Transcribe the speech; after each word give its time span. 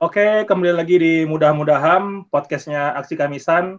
Oke, 0.00 0.48
kembali 0.48 0.80
lagi 0.80 0.96
di 0.96 1.28
Mudah-Mudahan, 1.28 2.24
podcastnya 2.32 2.96
Aksi 2.96 3.20
Kamisan 3.20 3.76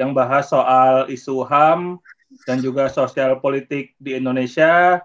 yang 0.00 0.16
bahas 0.16 0.48
soal 0.48 1.04
isu 1.12 1.44
HAM 1.44 2.00
dan 2.48 2.64
juga 2.64 2.88
sosial 2.88 3.36
politik 3.36 3.92
di 4.00 4.16
Indonesia. 4.16 5.04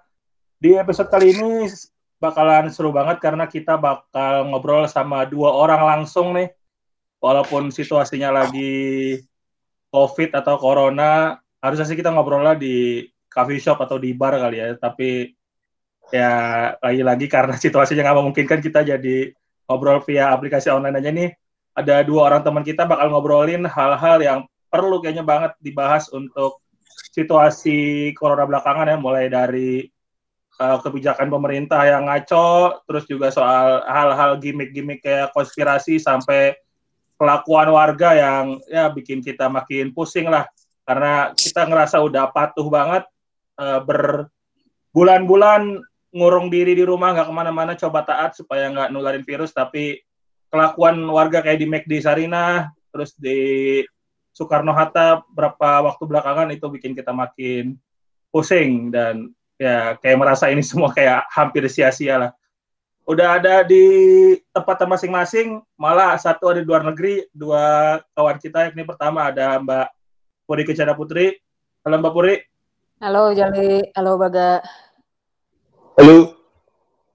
Di 0.63 0.79
episode 0.79 1.11
kali 1.11 1.35
ini 1.35 1.67
bakalan 2.15 2.71
seru 2.71 2.95
banget 2.95 3.19
karena 3.19 3.43
kita 3.43 3.75
bakal 3.75 4.47
ngobrol 4.47 4.87
sama 4.87 5.27
dua 5.27 5.51
orang 5.51 5.83
langsung 5.83 6.31
nih. 6.31 6.55
Walaupun 7.19 7.67
situasinya 7.67 8.31
lagi 8.31 9.19
COVID 9.91 10.31
atau 10.31 10.55
Corona, 10.55 11.43
harusnya 11.59 11.91
sih 11.91 11.99
kita 11.99 12.07
ngobrolnya 12.15 12.55
di 12.55 13.03
coffee 13.27 13.59
shop 13.59 13.83
atau 13.83 13.99
di 13.99 14.15
bar 14.15 14.39
kali 14.39 14.63
ya. 14.63 14.79
Tapi 14.79 15.27
ya 16.07 16.31
lagi-lagi 16.79 17.27
karena 17.27 17.59
situasinya 17.67 18.07
nggak 18.07 18.19
memungkinkan 18.23 18.63
kita 18.63 18.87
jadi 18.87 19.35
ngobrol 19.73 20.05
via 20.05 20.29
aplikasi 20.29 20.69
online 20.69 21.01
aja 21.01 21.09
nih. 21.09 21.33
Ada 21.73 22.05
dua 22.05 22.29
orang 22.29 22.45
teman 22.45 22.61
kita 22.61 22.85
bakal 22.85 23.09
ngobrolin 23.09 23.65
hal-hal 23.65 24.21
yang 24.21 24.39
perlu 24.69 25.01
kayaknya 25.01 25.25
banget 25.25 25.57
dibahas 25.57 26.05
untuk 26.13 26.61
situasi 27.09 28.13
corona 28.13 28.45
belakangan 28.45 28.93
ya, 28.93 28.97
mulai 29.01 29.25
dari 29.25 29.89
uh, 30.61 30.77
kebijakan 30.77 31.33
pemerintah 31.33 31.81
yang 31.81 32.05
ngaco, 32.05 32.85
terus 32.85 33.09
juga 33.09 33.33
soal 33.33 33.81
hal-hal 33.89 34.37
gimmick-gimmick 34.37 35.01
kayak 35.01 35.33
konspirasi 35.33 35.97
sampai 35.97 36.53
kelakuan 37.17 37.73
warga 37.73 38.13
yang 38.13 38.61
ya 38.69 38.93
bikin 38.93 39.21
kita 39.21 39.49
makin 39.49 39.89
pusing 39.95 40.29
lah 40.29 40.45
karena 40.83 41.31
kita 41.31 41.63
ngerasa 41.63 42.03
udah 42.03 42.27
patuh 42.35 42.67
banget 42.67 43.07
uh, 43.55 43.79
berbulan-bulan 43.79 45.79
ngurung 46.13 46.53
diri 46.53 46.77
di 46.77 46.85
rumah 46.85 47.11
nggak 47.17 47.27
ke 47.27 47.33
mana-mana 47.33 47.73
coba 47.73 48.05
taat 48.05 48.37
supaya 48.37 48.69
nggak 48.69 48.93
nularin 48.93 49.25
virus. 49.25 49.49
Tapi 49.51 49.97
kelakuan 50.53 51.01
warga 51.09 51.41
kayak 51.41 51.59
di 51.59 51.67
McD 51.67 51.93
Sarina 52.05 52.69
terus 52.93 53.17
di 53.17 53.81
Soekarno 54.29 54.73
Hatta 54.73 55.25
berapa 55.33 55.81
waktu 55.89 56.03
belakangan 56.05 56.53
itu 56.53 56.69
bikin 56.69 56.93
kita 56.93 57.09
makin 57.09 57.77
pusing 58.29 58.93
dan 58.93 59.33
ya 59.57 59.97
kayak 59.97 60.17
merasa 60.21 60.49
ini 60.53 60.61
semua 60.61 60.93
kayak 60.93 61.25
hampir 61.33 61.65
sia-sia 61.65 62.21
lah. 62.21 62.31
Udah 63.03 63.35
ada 63.41 63.67
di 63.67 63.83
tempat 64.53 64.85
masing-masing 64.87 65.59
malah 65.75 66.15
satu 66.15 66.55
ada 66.55 66.63
di 66.63 66.67
luar 66.69 66.85
negeri 66.85 67.25
dua 67.33 67.99
kawan 68.13 68.37
kita. 68.37 68.71
Ini 68.71 68.85
pertama 68.85 69.27
ada 69.27 69.59
Mbak 69.59 69.87
Puri 70.45 70.63
Kencana 70.63 70.93
Putri. 70.95 71.35
Halo 71.83 71.99
Mbak 71.99 72.13
Puri. 72.13 72.35
Halo 73.03 73.35
Jali. 73.35 73.83
Halo 73.91 74.15
Baga 74.15 74.63
Halo. 75.93 76.33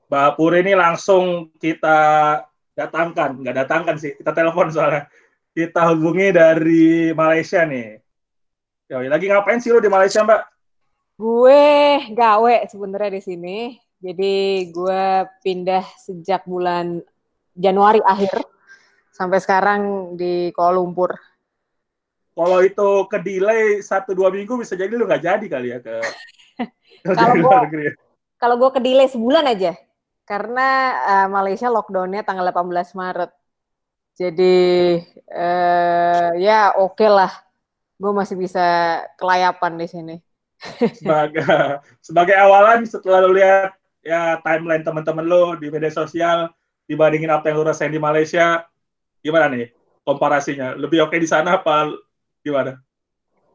Mbak 0.07 0.31
Puri 0.39 0.63
ini 0.63 0.73
langsung 0.79 1.51
kita 1.59 1.99
datangkan, 2.79 3.43
nggak 3.43 3.57
datangkan 3.67 3.99
sih, 3.99 4.15
kita 4.15 4.31
telepon 4.31 4.71
soalnya. 4.71 5.11
Kita 5.51 5.91
hubungi 5.91 6.31
dari 6.31 7.11
Malaysia 7.11 7.67
nih. 7.67 7.99
Ya, 8.87 9.03
lagi 9.03 9.27
ngapain 9.27 9.59
sih 9.59 9.75
lo 9.75 9.83
di 9.83 9.91
Malaysia, 9.91 10.23
Mbak? 10.23 10.43
Gue 11.19 11.67
gawe 12.15 12.55
sebenarnya 12.71 13.19
di 13.19 13.23
sini. 13.27 13.59
Jadi 13.99 14.71
gue 14.71 15.27
pindah 15.43 15.83
sejak 15.99 16.47
bulan 16.47 17.03
Januari 17.59 17.99
akhir 18.07 18.47
sampai 19.11 19.43
sekarang 19.43 20.15
di 20.15 20.55
Kuala 20.55 20.79
Lumpur. 20.79 21.19
Kalau 22.39 22.63
itu 22.63 23.11
ke 23.11 23.19
delay 23.19 23.83
satu 23.83 24.15
dua 24.15 24.31
minggu 24.31 24.55
bisa 24.63 24.79
jadi 24.79 24.95
lu 24.95 25.11
nggak 25.11 25.27
jadi 25.27 25.47
kali 25.51 25.69
ya 25.75 25.79
ke. 25.83 25.97
Ya? 27.79 27.95
Kalau 28.39 28.55
gue 28.57 28.71
ke 28.71 28.81
delay 28.81 29.11
sebulan 29.11 29.45
aja 29.51 29.75
karena 30.29 30.69
uh, 31.09 31.29
Malaysia 31.33 31.73
lockdownnya 31.73 32.21
tanggal 32.21 32.53
18 32.53 32.93
Maret. 32.95 33.33
Jadi 34.19 34.59
uh, 35.31 36.31
ya 36.37 36.75
oke 36.77 37.01
okay 37.01 37.09
lah, 37.09 37.33
gue 37.97 38.13
masih 38.13 38.37
bisa 38.37 39.01
kelayapan 39.17 39.73
di 39.81 39.87
sini. 39.89 40.17
sebagai 40.99 41.47
sebagai 42.03 42.35
awalan 42.35 42.83
setelah 42.83 43.23
lo 43.23 43.31
lihat 43.31 43.79
ya 44.03 44.43
timeline 44.43 44.83
teman-teman 44.83 45.23
lo 45.23 45.55
di 45.55 45.71
media 45.71 45.95
sosial 45.95 46.51
dibandingin 46.91 47.31
apa 47.31 47.47
yang 47.49 47.63
lo 47.63 47.71
rasain 47.71 47.95
di 47.95 48.03
Malaysia, 48.03 48.67
gimana 49.23 49.49
nih 49.49 49.71
komparasinya? 50.03 50.75
Lebih 50.75 51.09
oke 51.09 51.15
okay 51.15 51.19
di 51.23 51.29
sana 51.31 51.63
apa 51.63 51.95
gimana? 52.43 52.75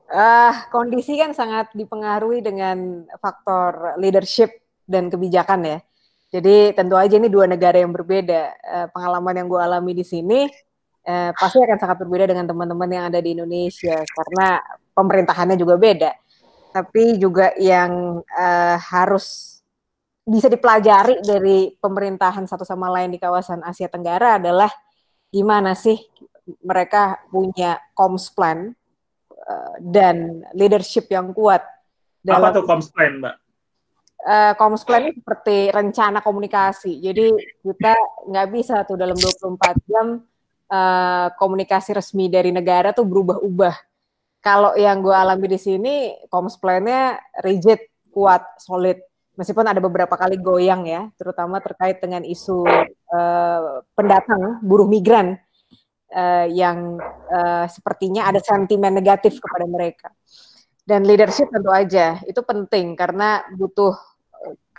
Uh, 0.08 0.53
kondisi 0.72 1.19
kan 1.19 1.35
sangat 1.35 1.75
dipengaruhi 1.75 2.40
dengan 2.40 3.03
faktor 3.19 4.00
leadership 4.00 4.62
dan 4.88 5.08
kebijakan 5.08 5.62
ya. 5.66 5.78
Jadi 6.34 6.74
tentu 6.74 6.98
aja 6.98 7.14
ini 7.14 7.30
dua 7.30 7.46
negara 7.46 7.78
yang 7.78 7.94
berbeda. 7.94 8.42
Uh, 8.66 8.88
pengalaman 8.90 9.38
yang 9.38 9.48
gue 9.48 9.62
alami 9.62 9.94
di 9.94 10.02
sini 10.02 10.50
uh, 11.06 11.32
pasti 11.38 11.62
akan 11.62 11.78
sangat 11.78 11.98
berbeda 12.02 12.26
dengan 12.26 12.50
teman-teman 12.50 12.90
yang 12.90 13.06
ada 13.12 13.22
di 13.22 13.38
Indonesia 13.38 14.02
karena 14.02 14.58
pemerintahannya 14.98 15.58
juga 15.60 15.76
beda. 15.78 16.12
Tapi 16.74 17.22
juga 17.22 17.54
yang 17.62 18.18
uh, 18.26 18.78
harus 18.82 19.54
bisa 20.24 20.48
dipelajari 20.50 21.20
dari 21.22 21.76
pemerintahan 21.78 22.48
satu 22.48 22.64
sama 22.64 22.90
lain 22.90 23.14
di 23.14 23.20
kawasan 23.20 23.62
Asia 23.62 23.92
Tenggara 23.92 24.40
adalah 24.40 24.72
gimana 25.30 25.76
sih 25.76 26.00
mereka 26.64 27.20
punya 27.30 27.78
comms 27.94 28.32
plan 28.32 28.72
uh, 29.30 29.76
dan 29.80 30.42
leadership 30.56 31.12
yang 31.12 31.30
kuat. 31.36 31.62
Dalam, 32.24 32.40
Apa 32.40 32.48
tuh 32.56 32.64
comms 32.64 32.88
plan, 32.90 33.20
Mbak? 33.20 33.36
Uh, 34.23 34.53
comms 34.56 34.84
plan 34.88 35.11
seperti 35.11 35.69
rencana 35.69 36.23
komunikasi. 36.23 37.00
Jadi 37.03 37.35
kita 37.63 37.94
nggak 38.28 38.47
bisa 38.51 38.84
tuh 38.88 38.95
dalam 38.95 39.16
24 39.16 39.89
jam 39.89 40.23
uh, 40.72 41.28
komunikasi 41.35 41.94
resmi 41.95 42.31
dari 42.31 42.50
negara 42.50 42.95
tuh 42.95 43.06
berubah-ubah. 43.06 43.75
Kalau 44.44 44.75
yang 44.75 45.00
gue 45.00 45.16
alami 45.16 45.56
di 45.56 45.59
sini, 45.59 45.95
comms 46.28 46.59
plan-nya 46.59 47.16
rigid, 47.39 47.79
kuat, 48.11 48.44
solid. 48.59 49.00
Meskipun 49.39 49.66
ada 49.66 49.79
beberapa 49.79 50.13
kali 50.19 50.35
goyang 50.38 50.84
ya, 50.84 51.07
terutama 51.16 51.63
terkait 51.63 52.03
dengan 52.03 52.22
isu 52.28 52.67
uh, 53.16 53.81
pendatang, 53.95 54.59
buruh 54.61 54.85
migran, 54.85 55.40
uh, 56.11 56.45
yang 56.51 57.00
uh, 57.31 57.66
sepertinya 57.72 58.29
ada 58.29 58.44
sentimen 58.44 58.94
negatif 58.94 59.40
kepada 59.40 59.66
mereka. 59.66 60.11
Dan 60.84 61.07
leadership 61.07 61.47
tentu 61.47 61.72
aja, 61.72 62.19
itu 62.28 62.44
penting 62.44 63.00
karena 63.00 63.47
butuh 63.55 63.95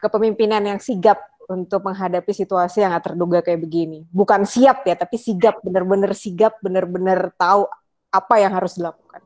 kepemimpinan 0.04 0.60
yang 0.60 0.80
sigap 0.80 1.16
untuk 1.48 1.84
menghadapi 1.84 2.32
situasi 2.32 2.84
yang 2.84 2.92
gak 2.96 3.12
terduga 3.12 3.40
kayak 3.44 3.60
begini. 3.64 4.04
Bukan 4.12 4.44
siap 4.44 4.84
ya, 4.84 4.96
tapi 4.96 5.16
sigap, 5.16 5.60
bener-bener 5.60 6.12
sigap, 6.16 6.56
bener-bener 6.60 7.32
tahu 7.36 7.68
apa 8.12 8.34
yang 8.40 8.52
harus 8.52 8.76
dilakukan. 8.76 9.24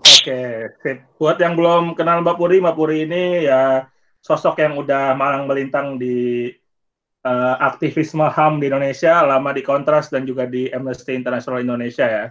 Oke, 0.00 0.68
okay. 0.80 0.94
buat 1.16 1.40
yang 1.40 1.56
belum 1.56 1.96
kenal 1.96 2.20
Mbak 2.20 2.36
Puri, 2.36 2.56
Mbak 2.60 2.76
Puri 2.76 2.96
ini 3.08 3.48
ya 3.48 3.88
sosok 4.20 4.60
yang 4.60 4.76
udah 4.76 5.16
malang 5.16 5.48
melintang 5.48 5.96
di 5.96 6.48
uh, 7.24 7.56
aktivisme 7.60 8.28
HAM 8.28 8.60
di 8.60 8.68
Indonesia, 8.68 9.24
lama 9.24 9.50
di 9.52 9.64
Kontras 9.64 10.12
dan 10.12 10.28
juga 10.28 10.44
di 10.44 10.68
Amnesty 10.68 11.16
International 11.16 11.64
Indonesia 11.64 12.04
ya. 12.04 12.26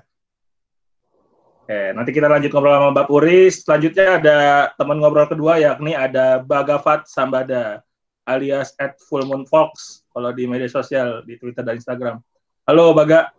Oke, 1.69 1.93
nanti 1.93 2.09
kita 2.17 2.25
lanjut 2.25 2.49
ngobrol 2.49 2.81
sama 2.81 2.89
Mbak 2.97 3.05
Puri. 3.05 3.45
Selanjutnya 3.53 4.17
ada 4.17 4.37
teman 4.73 4.97
ngobrol 4.97 5.29
kedua 5.29 5.61
yakni 5.61 5.93
ada 5.93 6.41
Bagavat 6.41 7.05
Sambada 7.05 7.85
alias 8.25 8.73
at 8.81 8.97
Full 9.05 9.29
Moon 9.29 9.45
Fox 9.45 10.01
kalau 10.09 10.33
di 10.33 10.49
media 10.49 10.65
sosial 10.65 11.21
di 11.29 11.37
Twitter 11.37 11.61
dan 11.61 11.77
Instagram. 11.77 12.25
Halo 12.65 12.89
Baga. 12.97 13.29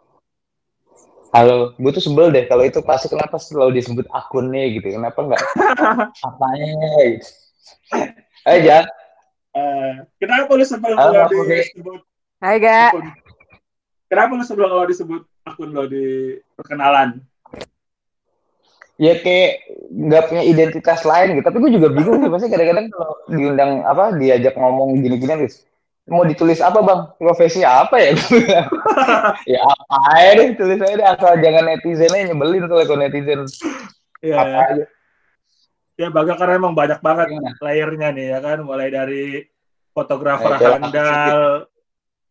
Halo, 1.34 1.74
gue 1.74 1.90
tuh 1.90 2.06
sebel 2.06 2.30
deh 2.30 2.46
kalau 2.46 2.62
itu 2.62 2.78
pasti 2.86 3.10
kenapa 3.10 3.34
selalu 3.34 3.82
disebut 3.82 4.06
akunnya 4.14 4.78
gitu. 4.78 4.94
Kenapa 4.94 5.26
enggak 5.26 5.42
apanya 6.30 6.70
gitu. 7.10 7.26
Ayo 8.46 8.58
Jan. 8.62 8.84
Uh, 9.50 10.06
kenapa 10.22 10.54
lu 10.54 10.62
sebel 10.62 10.94
kalau 10.94 11.26
disebut 11.50 11.98
Hai 12.38 12.62
Ga. 12.62 12.94
Kenapa 14.06 14.38
lu 14.38 14.46
sebel 14.46 14.70
kalau 14.70 14.86
disebut 14.86 15.26
akun 15.42 15.74
lo 15.74 15.90
di 15.90 16.38
perkenalan? 16.54 17.26
Ya 19.00 19.16
kayak 19.24 19.64
nggak 19.88 20.24
punya 20.28 20.44
identitas 20.44 21.00
lain 21.08 21.40
gitu. 21.40 21.48
Tapi 21.48 21.56
gue 21.56 21.70
juga 21.80 21.88
bingung 21.88 22.20
sih, 22.20 22.28
pasti 22.28 22.46
kadang-kadang 22.52 22.86
kalau 22.92 23.16
diundang 23.32 23.72
apa 23.88 24.12
diajak 24.20 24.54
ngomong 24.60 25.00
gini-gini 25.00 25.48
terus 25.48 25.64
mau 26.10 26.26
ditulis 26.26 26.60
apa 26.60 26.82
bang? 26.84 27.00
Profesi 27.16 27.64
apa 27.64 27.96
ya? 27.96 28.12
ya 29.56 29.60
apa 29.62 29.96
aja 30.12 30.30
deh 30.42 30.48
tulis 30.58 30.82
aja 30.82 30.94
deh 30.98 31.06
asal 31.06 31.32
jangan 31.38 31.64
netizennya 31.70 32.34
nyebelin 32.34 32.66
tuh 32.68 32.82
kalau 32.84 33.00
netizen. 33.00 33.46
Iya. 34.20 34.36
Apa 34.36 34.50
ya. 34.50 34.66
aja. 34.68 34.84
Ya 36.00 36.08
baga 36.08 36.34
karena 36.36 36.56
emang 36.56 36.72
banyak 36.72 37.00
banget 37.04 37.28
ya. 37.28 37.52
layernya 37.60 38.08
nih 38.16 38.26
ya 38.36 38.38
kan, 38.40 38.58
mulai 38.64 38.88
dari 38.88 39.44
fotografer 39.92 40.56
ya, 40.56 40.80
handal 40.80 41.68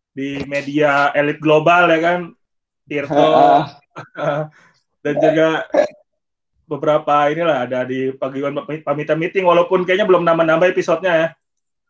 di 0.10 0.42
media 0.50 1.14
elit 1.14 1.38
global 1.38 1.86
ya 1.86 2.00
kan, 2.02 2.20
Tirto 2.90 3.30
dan 5.06 5.16
juga 5.22 5.70
beberapa 6.70 7.34
inilah 7.34 7.66
ada 7.66 7.82
di 7.82 8.14
pagi 8.14 8.46
pamitan 8.86 9.18
meeting 9.18 9.50
walaupun 9.50 9.82
kayaknya 9.82 10.06
belum 10.06 10.22
nambah-nambah 10.22 10.70
episodenya 10.70 11.14
ya. 11.18 11.28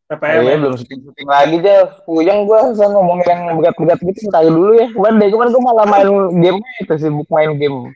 PPM 0.09 0.41
iya, 0.41 0.49
ya. 0.49 0.57
belum 0.57 0.75
syuting-syuting 0.81 1.27
lagi 1.29 1.57
deh. 1.61 1.81
Puyeng 2.07 2.49
gue 2.49 2.59
saya 2.73 2.89
ngomongin 2.89 3.27
yang 3.29 3.41
berat-berat 3.61 3.99
gitu 4.01 4.25
ntar 4.33 4.41
dulu 4.41 4.73
ya. 4.73 4.87
Kemarin 4.89 5.21
deh 5.21 5.29
kemarin 5.29 5.51
gue 5.53 5.63
malah 5.67 5.85
main 5.85 6.09
game 6.41 6.59
itu 6.81 6.93
sibuk 6.97 7.27
main 7.29 7.51
game. 7.61 7.93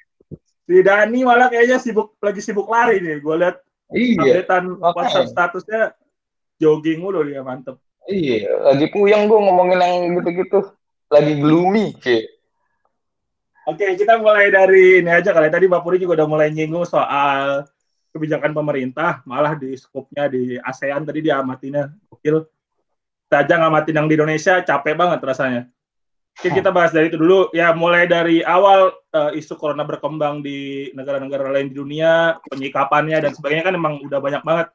Si 0.70 0.76
Dani 0.86 1.20
malah 1.26 1.50
kayaknya 1.50 1.82
sibuk 1.82 2.14
lagi 2.22 2.42
sibuk 2.46 2.70
lari 2.70 3.02
nih. 3.02 3.18
Gue 3.18 3.36
lihat 3.42 3.58
iya. 3.98 4.46
updatean 4.46 4.78
WhatsApp 4.78 5.26
statusnya 5.34 5.82
jogging 6.62 7.02
mulu 7.02 7.26
dia 7.26 7.42
mantep. 7.42 7.82
Iya, 8.06 8.62
lagi 8.62 8.94
puyeng 8.94 9.26
gue 9.26 9.40
ngomongin 9.40 9.80
yang 9.82 9.96
gitu-gitu. 10.22 10.60
Lagi 11.10 11.34
gloomy. 11.40 11.98
Oke, 11.98 12.30
Oke, 13.64 13.96
kita 13.96 14.20
mulai 14.20 14.52
dari 14.52 15.00
ini 15.00 15.08
aja 15.08 15.32
kali. 15.32 15.48
Tadi 15.48 15.72
Mbak 15.72 15.82
Puri 15.88 15.96
juga 15.96 16.20
udah 16.20 16.28
mulai 16.28 16.52
nyinggung 16.52 16.84
soal 16.84 17.64
kebijakan 18.12 18.52
pemerintah, 18.52 19.24
malah 19.24 19.56
di 19.56 19.72
skupnya 19.80 20.28
di 20.28 20.60
ASEAN 20.60 21.08
tadi 21.08 21.24
diamatinya. 21.24 21.88
Gokil. 22.12 22.44
Saja 23.32 23.56
ngamatin 23.58 23.98
yang 23.98 24.08
di 24.12 24.20
Indonesia 24.20 24.60
capek 24.62 24.94
banget 25.00 25.20
rasanya. 25.24 25.62
Oke, 26.34 26.50
kita 26.52 26.76
bahas 26.76 26.92
dari 26.92 27.08
itu 27.08 27.16
dulu. 27.16 27.50
Ya, 27.56 27.72
mulai 27.72 28.04
dari 28.04 28.44
awal 28.44 28.92
uh, 29.16 29.32
isu 29.32 29.56
corona 29.56 29.88
berkembang 29.88 30.44
di 30.44 30.92
negara-negara 30.92 31.48
lain 31.48 31.72
di 31.72 31.76
dunia, 31.80 32.38
penyikapannya 32.50 33.24
dan 33.24 33.32
sebagainya 33.32 33.64
kan 33.70 33.74
memang 33.80 34.04
udah 34.04 34.20
banyak 34.20 34.44
banget 34.44 34.68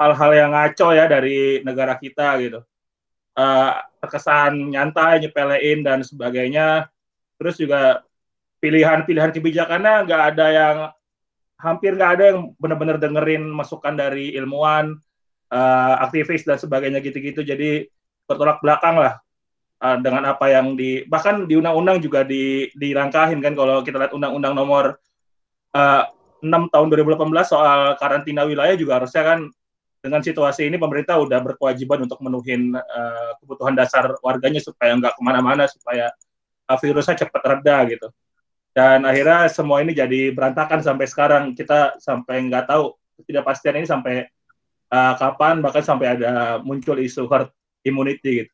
hal-hal 0.00 0.30
yang 0.32 0.50
ngaco 0.56 0.88
ya 0.96 1.04
dari 1.04 1.60
negara 1.68 2.00
kita 2.00 2.40
gitu. 2.40 2.64
Uh, 3.36 3.76
terkesan 4.00 4.72
nyantai, 4.72 5.20
nyepelein 5.20 5.84
dan 5.84 6.00
sebagainya. 6.00 6.88
Terus 7.36 7.60
juga 7.60 8.02
pilihan-pilihan 8.62 9.34
kebijakannya 9.34 10.06
nggak 10.06 10.22
ada 10.34 10.46
yang 10.54 10.76
hampir 11.58 11.98
nggak 11.98 12.10
ada 12.18 12.24
yang 12.30 12.38
benar-benar 12.62 12.96
dengerin 13.02 13.42
masukan 13.50 13.98
dari 13.98 14.34
ilmuwan, 14.38 14.94
uh, 15.50 15.94
aktivis 16.06 16.46
dan 16.46 16.62
sebagainya 16.62 17.02
gitu-gitu. 17.02 17.42
Jadi 17.42 17.90
bertolak 18.26 18.62
belakang 18.62 19.02
lah 19.02 19.18
uh, 19.82 19.98
dengan 19.98 20.30
apa 20.30 20.46
yang 20.46 20.78
di 20.78 21.02
bahkan 21.10 21.44
di 21.50 21.58
undang-undang 21.58 21.98
juga 21.98 22.22
di 22.22 22.70
dirangkahin 22.78 23.42
kan 23.42 23.58
kalau 23.58 23.82
kita 23.82 23.98
lihat 23.98 24.14
undang-undang 24.14 24.54
nomor 24.54 24.96
uh, 25.74 26.02
6 26.42 26.74
tahun 26.74 26.86
2018 26.90 27.30
soal 27.46 27.94
karantina 27.98 28.42
wilayah 28.46 28.74
juga 28.74 29.02
harusnya 29.02 29.22
kan 29.22 29.38
dengan 30.02 30.18
situasi 30.18 30.66
ini 30.66 30.82
pemerintah 30.82 31.14
udah 31.22 31.38
berkewajiban 31.38 32.02
untuk 32.02 32.18
menuhin 32.18 32.74
uh, 32.74 33.30
kebutuhan 33.38 33.78
dasar 33.78 34.10
warganya 34.18 34.58
supaya 34.58 34.98
nggak 34.98 35.14
ke 35.14 35.22
mana-mana 35.22 35.70
supaya 35.70 36.10
uh, 36.66 36.78
virusnya 36.78 37.22
cepat 37.22 37.42
reda 37.46 37.76
gitu 37.86 38.10
dan 38.72 39.04
akhirnya 39.04 39.52
semua 39.52 39.84
ini 39.84 39.92
jadi 39.92 40.32
berantakan 40.32 40.80
sampai 40.80 41.04
sekarang. 41.04 41.52
Kita 41.52 42.00
sampai 42.00 42.48
nggak 42.48 42.72
tahu 42.72 42.96
ketidakpastian 43.20 43.84
ini 43.84 43.86
sampai 43.88 44.24
uh, 44.88 45.14
kapan 45.20 45.60
bahkan 45.60 45.84
sampai 45.84 46.16
ada 46.16 46.60
muncul 46.64 46.96
isu 46.96 47.28
herd 47.28 47.52
immunity 47.84 48.44
gitu. 48.44 48.52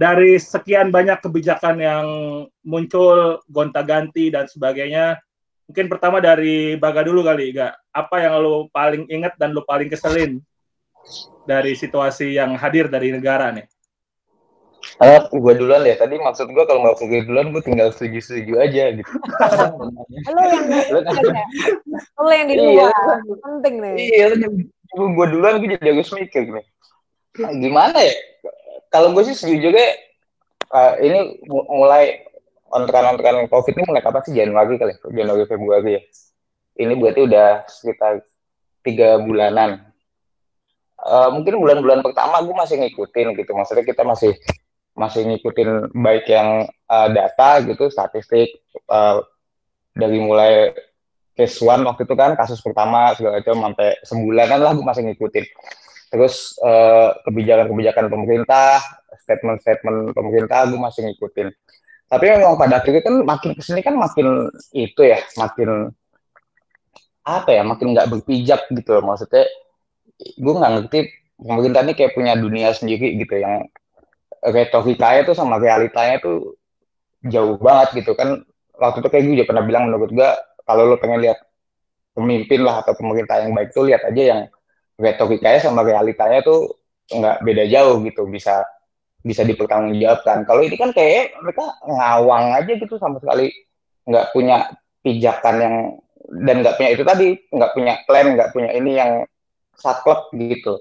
Dari 0.00 0.40
sekian 0.40 0.88
banyak 0.88 1.20
kebijakan 1.20 1.76
yang 1.78 2.06
muncul 2.64 3.44
gonta-ganti 3.44 4.32
dan 4.32 4.48
sebagainya 4.48 5.20
mungkin 5.68 5.86
pertama 5.92 6.18
dari 6.18 6.74
Baga 6.80 7.04
dulu 7.04 7.20
kali 7.22 7.52
gak 7.52 7.76
apa 7.92 8.16
yang 8.24 8.40
lo 8.40 8.72
paling 8.72 9.04
ingat 9.12 9.36
dan 9.36 9.52
lo 9.52 9.62
paling 9.68 9.92
keselin 9.92 10.40
dari 11.44 11.76
situasi 11.76 12.40
yang 12.40 12.56
hadir 12.56 12.88
dari 12.88 13.12
negara 13.12 13.52
nih? 13.52 13.68
Ah, 14.98 15.26
gue 15.30 15.52
duluan 15.58 15.82
ya. 15.86 15.94
Tadi 15.98 16.18
maksud 16.18 16.50
gue 16.50 16.64
kalau 16.66 16.82
nggak 16.86 16.98
pergi 16.98 17.18
duluan, 17.26 17.54
gue 17.54 17.62
tinggal 17.62 17.88
setuju-setuju 17.94 18.54
aja 18.58 18.82
gitu. 18.98 19.12
Lo 20.32 20.42
yang 20.42 20.64
lo 22.18 22.32
yang 22.32 22.48
di 22.50 22.56
luar, 22.58 22.90
iya, 22.90 23.34
penting 23.42 23.74
nih. 23.78 23.94
Iya, 23.98 24.24
gue 24.92 25.26
duluan 25.30 25.62
gue 25.62 25.68
jadi 25.78 25.88
harus 25.94 26.12
mikir 26.14 26.42
nih. 26.50 26.66
Nah, 27.40 27.52
gimana 27.56 27.98
ya? 27.98 28.14
Kalau 28.92 29.16
gue 29.16 29.24
sih 29.24 29.36
sejujurnya 29.38 29.88
uh, 30.70 30.94
ini 31.00 31.40
mulai 31.48 32.28
ontran-ontran 32.68 33.48
COVID 33.48 33.72
ini 33.72 33.84
mulai 33.88 34.02
kapan 34.04 34.22
sih 34.26 34.34
Januari 34.36 34.76
kali? 34.76 34.94
Januari 35.12 35.44
Februari 35.48 35.90
ya. 35.96 36.02
Ini 36.72 36.92
berarti 36.96 37.20
udah 37.24 37.48
sekitar 37.68 38.24
tiga 38.82 39.20
bulanan 39.22 39.92
uh, 41.02 41.28
mungkin 41.34 41.58
bulan-bulan 41.58 42.00
pertama 42.02 42.42
gue 42.42 42.54
masih 42.54 42.76
ngikutin 42.82 43.34
gitu 43.38 43.52
maksudnya 43.54 43.84
kita 43.86 44.02
masih 44.06 44.34
masih 44.92 45.24
ngikutin 45.24 45.94
baik 45.96 46.28
yang 46.28 46.68
uh, 46.88 47.08
data 47.08 47.64
gitu 47.64 47.88
statistik 47.88 48.60
uh, 48.92 49.24
dari 49.96 50.20
mulai 50.20 50.72
case 51.32 51.64
one 51.64 51.84
waktu 51.88 52.04
itu 52.04 52.14
kan 52.16 52.36
kasus 52.36 52.60
pertama 52.60 53.16
segala 53.16 53.40
macam 53.40 53.72
sampai 53.72 53.88
sebulanan 54.04 54.60
lah 54.60 54.72
gue 54.76 54.84
masih 54.84 55.02
ngikutin. 55.08 55.46
Terus 56.12 56.60
kebijakan-kebijakan 57.24 58.12
pemerintah 58.12 58.84
statement-statement 59.16 60.12
pemerintah 60.12 60.68
gue 60.68 60.76
masih 60.76 61.08
ngikutin. 61.08 61.48
Tapi 62.12 62.24
memang 62.36 62.60
pada 62.60 62.84
akhirnya 62.84 63.00
kan 63.00 63.24
makin 63.24 63.56
ke 63.56 63.64
sini 63.64 63.80
kan 63.80 63.96
makin 63.96 64.52
itu 64.76 65.00
ya 65.00 65.24
makin 65.40 65.88
apa 67.22 67.50
ya 67.54 67.62
makin 67.62 67.94
nggak 67.94 68.10
berpijak 68.10 68.66
gitu 68.74 68.98
maksudnya 69.00 69.46
gue 70.18 70.52
nggak 70.52 70.72
ngerti 70.76 70.98
pemerintah 71.38 71.80
ini 71.86 71.92
kayak 71.94 72.12
punya 72.18 72.34
dunia 72.34 72.74
sendiri 72.74 73.14
gitu 73.18 73.38
yang 73.38 73.66
retorikanya 74.42 75.22
tuh 75.22 75.36
sama 75.38 75.62
realitanya 75.62 76.18
tuh 76.18 76.58
jauh 77.22 77.56
banget 77.62 78.02
gitu 78.02 78.12
kan. 78.18 78.42
Waktu 78.74 78.98
itu 79.04 79.08
kayak 79.08 79.22
gue 79.22 79.34
juga 79.38 79.46
pernah 79.54 79.64
bilang 79.64 79.84
menurut 79.90 80.10
gue 80.10 80.30
kalau 80.66 80.90
lo 80.90 80.96
pengen 80.98 81.22
lihat 81.22 81.38
pemimpin 82.12 82.60
lah 82.66 82.82
atau 82.82 82.92
pemerintah 82.98 83.40
yang 83.40 83.54
baik 83.54 83.70
tuh 83.70 83.86
lihat 83.86 84.02
aja 84.04 84.22
yang 84.22 84.40
retorikanya 84.98 85.60
sama 85.62 85.86
realitanya 85.86 86.42
tuh 86.42 86.82
nggak 87.08 87.40
beda 87.46 87.64
jauh 87.70 88.02
gitu 88.02 88.26
bisa 88.26 88.66
bisa 89.22 89.46
dipertanggungjawabkan. 89.46 90.42
Kalau 90.44 90.62
ini 90.66 90.74
kan 90.74 90.90
kayak 90.90 91.38
mereka 91.38 91.78
ngawang 91.86 92.58
aja 92.58 92.72
gitu 92.74 92.98
sama 92.98 93.22
sekali 93.22 93.54
nggak 94.02 94.34
punya 94.34 94.66
pijakan 95.06 95.56
yang 95.62 95.76
dan 96.42 96.56
nggak 96.62 96.74
punya 96.78 96.90
itu 96.90 97.04
tadi 97.06 97.28
nggak 97.50 97.72
punya 97.74 97.92
plan 98.06 98.26
nggak 98.34 98.50
punya 98.50 98.70
ini 98.74 98.90
yang 98.98 99.12
saklek 99.78 100.30
gitu 100.34 100.78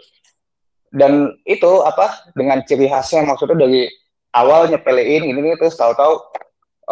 dan 0.91 1.39
itu 1.47 1.71
apa 1.87 2.31
dengan 2.35 2.59
ciri 2.67 2.91
khasnya 2.91 3.23
maksudnya 3.23 3.63
dari 3.63 3.87
awal 4.35 4.67
nyepelein 4.67 5.23
ini 5.23 5.55
terus 5.55 5.79
tahu-tahu 5.79 6.19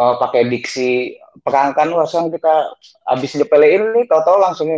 uh, 0.00 0.14
pakai 0.16 0.48
diksi 0.48 1.20
perangkan 1.44 1.92
langsung 1.92 2.32
kita 2.32 2.72
habis 3.04 3.36
nyepelein 3.36 3.92
nih 3.92 4.04
tahu-tahu 4.08 4.40
langsung 4.40 4.68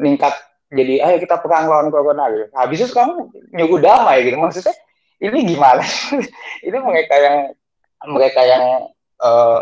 meningkat 0.00 0.32
jadi 0.70 1.02
ayo 1.02 1.16
kita 1.18 1.42
perang 1.42 1.66
lawan 1.66 1.90
corona 1.90 2.30
gitu. 2.30 2.46
Habis 2.54 2.78
itu 2.86 2.94
kamu 2.94 3.26
nyuguh 3.58 3.82
damai 3.82 4.22
gitu 4.22 4.38
maksudnya 4.38 4.74
ini 5.18 5.38
gimana? 5.42 5.82
ini 6.66 6.78
mereka 6.78 7.14
yang 7.18 7.36
mereka 8.06 8.40
yang 8.46 8.64
uh, 9.18 9.58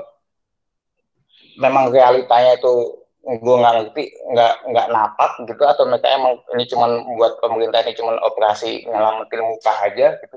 memang 1.56 1.88
realitanya 1.88 2.60
itu 2.60 3.02
gue 3.28 3.54
nggak 3.60 3.74
ngerti 3.76 4.04
nggak 4.32 4.54
nggak 4.72 4.86
napak 4.88 5.32
gitu 5.44 5.62
atau 5.68 5.84
mereka 5.84 6.08
emang 6.16 6.40
ini 6.56 6.64
cuma 6.64 6.86
buat 7.20 7.36
pemerintah 7.44 7.84
ini 7.84 7.92
cuma 7.92 8.16
operasi 8.24 8.88
nyelamatin 8.88 9.40
muka 9.44 9.72
aja 9.84 10.16
gitu. 10.16 10.36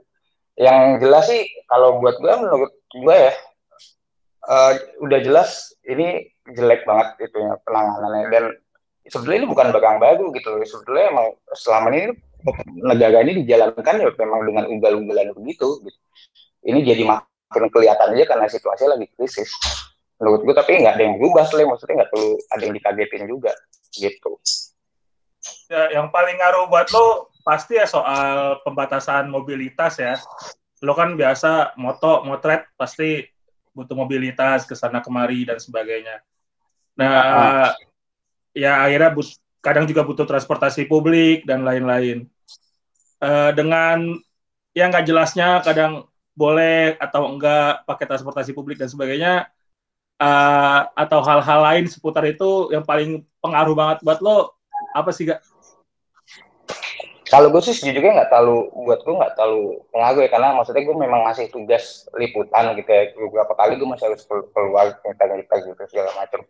Yang 0.60 0.78
jelas 1.00 1.24
sih 1.32 1.44
kalau 1.72 2.04
buat 2.04 2.20
gue 2.20 2.34
menurut 2.36 2.72
gue 2.92 3.16
ya 3.16 3.34
uh, 4.52 4.72
udah 5.08 5.20
jelas 5.24 5.72
ini 5.88 6.28
jelek 6.52 6.84
banget 6.84 7.32
itu 7.32 7.38
ya 7.40 7.56
penanganannya. 7.64 8.28
Dan 8.28 8.44
sebetulnya 9.08 9.40
ini 9.40 9.48
bukan 9.48 9.68
barang 9.72 9.98
baru 10.04 10.26
gitu. 10.36 10.52
Sebetulnya 10.68 11.16
emang 11.16 11.28
selama 11.56 11.96
ini 11.96 12.12
negara 12.84 13.24
ini 13.24 13.46
dijalankan 13.46 14.04
ya 14.04 14.10
memang 14.20 14.42
dengan 14.50 14.64
ugal-ugalan 14.68 15.32
begitu 15.38 15.78
gitu. 15.86 16.00
ini 16.66 16.82
jadi 16.82 17.06
makin 17.06 17.70
kelihatan 17.70 18.18
aja 18.18 18.26
karena 18.26 18.46
situasinya 18.50 18.98
lagi 18.98 19.08
krisis 19.14 19.54
menurut 20.22 20.46
gue 20.46 20.54
tapi 20.54 20.78
nggak 20.78 20.94
ada 20.94 21.04
yang 21.04 21.18
berubah 21.18 21.50
sih 21.50 21.66
maksudnya 21.66 22.06
nggak 22.06 22.12
perlu 22.14 22.38
ada 22.54 22.62
yang 22.62 22.76
dikagetin 22.78 23.24
juga 23.26 23.52
gitu. 23.98 24.38
Ya, 25.74 25.98
yang 25.98 26.14
paling 26.14 26.38
ngaruh 26.38 26.70
buat 26.70 26.94
lo 26.94 27.34
pasti 27.42 27.82
ya 27.82 27.90
soal 27.90 28.62
pembatasan 28.62 29.34
mobilitas 29.34 29.98
ya. 29.98 30.22
Lo 30.86 30.94
kan 30.94 31.18
biasa 31.18 31.74
moto 31.82 32.22
motret 32.22 32.70
pasti 32.78 33.26
butuh 33.74 33.98
mobilitas 33.98 34.70
ke 34.70 34.78
sana 34.78 35.02
kemari 35.02 35.50
dan 35.50 35.58
sebagainya. 35.58 36.22
Nah 37.02 37.18
ah. 37.18 37.70
ya 38.54 38.86
akhirnya 38.86 39.10
but, 39.18 39.26
kadang 39.66 39.90
juga 39.90 40.06
butuh 40.06 40.30
transportasi 40.30 40.86
publik 40.86 41.50
dan 41.50 41.66
lain-lain. 41.66 42.30
Uh, 43.18 43.50
dengan 43.58 44.22
yang 44.78 44.94
nggak 44.94 45.10
jelasnya 45.10 45.66
kadang 45.66 46.06
boleh 46.38 46.94
atau 47.02 47.26
enggak 47.26 47.86
pakai 47.90 48.06
transportasi 48.06 48.54
publik 48.54 48.78
dan 48.78 48.90
sebagainya 48.90 49.50
uh, 50.22 50.80
atau 50.94 51.20
hal-hal 51.26 51.60
lain 51.66 51.86
seputar 51.90 52.22
itu 52.30 52.70
yang 52.70 52.86
paling 52.86 53.26
pengaruh 53.42 53.74
banget 53.74 53.98
buat 54.06 54.22
lo 54.22 54.54
apa 54.94 55.10
sih 55.10 55.26
gak? 55.26 55.42
Kalau 57.32 57.48
gue 57.48 57.64
sih 57.64 57.72
sejujurnya 57.72 58.12
nggak 58.12 58.30
terlalu 58.30 58.68
buat 58.76 59.08
gue 59.08 59.16
nggak 59.16 59.34
terlalu 59.40 59.80
pengaruh 59.96 60.22
ya 60.28 60.30
karena 60.36 60.50
maksudnya 60.52 60.84
gue 60.84 60.98
memang 61.00 61.22
masih 61.24 61.48
tugas 61.48 62.04
liputan 62.20 62.76
gitu 62.76 62.92
ya 62.92 63.08
beberapa 63.16 63.56
kali 63.56 63.80
gue 63.80 63.88
masih 63.88 64.12
harus 64.12 64.28
keluar 64.28 65.00
cerita 65.00 65.24
cerita 65.32 65.54
gitu 65.64 65.84
segala 65.88 66.12
macam. 66.20 66.44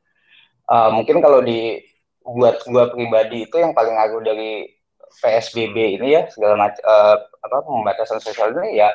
Uh, 0.66 0.90
mungkin 0.90 1.22
kalau 1.22 1.46
di 1.46 1.86
buat 2.26 2.66
gue 2.66 2.84
pribadi 2.98 3.46
itu 3.46 3.56
yang 3.62 3.78
paling 3.78 3.94
ngaruh 3.94 4.26
dari 4.26 4.74
PSBB 5.22 6.02
ini 6.02 6.18
ya 6.18 6.26
segala 6.34 6.58
macam 6.58 6.82
uh, 6.82 7.18
apa 7.46 7.58
pembatasan 7.62 8.18
sosial 8.18 8.50
ini 8.58 8.82
ya 8.82 8.90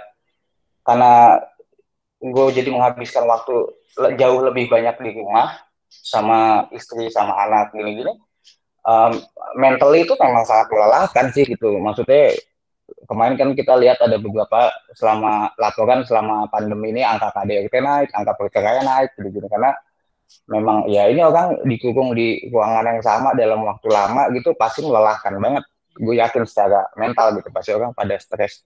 karena 0.83 1.39
gue 2.33 2.47
jadi 2.55 2.69
menghabiskan 2.73 3.25
waktu 3.29 3.55
jauh 4.19 4.41
lebih 4.45 4.69
banyak 4.69 4.97
di 5.01 5.11
rumah 5.17 5.57
sama 5.89 6.69
istri 6.75 7.09
sama 7.09 7.35
anak 7.47 7.73
gini-gini. 7.73 8.13
Um, 8.87 9.19
mentally 9.59 10.07
itu 10.07 10.15
memang 10.15 10.47
sangat 10.47 10.71
melelahkan 10.71 11.35
sih 11.35 11.43
gitu. 11.43 11.75
Maksudnya 11.83 12.39
kemarin 13.11 13.35
kan 13.35 13.51
kita 13.59 13.75
lihat 13.75 13.99
ada 13.99 14.15
beberapa 14.19 14.71
selama 14.95 15.51
laporan 15.59 16.07
selama 16.07 16.47
pandemi 16.47 16.95
ini 16.95 17.03
angka 17.03 17.35
KDRT 17.35 17.75
naik 17.83 18.09
angka 18.15 18.33
perceraian 18.39 18.87
naik 18.87 19.11
gitu-gitu 19.19 19.51
karena 19.51 19.75
memang 20.47 20.87
ya 20.87 21.11
ini 21.11 21.23
orang 21.23 21.67
dikurung 21.67 22.15
di 22.15 22.47
ruangan 22.51 22.99
yang 22.99 23.03
sama 23.03 23.35
dalam 23.35 23.63
waktu 23.67 23.89
lama 23.91 24.31
gitu 24.35 24.55
pasti 24.55 24.87
melelahkan 24.87 25.35
banget. 25.43 25.65
Gue 25.97 26.21
yakin 26.21 26.45
secara 26.47 26.87
mental 26.95 27.41
gitu 27.41 27.49
pasti 27.51 27.71
orang 27.75 27.91
pada 27.97 28.15
stres 28.21 28.63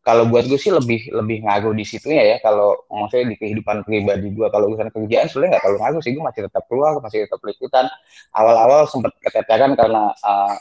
kalau 0.00 0.24
buat 0.32 0.48
gue 0.48 0.56
sih 0.56 0.72
lebih 0.72 1.12
lebih 1.12 1.44
ngaruh 1.44 1.76
di 1.76 1.84
situnya 1.84 2.24
ya. 2.24 2.36
Kalau 2.40 2.88
maksudnya 2.88 3.32
di 3.32 3.36
kehidupan 3.36 3.84
pribadi 3.84 4.32
gue 4.32 4.48
kalau 4.48 4.72
urusan 4.72 4.88
kerjaan 4.88 5.28
sebenarnya 5.28 5.50
nggak 5.56 5.62
terlalu 5.64 5.78
ngaruh 5.84 6.00
sih. 6.00 6.10
Gue 6.16 6.24
masih 6.24 6.40
tetap 6.48 6.64
keluar 6.72 6.90
masih 7.04 7.18
tetap 7.28 7.40
liputan. 7.44 7.84
Awal-awal 8.32 8.88
sempat 8.88 9.12
keteteran 9.20 9.76
karena 9.76 10.16
uh, 10.24 10.54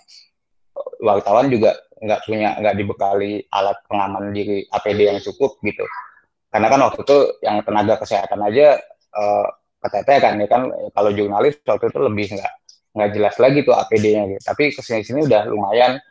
wartawan 0.99 1.47
juga 1.47 1.79
nggak 1.99 2.19
punya 2.27 2.49
nggak 2.59 2.75
dibekali 2.75 3.31
alat 3.51 3.79
pengaman 3.87 4.35
diri 4.35 4.67
APD 4.67 4.99
yang 5.07 5.19
cukup 5.23 5.55
gitu. 5.63 5.87
Karena 6.51 6.67
kan 6.67 6.79
waktu 6.83 6.99
itu 7.07 7.17
yang 7.45 7.63
tenaga 7.63 7.95
kesehatan 7.95 8.39
aja 8.43 8.75
uh, 9.15 9.47
keteteran 9.79 10.35
ya 10.43 10.47
kan. 10.51 10.61
Kalau 10.91 11.11
jurnalis 11.15 11.63
waktu 11.63 11.87
itu 11.87 11.99
lebih 12.03 12.27
nggak 12.35 12.53
nggak 12.89 13.09
jelas 13.15 13.35
lagi 13.37 13.59
tuh 13.61 13.75
APD-nya 13.77 14.23
gitu. 14.33 14.41
tapi 14.43 14.73
ke 14.73 14.81
sini 14.81 15.05
sini 15.05 15.19
udah 15.29 15.45
lumayan 15.45 16.01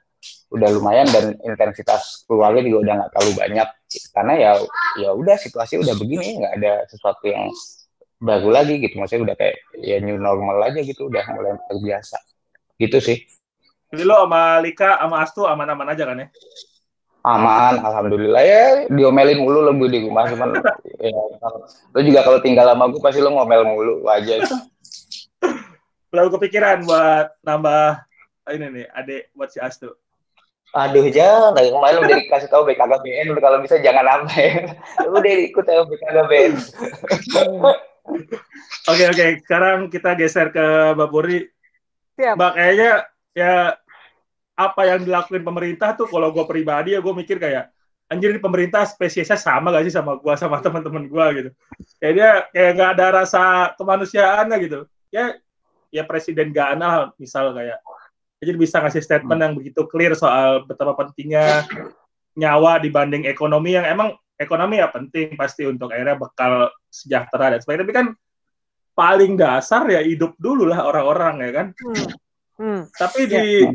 udah 0.48 0.68
lumayan 0.72 1.08
dan 1.12 1.36
intensitas 1.44 2.24
keluarga 2.24 2.64
juga 2.64 2.88
udah 2.88 2.94
nggak 3.04 3.10
terlalu 3.12 3.32
banyak. 3.36 3.68
Karena 4.12 4.32
ya 4.36 4.50
ya 5.00 5.10
udah 5.12 5.36
situasi 5.36 5.80
udah 5.80 5.94
begini 5.96 6.40
nggak 6.40 6.54
ada 6.60 6.72
sesuatu 6.88 7.28
yang 7.28 7.52
baru 8.20 8.48
lagi 8.48 8.80
gitu. 8.80 8.96
Maksudnya 8.96 9.32
udah 9.32 9.36
kayak 9.36 9.56
ya 9.80 9.96
new 10.00 10.16
normal 10.16 10.56
aja 10.64 10.80
gitu 10.80 11.12
udah 11.12 11.24
mulai 11.36 11.56
terbiasa 11.68 12.16
gitu 12.80 12.98
sih. 13.02 13.18
Jadi 13.88 14.02
lo 14.04 14.24
sama 14.24 14.60
Lika 14.60 15.00
sama 15.00 15.16
Astu 15.24 15.42
aman-aman 15.48 15.88
aja 15.92 16.04
kan 16.04 16.20
ya? 16.20 16.28
Aman 17.28 17.80
alhamdulillah. 17.84 18.42
Ya 18.44 18.64
diomelin 18.88 19.44
mulu 19.44 19.60
lo 19.64 19.72
di 19.74 20.00
rumah 20.00 20.28
cuman 20.32 20.60
ya, 21.04 21.12
lo 21.92 22.00
juga 22.00 22.20
kalau 22.24 22.38
tinggal 22.40 22.72
sama 22.72 22.88
gue 22.88 23.00
pasti 23.04 23.20
lo 23.20 23.36
ngomel 23.36 23.68
mulu 23.68 23.94
wajar. 24.04 24.44
Lalu 26.16 26.28
kepikiran 26.40 26.88
buat 26.88 27.36
nambah 27.44 28.08
ini 28.56 28.66
nih 28.80 28.86
adik 28.96 29.22
buat 29.36 29.52
si 29.52 29.60
Astu 29.60 29.92
Aduh 30.76 31.08
jangan, 31.08 31.56
kemarin 31.56 31.98
udah 32.04 32.16
dikasih 32.20 32.48
tahu 32.52 32.68
BKKBN, 32.68 33.32
udah 33.32 33.42
kalau 33.42 33.58
bisa 33.64 33.80
jangan 33.80 34.04
nambahin. 34.04 34.76
udah 35.16 35.32
ikut 35.48 35.64
ya 35.64 35.80
BKKBN. 35.88 36.52
Oke 38.88 39.04
oke, 39.04 39.44
sekarang 39.44 39.92
kita 39.92 40.16
geser 40.16 40.48
ke 40.48 40.96
Mbak 40.96 41.08
Puri. 41.12 41.44
Siap. 42.16 42.40
Mbak 42.40 42.52
kayaknya 42.56 42.92
ya 43.36 43.76
apa 44.56 44.82
yang 44.88 45.04
dilakukan 45.04 45.44
pemerintah 45.44 45.92
tuh 45.92 46.08
kalau 46.08 46.32
gue 46.32 46.44
pribadi 46.48 46.96
ya 46.96 47.04
gue 47.04 47.14
mikir 47.14 47.36
kayak 47.36 47.68
anjir 48.08 48.32
ini 48.32 48.40
pemerintah 48.40 48.88
spesiesnya 48.88 49.36
sama 49.36 49.70
gak 49.70 49.84
sih 49.86 49.94
sama 49.94 50.16
gue 50.16 50.34
sama 50.40 50.58
teman-teman 50.64 51.04
gue 51.04 51.26
gitu. 51.36 51.50
Kayak 52.00 52.14
dia 52.16 52.30
kayak 52.56 52.70
nggak 52.80 52.90
ada 52.96 53.06
rasa 53.22 53.42
kemanusiaan 53.76 54.48
gitu. 54.56 54.88
Ya 55.12 55.36
ya 55.92 56.02
presiden 56.08 56.48
Ghana 56.52 57.12
misal 57.20 57.52
kayak 57.52 57.78
jadi 58.38 58.54
bisa 58.54 58.78
ngasih 58.78 59.02
statement 59.02 59.40
yang 59.42 59.54
begitu 59.58 59.82
clear 59.90 60.14
soal 60.14 60.62
betapa 60.62 60.94
pentingnya 60.94 61.66
nyawa 62.38 62.78
dibanding 62.78 63.26
ekonomi 63.26 63.74
yang 63.74 63.82
emang 63.82 64.14
ekonomi 64.38 64.78
ya 64.78 64.86
penting 64.94 65.34
pasti 65.34 65.66
untuk 65.66 65.90
akhirnya 65.90 66.14
bekal 66.14 66.70
sejahtera 66.86 67.58
dan 67.58 67.60
sebagainya. 67.60 67.82
Tapi 67.82 67.94
kan 67.98 68.06
paling 68.94 69.34
dasar 69.34 69.82
ya 69.90 70.00
hidup 70.02 70.38
dulu 70.38 70.70
lah 70.70 70.86
orang-orang 70.86 71.34
ya 71.42 71.50
kan. 71.50 71.66
Hmm. 71.74 72.08
Hmm. 72.58 72.80
Tapi 72.94 73.20
di 73.26 73.46
ya. 73.66 73.70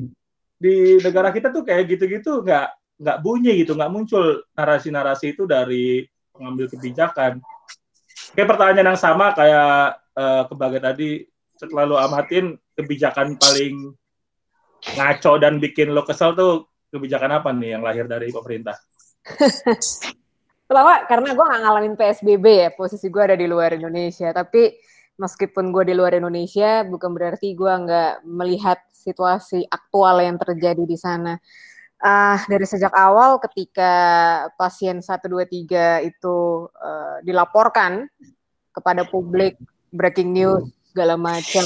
di 0.55 0.75
negara 1.03 1.35
kita 1.35 1.51
tuh 1.51 1.67
kayak 1.67 1.91
gitu-gitu 1.91 2.39
nggak 2.39 2.67
nggak 3.03 3.17
bunyi 3.19 3.59
gitu, 3.59 3.75
nggak 3.75 3.91
muncul 3.91 4.47
narasi-narasi 4.55 5.35
itu 5.35 5.43
dari 5.43 6.07
pengambil 6.31 6.71
kebijakan. 6.71 7.43
Kayak 8.31 8.49
pertanyaan 8.55 8.95
yang 8.95 8.99
sama 8.99 9.35
kayak 9.35 9.99
uh, 10.15 10.43
kebagai 10.47 10.79
tadi 10.79 11.09
setelah 11.59 11.83
lo 11.83 11.95
amatin 11.99 12.55
kebijakan 12.73 13.35
paling 13.35 13.91
ngaco 14.95 15.39
dan 15.39 15.57
bikin 15.63 15.95
lo 15.95 16.03
kesel 16.03 16.35
tuh 16.35 16.67
kebijakan 16.93 17.41
apa 17.41 17.49
nih 17.55 17.79
yang 17.79 17.83
lahir 17.83 18.05
dari 18.05 18.29
pemerintah? 18.29 18.77
Pertama 20.67 21.05
karena 21.05 21.29
gue 21.33 21.45
gak 21.45 21.61
ngalamin 21.63 21.95
PSBB 21.97 22.45
ya, 22.45 22.69
posisi 22.73 23.07
gue 23.09 23.23
ada 23.23 23.37
di 23.37 23.47
luar 23.49 23.73
Indonesia. 23.75 24.29
Tapi 24.31 24.73
meskipun 25.17 25.73
gue 25.73 25.83
di 25.89 25.95
luar 25.97 26.17
Indonesia, 26.17 26.85
bukan 26.85 27.13
berarti 27.13 27.53
gue 27.53 27.69
nggak 27.69 28.25
melihat 28.25 28.79
situasi 28.89 29.65
aktual 29.69 30.23
yang 30.23 30.37
terjadi 30.39 30.83
di 30.85 30.97
sana. 30.97 31.37
Uh, 32.03 32.35
dari 32.51 32.67
sejak 32.67 32.91
awal 32.91 33.39
ketika 33.39 33.91
pasien 34.59 34.99
123 34.99 36.03
itu 36.03 36.67
uh, 36.67 37.17
dilaporkan 37.23 38.11
kepada 38.75 39.07
publik, 39.07 39.55
breaking 39.95 40.35
news, 40.35 40.67
segala 40.91 41.15
macam, 41.15 41.63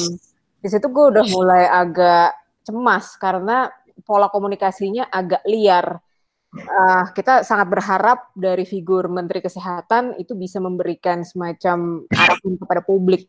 di 0.61 0.67
situ 0.67 0.85
gue 0.91 1.05
udah 1.15 1.25
mulai 1.31 1.63
agak 1.65 2.35
cemas 2.67 3.15
karena 3.15 3.71
pola 4.03 4.27
komunikasinya 4.27 5.07
agak 5.07 5.47
liar. 5.47 6.03
Uh, 6.57 7.05
kita 7.11 7.43
sangat 7.43 7.67
berharap 7.67 8.31
dari 8.33 8.63
figur 8.63 9.11
Menteri 9.11 9.43
Kesehatan 9.43 10.15
itu 10.15 10.31
bisa 10.33 10.63
memberikan 10.63 11.21
semacam 11.21 12.07
arahan 12.07 12.55
kepada 12.55 12.81
publik 12.81 13.27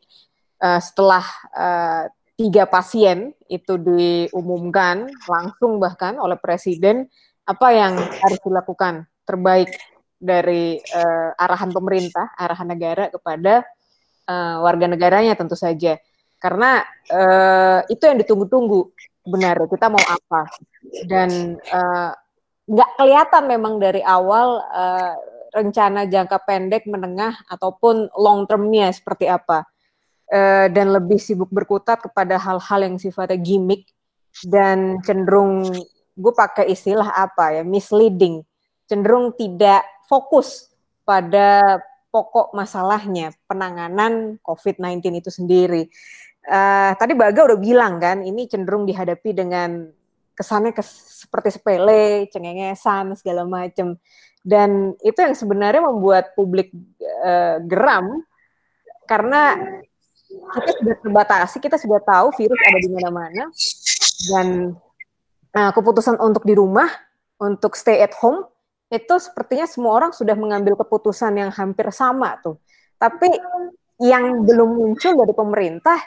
uh, 0.62 0.78
setelah 0.78 1.26
uh, 1.50 2.04
tiga 2.38 2.70
pasien 2.70 3.34
itu 3.50 3.74
diumumkan 3.74 5.10
langsung 5.26 5.82
bahkan 5.82 6.14
oleh 6.22 6.38
Presiden 6.38 7.10
apa 7.42 7.68
yang 7.74 7.98
harus 7.98 8.38
dilakukan 8.38 9.02
terbaik 9.26 9.74
dari 10.18 10.78
uh, 10.94 11.34
arahan 11.34 11.74
pemerintah, 11.74 12.32
arahan 12.38 12.70
negara 12.70 13.10
kepada 13.10 13.66
uh, 14.30 14.62
warga 14.62 14.86
negaranya 14.86 15.34
tentu 15.34 15.58
saja 15.58 15.98
karena 16.38 16.86
uh, 17.10 17.82
itu 17.90 18.02
yang 18.06 18.18
ditunggu-tunggu 18.22 18.94
benar 19.28 19.56
kita 19.68 19.86
mau 19.92 20.00
apa? 20.02 20.48
Dan 21.04 21.60
uh, 21.70 22.10
nggak 22.68 22.90
kelihatan 22.96 23.44
memang 23.48 23.74
dari 23.80 24.00
awal 24.04 24.60
uh, 24.72 25.14
rencana 25.52 26.04
jangka 26.04 26.38
pendek 26.44 26.84
menengah 26.88 27.36
ataupun 27.48 28.12
long 28.16 28.44
termnya 28.48 28.88
seperti 28.92 29.28
apa. 29.28 29.68
Uh, 30.28 30.68
dan 30.68 30.92
lebih 30.92 31.16
sibuk 31.16 31.48
berkutat 31.48 32.04
kepada 32.04 32.36
hal-hal 32.36 32.80
yang 32.84 33.00
sifatnya 33.00 33.40
gimmick 33.40 33.88
dan 34.44 35.00
cenderung 35.00 35.64
gue 36.18 36.32
pakai 36.36 36.68
istilah 36.68 37.08
apa 37.16 37.60
ya 37.60 37.62
misleading. 37.64 38.44
Cenderung 38.84 39.32
tidak 39.36 39.84
fokus 40.04 40.68
pada 41.08 41.80
pokok 42.08 42.56
masalahnya 42.56 43.32
penanganan 43.48 44.36
COVID-19 44.44 45.20
itu 45.20 45.30
sendiri 45.32 45.82
uh, 46.48 46.92
tadi 46.96 47.12
Baga 47.12 47.52
udah 47.52 47.58
bilang 47.60 48.00
kan, 48.00 48.24
ini 48.24 48.48
cenderung 48.48 48.88
dihadapi 48.88 49.30
dengan 49.36 49.92
kesannya 50.32 50.72
kes, 50.72 51.20
seperti 51.28 51.60
sepele, 51.60 52.26
cengengesan 52.32 53.14
segala 53.14 53.44
macam. 53.44 54.00
Dan 54.40 54.96
itu 55.04 55.18
yang 55.18 55.36
sebenarnya 55.36 55.84
membuat 55.84 56.32
publik 56.32 56.72
uh, 57.04 57.60
geram 57.68 58.24
karena 59.04 59.56
kita 60.28 60.70
sudah 60.80 60.96
terbatasi, 61.00 61.56
kita 61.58 61.76
sudah 61.80 62.00
tahu 62.04 62.32
virus 62.36 62.60
ada 62.60 62.78
di 62.80 62.90
mana-mana 62.92 63.44
dan 64.28 64.46
uh, 65.56 65.72
keputusan 65.72 66.20
untuk 66.20 66.44
di 66.44 66.52
rumah, 66.52 66.88
untuk 67.40 67.74
stay 67.74 68.04
at 68.04 68.12
home 68.20 68.44
itu 68.88 69.20
sepertinya 69.20 69.68
semua 69.68 69.92
orang 70.00 70.12
sudah 70.16 70.32
mengambil 70.32 70.76
keputusan 70.80 71.36
yang 71.36 71.50
hampir 71.52 71.88
sama 71.92 72.40
tuh. 72.40 72.56
Tapi 72.96 73.36
yang 74.00 74.46
belum 74.46 74.78
muncul 74.80 75.12
dari 75.18 75.34
pemerintah 75.34 75.98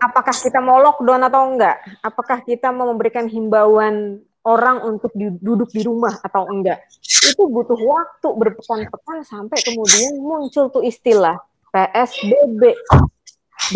apakah 0.00 0.34
kita 0.34 0.58
mau 0.58 0.80
lockdown 0.80 1.22
atau 1.28 1.42
enggak? 1.52 1.76
Apakah 2.00 2.40
kita 2.42 2.72
mau 2.72 2.88
memberikan 2.90 3.28
himbauan 3.28 4.24
orang 4.42 4.80
untuk 4.88 5.12
duduk 5.16 5.68
di 5.70 5.84
rumah 5.84 6.16
atau 6.24 6.48
enggak? 6.48 6.80
Itu 7.04 7.46
butuh 7.46 7.76
waktu 7.76 8.28
berpekan-pekan 8.32 9.22
sampai 9.22 9.60
kemudian 9.60 10.18
muncul 10.18 10.72
tuh 10.72 10.82
istilah 10.82 11.36
PSBB. 11.70 12.74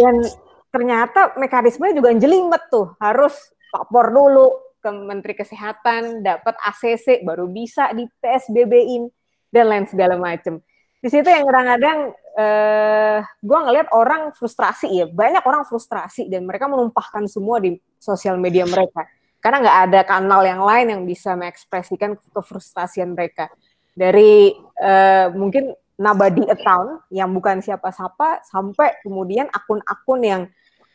Dan 0.01 0.25
ternyata 0.73 1.37
mekanismenya 1.39 1.95
juga 2.01 2.11
jelimet 2.17 2.63
tuh, 2.73 2.97
harus 2.99 3.37
lapor 3.71 4.11
dulu 4.11 4.49
ke 4.83 4.91
Menteri 4.91 5.33
Kesehatan, 5.39 6.25
dapat 6.25 6.57
ACC 6.61 7.23
baru 7.23 7.47
bisa 7.49 7.93
di 7.95 8.05
PSBB-in 8.21 9.09
dan 9.55 9.71
lain 9.71 9.87
segala 9.87 10.19
macam. 10.19 10.59
Di 11.05 11.13
situ 11.13 11.29
yang 11.29 11.45
kadang-kadang 11.45 12.17
eh, 12.41 13.19
gue 13.21 13.59
ngeliat 13.61 13.93
orang 13.93 14.33
frustrasi 14.33 14.89
ya 14.89 15.05
banyak 15.05 15.45
orang 15.45 15.69
frustrasi 15.69 16.33
dan 16.33 16.49
mereka 16.49 16.65
menumpahkan 16.65 17.29
semua 17.29 17.61
di 17.61 17.77
sosial 18.01 18.41
media 18.41 18.65
mereka. 18.65 19.05
Karena 19.37 19.61
nggak 19.61 19.79
ada 19.85 20.01
kanal 20.09 20.41
yang 20.49 20.65
lain 20.65 20.87
yang 20.97 21.03
bisa 21.05 21.37
mengekspresikan 21.37 22.17
kefrustasian 22.33 23.13
mereka. 23.13 23.53
Dari 23.93 24.57
uh, 24.81 25.29
mungkin 25.37 25.77
nabadi 26.01 26.49
account 26.49 27.05
yang 27.13 27.29
bukan 27.37 27.61
siapa-siapa 27.61 28.41
sampai 28.49 28.97
kemudian 29.05 29.53
akun-akun 29.53 30.21
yang 30.25 30.43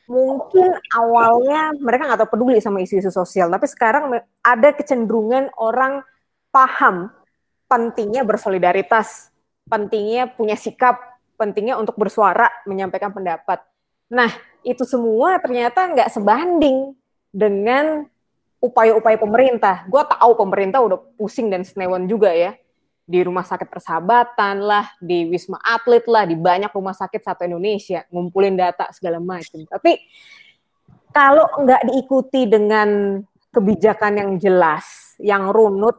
mungkin 0.10 0.74
awalnya 0.98 1.78
mereka 1.78 2.10
nggak 2.10 2.20
tahu 2.26 2.34
peduli 2.34 2.58
sama 2.58 2.82
isu-isu 2.82 3.14
sosial. 3.14 3.54
Tapi 3.54 3.70
sekarang 3.70 4.10
ada 4.42 4.70
kecenderungan 4.74 5.54
orang 5.62 6.02
paham 6.50 7.14
pentingnya 7.70 8.26
bersolidaritas 8.26 9.30
pentingnya 9.70 10.34
punya 10.34 10.58
sikap 10.58 11.00
pentingnya 11.40 11.80
untuk 11.80 11.96
bersuara 11.96 12.52
menyampaikan 12.68 13.14
pendapat 13.14 13.64
nah 14.10 14.30
itu 14.66 14.84
semua 14.84 15.40
ternyata 15.40 15.86
nggak 15.88 16.10
sebanding 16.12 16.98
dengan 17.30 18.10
upaya-upaya 18.60 19.16
pemerintah. 19.16 19.88
Gue 19.88 20.04
tahu 20.04 20.36
pemerintah 20.36 20.84
udah 20.84 21.00
pusing 21.16 21.48
dan 21.48 21.64
senewan 21.64 22.06
juga 22.06 22.32
ya 22.36 22.56
di 23.10 23.26
rumah 23.26 23.42
sakit 23.42 23.74
persahabatan 23.74 24.62
lah, 24.62 24.86
di 25.02 25.26
wisma 25.26 25.58
atlet 25.66 26.06
lah, 26.06 26.30
di 26.30 26.38
banyak 26.38 26.70
rumah 26.70 26.94
sakit 26.94 27.26
satu 27.26 27.42
Indonesia 27.48 28.06
ngumpulin 28.14 28.54
data 28.54 28.86
segala 28.94 29.18
macam. 29.18 29.66
Tapi 29.66 29.98
kalau 31.10 31.50
nggak 31.66 31.90
diikuti 31.90 32.46
dengan 32.46 33.18
kebijakan 33.50 34.14
yang 34.14 34.32
jelas, 34.38 35.18
yang 35.18 35.50
runut, 35.50 35.98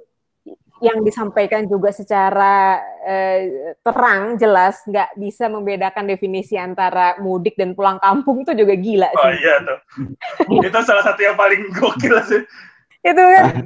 yang 0.80 1.04
disampaikan 1.04 1.68
juga 1.68 1.92
secara 1.92 2.80
eh, 3.04 3.76
terang, 3.84 4.40
jelas, 4.40 4.80
nggak 4.88 5.12
bisa 5.20 5.52
membedakan 5.52 6.08
definisi 6.08 6.56
antara 6.56 7.20
mudik 7.20 7.52
dan 7.54 7.76
pulang 7.76 8.00
kampung 8.00 8.40
itu 8.40 8.56
juga 8.56 8.74
gila 8.80 9.08
sih. 9.12 9.28
Oh 9.28 9.32
iya 9.36 9.54
tuh. 9.60 9.78
itu 10.66 10.78
salah 10.80 11.04
satu 11.04 11.20
yang 11.20 11.36
paling 11.36 11.68
gokil 11.76 12.16
sih. 12.24 12.42
itu 13.00 13.16
kan 13.16 13.64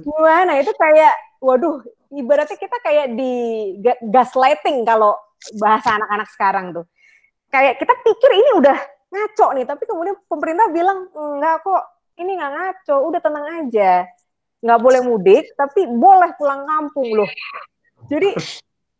gimana? 0.00 0.52
Itu 0.60 0.72
kayak, 0.76 1.12
waduh, 1.40 1.84
ibaratnya 2.12 2.56
kita 2.56 2.76
kayak 2.80 3.12
di 3.12 3.32
gaslighting 4.08 4.84
kalau 4.84 5.16
bahasa 5.56 5.96
anak-anak 5.96 6.28
sekarang 6.32 6.66
tuh. 6.76 6.84
Kayak 7.48 7.80
kita 7.80 7.92
pikir 8.04 8.30
ini 8.36 8.50
udah 8.60 8.78
ngaco 9.10 9.46
nih, 9.56 9.64
tapi 9.66 9.84
kemudian 9.88 10.16
pemerintah 10.28 10.68
bilang 10.72 11.08
enggak 11.12 11.60
kok, 11.64 11.82
ini 12.20 12.36
nggak 12.36 12.52
ngaco, 12.52 12.96
udah 13.08 13.20
tenang 13.20 13.46
aja. 13.64 13.92
Nggak 14.60 14.80
boleh 14.80 15.00
mudik, 15.04 15.44
tapi 15.56 15.88
boleh 15.88 16.36
pulang 16.36 16.68
kampung 16.68 17.08
loh. 17.16 17.30
Jadi 18.08 18.36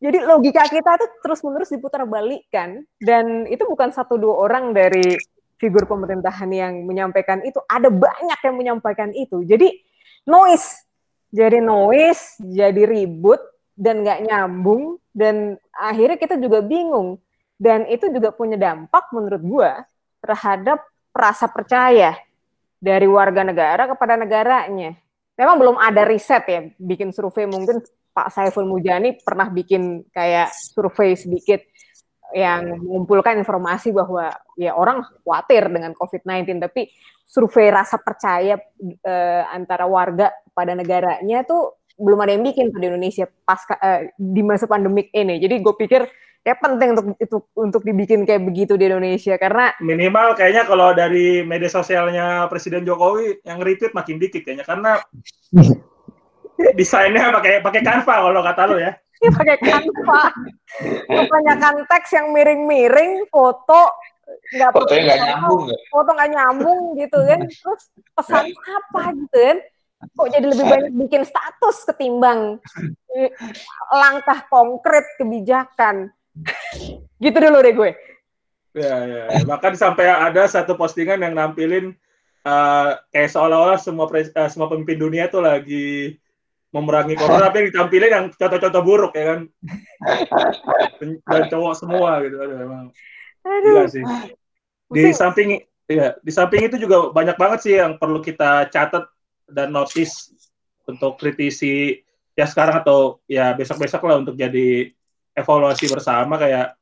jadi 0.01 0.19
logika 0.25 0.65
kita 0.65 0.97
tuh 0.97 1.11
terus-menerus 1.21 1.69
diputar 1.69 2.09
balikkan 2.09 2.81
dan 2.97 3.45
itu 3.53 3.69
bukan 3.69 3.93
satu 3.93 4.17
dua 4.17 4.49
orang 4.49 4.73
dari 4.73 5.21
figur 5.61 5.85
pemerintahan 5.85 6.49
yang 6.49 6.89
menyampaikan 6.89 7.45
itu, 7.45 7.61
ada 7.69 7.93
banyak 7.93 8.41
yang 8.41 8.57
menyampaikan 8.57 9.13
itu. 9.13 9.45
Jadi 9.45 9.69
noise 10.25 10.89
jadi 11.31 11.63
noise, 11.63 12.43
jadi 12.43 12.83
ribut 12.91 13.39
dan 13.79 14.03
nggak 14.03 14.27
nyambung 14.27 14.99
dan 15.15 15.55
akhirnya 15.71 16.19
kita 16.19 16.35
juga 16.43 16.59
bingung 16.59 17.23
dan 17.55 17.87
itu 17.87 18.11
juga 18.11 18.35
punya 18.35 18.59
dampak 18.59 19.15
menurut 19.15 19.43
gua 19.47 19.73
terhadap 20.19 20.83
rasa 21.15 21.47
percaya 21.47 22.19
dari 22.83 23.07
warga 23.07 23.47
negara 23.47 23.87
kepada 23.87 24.19
negaranya. 24.19 24.99
Memang 25.41 25.57
belum 25.57 25.77
ada 25.81 26.05
riset 26.05 26.45
ya 26.45 26.61
bikin 26.77 27.17
survei 27.17 27.49
mungkin 27.49 27.81
Pak 28.13 28.29
Saiful 28.29 28.69
Mujani 28.69 29.17
pernah 29.25 29.49
bikin 29.49 30.05
kayak 30.13 30.53
survei 30.53 31.17
sedikit 31.17 31.65
yang 32.37 32.79
mengumpulkan 32.85 33.41
informasi 33.43 33.91
bahwa 33.91 34.31
ya 34.55 34.77
orang 34.77 35.03
khawatir 35.03 35.67
dengan 35.67 35.97
COVID-19, 35.99 36.63
tapi 36.63 36.93
survei 37.27 37.73
rasa 37.73 37.99
percaya 37.99 38.61
eh, 38.83 39.43
antara 39.51 39.87
warga 39.89 40.31
pada 40.55 40.77
negaranya 40.77 41.43
tuh 41.43 41.81
belum 42.01 42.21
ada 42.23 42.33
yang 42.33 42.45
bikin 42.47 42.71
di 42.73 42.87
Indonesia 42.87 43.27
pas 43.45 43.61
eh, 43.83 44.15
di 44.15 44.43
masa 44.47 44.71
pandemik 44.71 45.11
ini. 45.11 45.43
Jadi 45.43 45.55
gue 45.59 45.75
pikir 45.75 46.07
ya 46.41 46.55
penting 46.57 46.97
untuk 46.97 47.07
itu 47.21 47.37
untuk 47.53 47.83
dibikin 47.85 48.25
kayak 48.25 48.43
begitu 48.45 48.75
di 48.81 48.89
Indonesia. 48.89 49.37
Karena 49.37 49.77
minimal 49.81 50.33
kayaknya 50.37 50.65
kalau 50.65 50.93
dari 50.97 51.45
media 51.45 51.69
sosialnya 51.69 52.49
Presiden 52.49 52.85
Jokowi 52.89 53.45
yang 53.45 53.61
retweet 53.61 53.93
makin 53.93 54.17
dikit 54.17 54.43
kayaknya. 54.45 54.65
Karena 54.65 55.01
desainnya 56.79 57.33
pakai 57.33 57.65
pakai 57.65 57.81
Canva 57.85 58.15
kalau 58.29 58.43
kata 58.45 58.63
lo 58.69 58.77
ya. 58.81 58.93
Iya 59.21 59.31
pakai 59.37 59.57
Canva. 59.61 60.23
Kebanyakan 61.09 61.75
teks 61.85 62.11
yang 62.17 62.33
miring-miring, 62.33 63.29
foto 63.29 63.93
nggak 64.31 64.71
fotonya 64.71 65.03
nggak 65.11 65.23
nyambung 65.27 65.63
foto 65.91 66.11
nggak 66.15 66.31
nyambung 66.33 66.81
gitu 66.97 67.19
kan. 67.29 67.41
Terus 67.45 67.83
pesan 68.17 68.45
apa 68.57 69.03
gitu 69.13 69.39
kan? 69.39 69.59
Kok 70.17 70.29
jadi 70.33 70.47
lebih 70.49 70.65
banyak 70.65 70.93
bikin 70.97 71.23
status 71.29 71.85
ketimbang 71.85 72.57
langkah 73.93 74.49
konkret 74.49 75.05
kebijakan 75.21 76.09
gitu 77.25 77.37
dulu 77.39 77.59
deh 77.61 77.75
gue. 77.75 77.91
Ya 78.71 78.97
ya 79.03 79.23
bahkan 79.45 79.75
sampai 79.75 80.07
ada 80.07 80.47
satu 80.47 80.79
postingan 80.79 81.21
yang 81.21 81.35
nampilin 81.35 81.99
uh, 82.47 82.97
kayak 83.11 83.31
seolah-olah 83.35 83.79
semua 83.83 84.07
pres, 84.07 84.31
uh, 84.33 84.47
semua 84.47 84.71
pemimpin 84.71 84.99
dunia 85.01 85.27
tuh 85.27 85.43
lagi 85.43 86.17
memerangi 86.71 87.15
corona 87.21 87.51
tapi 87.51 87.71
ditampilin 87.71 88.11
yang 88.11 88.27
contoh-contoh 88.31 88.83
buruk 88.87 89.13
ya 89.19 89.25
kan? 89.35 89.41
Dan 91.27 91.43
cowok 91.51 91.75
semua 91.75 92.23
gitu. 92.23 92.37
Aduh 92.39 92.59
emang. 92.63 92.87
Aduh. 93.43 93.91
sih. 93.91 94.05
Di 94.91 95.11
samping 95.15 95.59
ya 95.91 96.15
di 96.23 96.31
samping 96.31 96.71
itu 96.71 96.79
juga 96.79 97.11
banyak 97.11 97.35
banget 97.35 97.59
sih 97.67 97.75
yang 97.75 97.99
perlu 97.99 98.23
kita 98.23 98.71
catat 98.71 99.11
dan 99.51 99.75
notice 99.75 100.31
untuk 100.87 101.19
kritisi 101.19 101.99
ya 102.39 102.47
sekarang 102.47 102.87
atau 102.87 103.19
ya 103.27 103.51
besok-besok 103.59 104.03
lah 104.07 104.17
untuk 104.23 104.39
jadi 104.39 104.95
evaluasi 105.37 105.87
bersama 105.91 106.37
kayak 106.37 106.75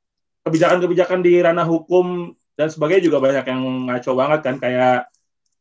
kebijakan-kebijakan 0.46 1.20
di 1.20 1.40
ranah 1.44 1.66
hukum 1.68 2.32
dan 2.56 2.68
sebagainya 2.72 3.06
juga 3.06 3.18
banyak 3.22 3.44
yang 3.46 3.62
ngaco 3.86 4.12
banget 4.16 4.40
kan 4.42 4.56
kayak 4.58 5.06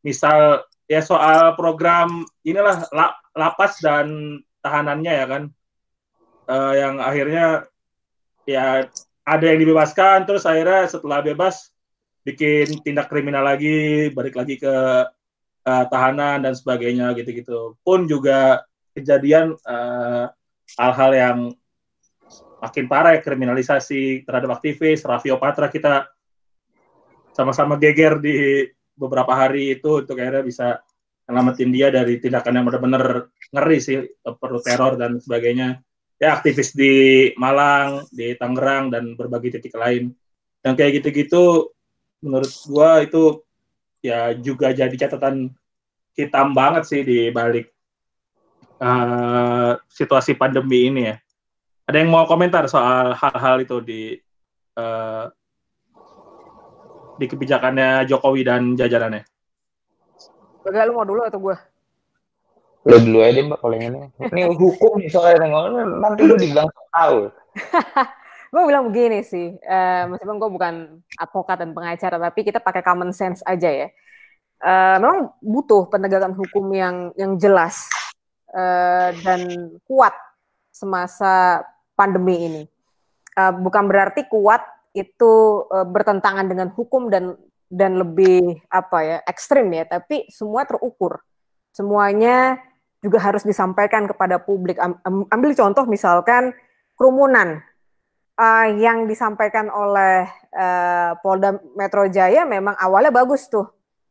misal 0.01 0.63
ya 0.87 1.03
soal 1.03 1.53
program 1.59 2.23
inilah 2.47 2.87
lapas 3.35 3.77
dan 3.83 4.39
tahanannya 4.63 5.13
ya 5.13 5.25
kan. 5.27 5.43
Uh, 6.47 6.73
yang 6.79 7.03
akhirnya 7.03 7.67
ya 8.47 8.87
ada 9.27 9.45
yang 9.45 9.59
dibebaskan 9.59 10.23
terus 10.23 10.47
akhirnya 10.47 10.87
setelah 10.87 11.19
bebas 11.19 11.75
bikin 12.23 12.79
tindak 12.87 13.11
kriminal 13.11 13.43
lagi 13.43 14.07
balik 14.15 14.39
lagi 14.39 14.55
ke 14.55 14.75
uh, 15.67 15.85
tahanan 15.91 16.47
dan 16.47 16.55
sebagainya 16.55 17.11
gitu-gitu. 17.19 17.75
Pun 17.83 18.07
juga 18.07 18.63
kejadian 18.97 19.53
eh, 19.53 20.25
hal-hal 20.81 21.11
yang 21.13 21.37
makin 22.57 22.85
parah 22.89 23.17
ya 23.17 23.21
kriminalisasi 23.21 24.25
terhadap 24.25 24.57
aktivis 24.57 25.05
Raffio 25.05 25.37
Patra 25.37 25.69
kita 25.69 26.09
sama-sama 27.37 27.77
geger 27.77 28.17
di 28.17 28.65
beberapa 28.97 29.29
hari 29.29 29.77
itu 29.77 30.01
untuk 30.01 30.17
akhirnya 30.17 30.41
bisa 30.41 30.67
nyelamatin 31.29 31.69
dia 31.69 31.87
dari 31.93 32.17
tindakan 32.17 32.57
yang 32.57 32.65
benar-benar 32.65 33.29
ngeri 33.53 33.77
sih 33.77 34.01
perlu 34.25 34.57
teror 34.63 34.97
dan 34.97 35.21
sebagainya. 35.21 35.77
Ya 36.17 36.33
aktivis 36.33 36.73
di 36.73 37.29
Malang 37.37 38.09
di 38.09 38.33
Tangerang 38.33 38.89
dan 38.89 39.13
berbagai 39.13 39.61
titik 39.61 39.77
lain. 39.77 40.17
Yang 40.65 40.75
kayak 40.81 40.91
gitu-gitu 40.97 41.69
menurut 42.25 42.49
gua 42.65 43.05
itu 43.05 43.45
ya 44.01 44.33
juga 44.33 44.73
jadi 44.73 44.95
catatan 44.97 45.53
hitam 46.17 46.57
banget 46.57 46.89
sih 46.89 47.01
di 47.05 47.29
balik 47.29 47.69
uh, 48.81 49.77
situasi 49.85 50.33
pandemi 50.33 50.89
ini 50.89 51.01
ya 51.13 51.15
ada 51.87 51.97
yang 52.03 52.11
mau 52.11 52.27
komentar 52.27 52.67
soal 52.67 53.15
hal-hal 53.15 53.63
itu 53.63 53.79
di 53.79 54.01
uh, 54.75 55.31
di 57.15 57.25
kebijakannya 57.25 58.03
Jokowi 58.11 58.43
dan 58.43 58.75
jajarannya? 58.75 59.23
Enggak, 60.67 60.83
lu 60.83 60.93
mau 60.99 61.07
dulu 61.07 61.23
atau 61.23 61.39
gue? 61.39 61.55
Lu 62.91 62.97
dulu 62.99 63.19
aja 63.23 63.39
mbak 63.39 63.59
kalau 63.63 63.75
ini. 63.79 64.11
Ini 64.19 64.41
hukum 64.51 64.99
nih 64.99 65.07
soalnya 65.07 65.47
nanti 66.03 66.21
lu 66.27 66.35
dibilang 66.35 66.67
tahu. 66.91 67.31
gue 68.51 68.63
bilang 68.63 68.91
begini 68.91 69.23
sih, 69.23 69.55
uh, 69.55 70.11
meskipun 70.11 70.39
gue 70.43 70.49
bukan 70.51 70.73
advokat 71.19 71.63
dan 71.63 71.71
pengacara, 71.71 72.19
tapi 72.19 72.39
kita 72.43 72.59
pakai 72.59 72.83
common 72.83 73.15
sense 73.15 73.39
aja 73.47 73.71
ya. 73.71 73.87
Uh, 74.59 74.99
memang 74.99 75.17
butuh 75.39 75.87
penegakan 75.87 76.35
hukum 76.35 76.67
yang 76.75 77.15
yang 77.15 77.39
jelas 77.39 77.87
uh, 78.51 79.15
dan 79.23 79.71
kuat 79.87 80.15
semasa 80.73 81.63
pandemi 81.97 82.45
ini. 82.45 82.63
Uh, 83.33 83.53
bukan 83.57 83.89
berarti 83.89 84.29
kuat 84.29 84.61
itu 84.93 85.65
uh, 85.73 85.85
bertentangan 85.85 86.45
dengan 86.45 86.69
hukum 86.69 87.09
dan 87.09 87.33
dan 87.67 87.99
lebih 87.99 88.61
apa 88.69 88.97
ya 89.03 89.17
ekstrim 89.25 89.67
ya, 89.73 89.83
tapi 89.89 90.29
semua 90.29 90.63
terukur. 90.63 91.19
Semuanya 91.73 92.61
juga 93.01 93.19
harus 93.21 93.43
disampaikan 93.43 94.05
kepada 94.05 94.39
publik. 94.39 94.77
Ambil 95.33 95.51
contoh 95.57 95.83
misalkan 95.89 96.53
kerumunan 96.95 97.61
uh, 98.39 98.67
yang 98.73 99.05
disampaikan 99.05 99.67
oleh 99.69 100.29
uh, 100.55 101.13
Polda 101.19 101.59
Metro 101.75 102.07
Jaya 102.07 102.47
memang 102.47 102.73
awalnya 102.79 103.11
bagus 103.11 103.49
tuh 103.49 103.67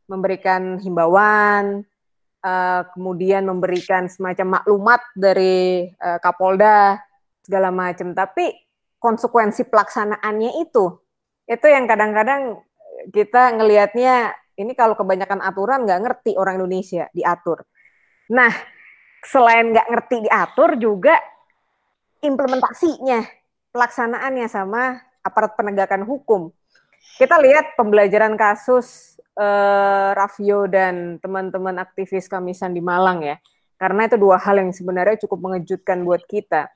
memberikan 0.07 0.79
himbauan 0.79 1.83
kemudian 2.95 3.43
memberikan 3.43 4.07
semacam 4.07 4.61
maklumat 4.61 5.03
dari 5.19 5.91
Kapolda 5.99 6.95
segala 7.47 7.71
macam. 7.71 8.11
Tapi 8.11 8.51
konsekuensi 8.99 9.71
pelaksanaannya 9.71 10.59
itu, 10.67 10.85
itu 11.47 11.67
yang 11.71 11.87
kadang-kadang 11.87 12.59
kita 13.15 13.55
ngelihatnya 13.55 14.35
ini 14.59 14.75
kalau 14.75 14.99
kebanyakan 14.99 15.39
aturan 15.39 15.87
nggak 15.87 16.01
ngerti 16.03 16.31
orang 16.35 16.59
Indonesia 16.59 17.07
diatur. 17.15 17.63
Nah, 18.35 18.51
selain 19.23 19.71
nggak 19.71 19.87
ngerti 19.87 20.15
diatur 20.27 20.75
juga 20.75 21.15
implementasinya, 22.19 23.23
pelaksanaannya 23.71 24.47
sama 24.51 24.99
aparat 25.23 25.55
penegakan 25.55 26.03
hukum. 26.03 26.51
Kita 27.17 27.39
lihat 27.39 27.79
pembelajaran 27.79 28.35
kasus 28.35 29.17
uh, 29.37 30.11
Raffio 30.17 30.65
dan 30.67 31.21
teman-teman 31.21 31.77
aktivis 31.79 32.27
Kamisan 32.27 32.73
di 32.73 32.81
Malang 32.83 33.23
ya. 33.23 33.37
Karena 33.77 34.09
itu 34.09 34.17
dua 34.17 34.41
hal 34.41 34.57
yang 34.57 34.73
sebenarnya 34.73 35.21
cukup 35.25 35.39
mengejutkan 35.49 36.01
buat 36.01 36.25
kita. 36.25 36.69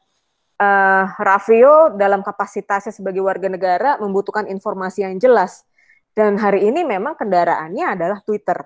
Uh, 0.61 1.09
Raffio 1.17 1.97
dalam 1.97 2.21
kapasitasnya 2.21 2.93
sebagai 2.93 3.25
warga 3.25 3.49
negara 3.49 3.97
membutuhkan 3.97 4.45
informasi 4.45 5.01
yang 5.01 5.17
jelas. 5.17 5.65
Dan 6.13 6.37
hari 6.37 6.69
ini 6.69 6.85
memang 6.85 7.17
kendaraannya 7.17 7.97
adalah 7.97 8.21
Twitter. 8.21 8.61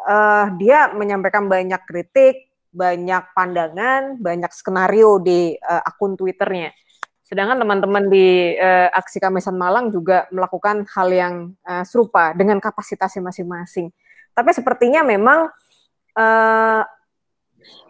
Uh, 0.00 0.48
dia 0.56 0.96
menyampaikan 0.96 1.44
banyak 1.44 1.82
kritik, 1.84 2.48
banyak 2.72 3.36
pandangan, 3.36 4.16
banyak 4.16 4.48
skenario 4.48 5.20
di 5.20 5.52
uh, 5.60 5.84
akun 5.84 6.16
Twitternya. 6.16 6.72
Sedangkan 7.20 7.60
teman-teman 7.60 8.08
di 8.08 8.56
uh, 8.56 8.88
aksi 8.96 9.20
Kamisan 9.20 9.60
Malang 9.60 9.92
juga 9.92 10.24
melakukan 10.32 10.88
hal 10.88 11.08
yang 11.12 11.34
uh, 11.68 11.84
serupa 11.84 12.32
dengan 12.32 12.62
kapasitasnya 12.64 13.20
masing-masing. 13.20 13.92
Tapi 14.32 14.56
sepertinya 14.56 15.04
memang 15.04 15.52
uh, 16.16 16.82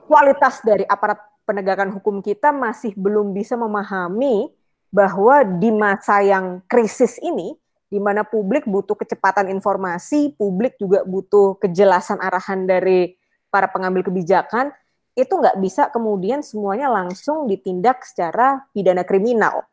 kualitas 0.08 0.66
dari 0.66 0.82
aparat 0.82 1.20
penegakan 1.46 1.94
hukum 1.94 2.18
kita 2.20 2.50
masih 2.50 2.92
belum 2.98 3.30
bisa 3.30 3.54
memahami 3.54 4.50
bahwa 4.90 5.46
di 5.46 5.70
masa 5.70 6.20
yang 6.20 6.60
krisis 6.66 7.16
ini, 7.22 7.54
di 7.86 8.02
mana 8.02 8.26
publik 8.26 8.66
butuh 8.66 8.98
kecepatan 8.98 9.46
informasi, 9.54 10.34
publik 10.34 10.74
juga 10.76 11.06
butuh 11.06 11.54
kejelasan 11.62 12.18
arahan 12.18 12.66
dari 12.66 13.14
para 13.46 13.70
pengambil 13.70 14.02
kebijakan, 14.02 14.74
itu 15.16 15.32
nggak 15.32 15.56
bisa 15.62 15.88
kemudian 15.88 16.42
semuanya 16.42 16.92
langsung 16.92 17.48
ditindak 17.48 18.04
secara 18.04 18.66
pidana 18.74 19.06
kriminal. 19.06 19.64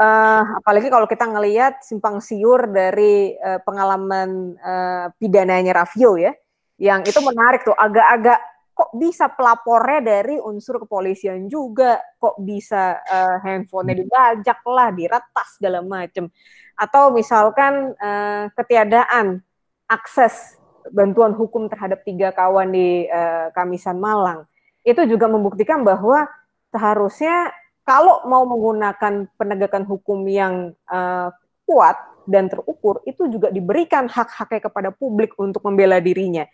Uh, 0.00 0.40
apalagi 0.56 0.88
kalau 0.88 1.04
kita 1.04 1.28
ngelihat 1.28 1.84
simpang 1.84 2.24
siur 2.24 2.64
dari 2.72 3.36
uh, 3.36 3.60
pengalaman 3.60 4.56
uh, 4.56 5.12
pidananya 5.20 5.84
Raffio 5.84 6.16
ya, 6.16 6.32
yang 6.80 7.04
itu 7.04 7.20
menarik 7.20 7.60
tuh, 7.60 7.76
agak-agak 7.76 8.40
kok 8.80 8.96
bisa 8.96 9.28
pelapornya 9.28 10.00
dari 10.00 10.40
unsur 10.40 10.80
kepolisian 10.80 11.52
juga, 11.52 12.00
kok 12.16 12.40
bisa 12.40 12.96
uh, 12.96 13.36
handphonenya 13.44 14.00
dibajak 14.00 14.64
lah, 14.64 14.88
diretas 14.88 15.60
segala 15.60 15.84
macam, 15.84 16.32
atau 16.80 17.12
misalkan 17.12 17.92
uh, 18.00 18.48
ketiadaan 18.56 19.44
akses 19.84 20.56
bantuan 20.88 21.36
hukum 21.36 21.68
terhadap 21.68 22.00
tiga 22.08 22.32
kawan 22.32 22.72
di 22.72 23.04
uh, 23.12 23.52
Kamisan 23.52 24.00
Malang. 24.00 24.48
Itu 24.80 25.04
juga 25.04 25.28
membuktikan 25.28 25.84
bahwa 25.84 26.24
seharusnya 26.72 27.52
kalau 27.84 28.24
mau 28.24 28.48
menggunakan 28.48 29.28
penegakan 29.36 29.84
hukum 29.84 30.24
yang 30.24 30.72
uh, 30.88 31.28
kuat 31.68 32.00
dan 32.24 32.48
terukur 32.48 33.04
itu 33.04 33.28
juga 33.28 33.52
diberikan 33.52 34.08
hak-haknya 34.08 34.72
kepada 34.72 34.88
publik 34.88 35.36
untuk 35.36 35.60
membela 35.68 36.00
dirinya. 36.00 36.48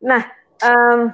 Nah, 0.00 0.24
um, 0.64 1.12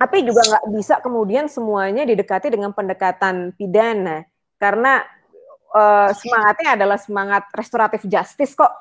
tapi 0.00 0.24
juga 0.24 0.40
nggak 0.40 0.66
bisa 0.72 0.96
kemudian 1.04 1.44
semuanya 1.44 2.08
didekati 2.08 2.48
dengan 2.48 2.72
pendekatan 2.72 3.52
pidana. 3.52 4.24
Karena 4.56 5.04
uh, 5.76 6.08
semangatnya 6.16 6.80
adalah 6.80 6.96
semangat 6.96 7.44
restoratif 7.52 8.08
justice 8.08 8.56
kok. 8.56 8.72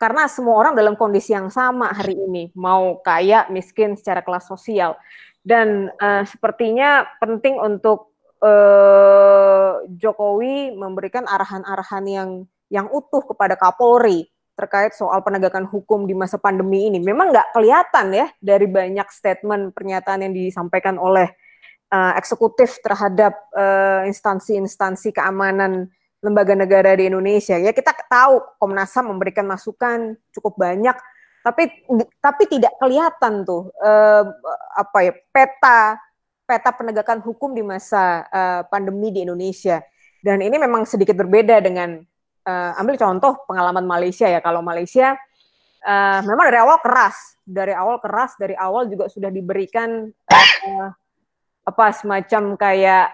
Karena 0.00 0.24
semua 0.32 0.56
orang 0.56 0.72
dalam 0.72 0.96
kondisi 0.96 1.36
yang 1.36 1.52
sama 1.52 1.92
hari 1.92 2.16
ini, 2.16 2.48
mau 2.56 2.98
kaya, 3.04 3.46
miskin, 3.52 4.00
secara 4.00 4.24
kelas 4.24 4.48
sosial. 4.48 4.96
Dan 5.44 5.92
uh, 6.00 6.24
sepertinya 6.24 7.04
penting 7.20 7.60
untuk 7.60 8.16
uh, 8.40 9.84
Jokowi 9.92 10.72
memberikan 10.72 11.28
arahan-arahan 11.28 12.04
yang 12.08 12.30
yang 12.72 12.88
utuh 12.88 13.20
kepada 13.28 13.60
Kapolri 13.60 14.24
terkait 14.52 14.92
soal 14.92 15.24
penegakan 15.24 15.64
hukum 15.64 16.04
di 16.04 16.12
masa 16.12 16.36
pandemi 16.36 16.92
ini. 16.92 17.00
Memang 17.00 17.32
nggak 17.32 17.56
kelihatan 17.56 18.06
ya 18.12 18.26
dari 18.38 18.68
banyak 18.68 19.08
statement 19.08 19.72
pernyataan 19.72 20.28
yang 20.28 20.34
disampaikan 20.36 21.00
oleh 21.00 21.32
uh, 21.92 22.12
eksekutif 22.16 22.80
terhadap 22.84 23.36
instansi-instansi 24.08 25.10
uh, 25.10 25.14
keamanan 25.16 25.88
lembaga 26.22 26.54
negara 26.54 26.94
di 26.94 27.08
Indonesia. 27.08 27.58
Ya 27.58 27.72
kita 27.74 27.96
tahu 28.06 28.40
Komnas 28.60 28.92
HAM 28.94 29.10
memberikan 29.10 29.48
masukan 29.48 30.14
cukup 30.30 30.60
banyak 30.60 30.94
tapi 31.42 31.62
tapi 32.22 32.46
tidak 32.46 32.72
kelihatan 32.78 33.42
tuh 33.42 33.74
uh, 33.82 34.24
apa 34.78 34.98
ya 35.02 35.12
peta 35.34 35.98
peta 36.46 36.70
penegakan 36.70 37.18
hukum 37.18 37.50
di 37.50 37.66
masa 37.66 38.22
uh, 38.30 38.62
pandemi 38.70 39.10
di 39.10 39.26
Indonesia 39.26 39.82
dan 40.22 40.38
ini 40.38 40.54
memang 40.54 40.86
sedikit 40.86 41.18
berbeda 41.18 41.58
dengan 41.58 41.98
uh, 42.46 42.80
ambil 42.80 42.96
contoh 42.98 43.42
pengalaman 43.46 43.86
Malaysia 43.86 44.26
ya. 44.26 44.42
Kalau 44.42 44.62
Malaysia 44.62 45.14
uh, 45.86 46.20
memang 46.26 46.50
dari 46.50 46.58
awal 46.60 46.78
keras. 46.82 47.38
Dari 47.42 47.74
awal 47.74 47.98
keras 47.98 48.38
dari 48.38 48.54
awal 48.54 48.86
juga 48.86 49.10
sudah 49.10 49.30
diberikan 49.30 50.06
uh, 50.30 50.88
apa 51.62 51.86
semacam 51.94 52.58
kayak 52.58 53.06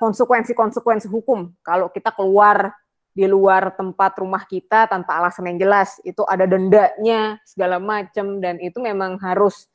konsekuensi-konsekuensi 0.00 1.06
uh, 1.06 1.12
hukum. 1.12 1.52
Kalau 1.60 1.92
kita 1.92 2.10
keluar 2.16 2.72
di 3.10 3.26
luar 3.26 3.74
tempat 3.74 4.16
rumah 4.22 4.46
kita 4.46 4.86
tanpa 4.86 5.18
alasan 5.18 5.50
yang 5.50 5.58
jelas 5.60 5.98
itu 6.06 6.24
ada 6.24 6.46
dendanya 6.46 7.38
segala 7.44 7.76
macam. 7.78 8.38
Dan 8.40 8.58
itu 8.62 8.80
memang 8.80 9.18
harus 9.22 9.68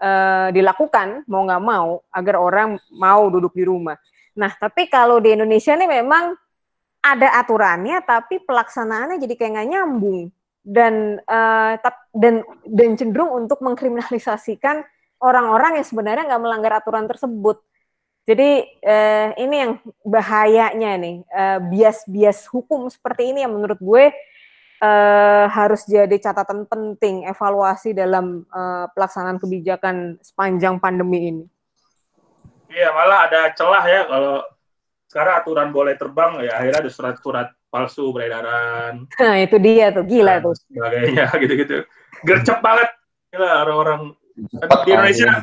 uh, 0.00 0.48
dilakukan 0.52 1.24
mau 1.28 1.44
nggak 1.44 1.64
mau 1.64 2.04
agar 2.12 2.36
orang 2.40 2.68
mau 2.94 3.28
duduk 3.32 3.52
di 3.56 3.64
rumah. 3.64 3.96
Nah 4.36 4.52
tapi 4.56 4.88
kalau 4.88 5.20
di 5.20 5.32
Indonesia 5.32 5.72
ini 5.72 5.88
memang 5.88 6.36
ada 7.14 7.28
aturannya 7.38 8.02
tapi 8.02 8.42
pelaksanaannya 8.42 9.22
jadi 9.22 9.34
kayak 9.38 9.52
nggak 9.54 9.70
nyambung 9.70 10.18
dan 10.66 11.22
uh, 11.30 11.78
dan 12.10 12.42
dan 12.66 12.90
cenderung 12.98 13.30
untuk 13.30 13.62
mengkriminalisasikan 13.62 14.82
orang-orang 15.22 15.80
yang 15.80 15.86
sebenarnya 15.86 16.26
nggak 16.28 16.42
melanggar 16.42 16.72
aturan 16.82 17.06
tersebut. 17.08 17.62
Jadi 18.26 18.66
eh, 18.82 19.30
ini 19.38 19.54
yang 19.54 19.72
bahayanya 20.02 20.98
nih 20.98 21.16
eh, 21.22 21.58
bias-bias 21.62 22.50
hukum 22.50 22.90
seperti 22.90 23.30
ini 23.30 23.46
yang 23.46 23.54
menurut 23.54 23.78
gue 23.78 24.10
eh, 24.82 25.44
harus 25.46 25.86
jadi 25.86 26.10
catatan 26.18 26.66
penting 26.66 27.22
evaluasi 27.30 27.94
dalam 27.94 28.42
eh, 28.50 28.86
pelaksanaan 28.98 29.38
kebijakan 29.38 30.18
sepanjang 30.26 30.82
pandemi 30.82 31.30
ini. 31.30 31.44
Iya 32.66 32.90
malah 32.90 33.30
ada 33.30 33.54
celah 33.54 33.84
ya 33.86 34.02
kalau 34.10 34.42
sekarang 35.16 35.40
aturan 35.40 35.72
boleh 35.72 35.96
terbang 35.96 36.44
ya 36.44 36.60
akhirnya 36.60 36.84
ada 36.84 36.92
surat-surat 36.92 37.48
palsu 37.72 38.12
beredaran. 38.12 39.08
Nah 39.16 39.36
itu 39.40 39.56
dia 39.56 39.88
tuh 39.88 40.04
gila 40.04 40.44
tuh. 40.44 40.52
Sebagainya 40.52 41.32
gitu-gitu. 41.40 41.88
Gercep 42.20 42.60
banget 42.60 42.92
gila 43.32 43.64
orang-orang 43.64 44.12
di 44.36 44.92
Indonesia 44.92 45.40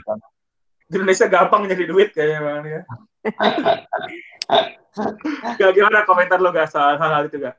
di 0.85 0.93
Indonesia 1.01 1.25
gampang 1.25 1.65
nyari 1.65 1.89
duit 1.89 2.13
kayaknya 2.13 2.39
bang 2.45 2.65
ya. 2.69 2.81
gak 5.57 5.73
gimana 5.73 6.05
komentar 6.05 6.37
lo 6.37 6.53
gak 6.53 6.69
soal 6.69 7.01
hal-hal 7.01 7.25
itu 7.25 7.41
gak? 7.41 7.57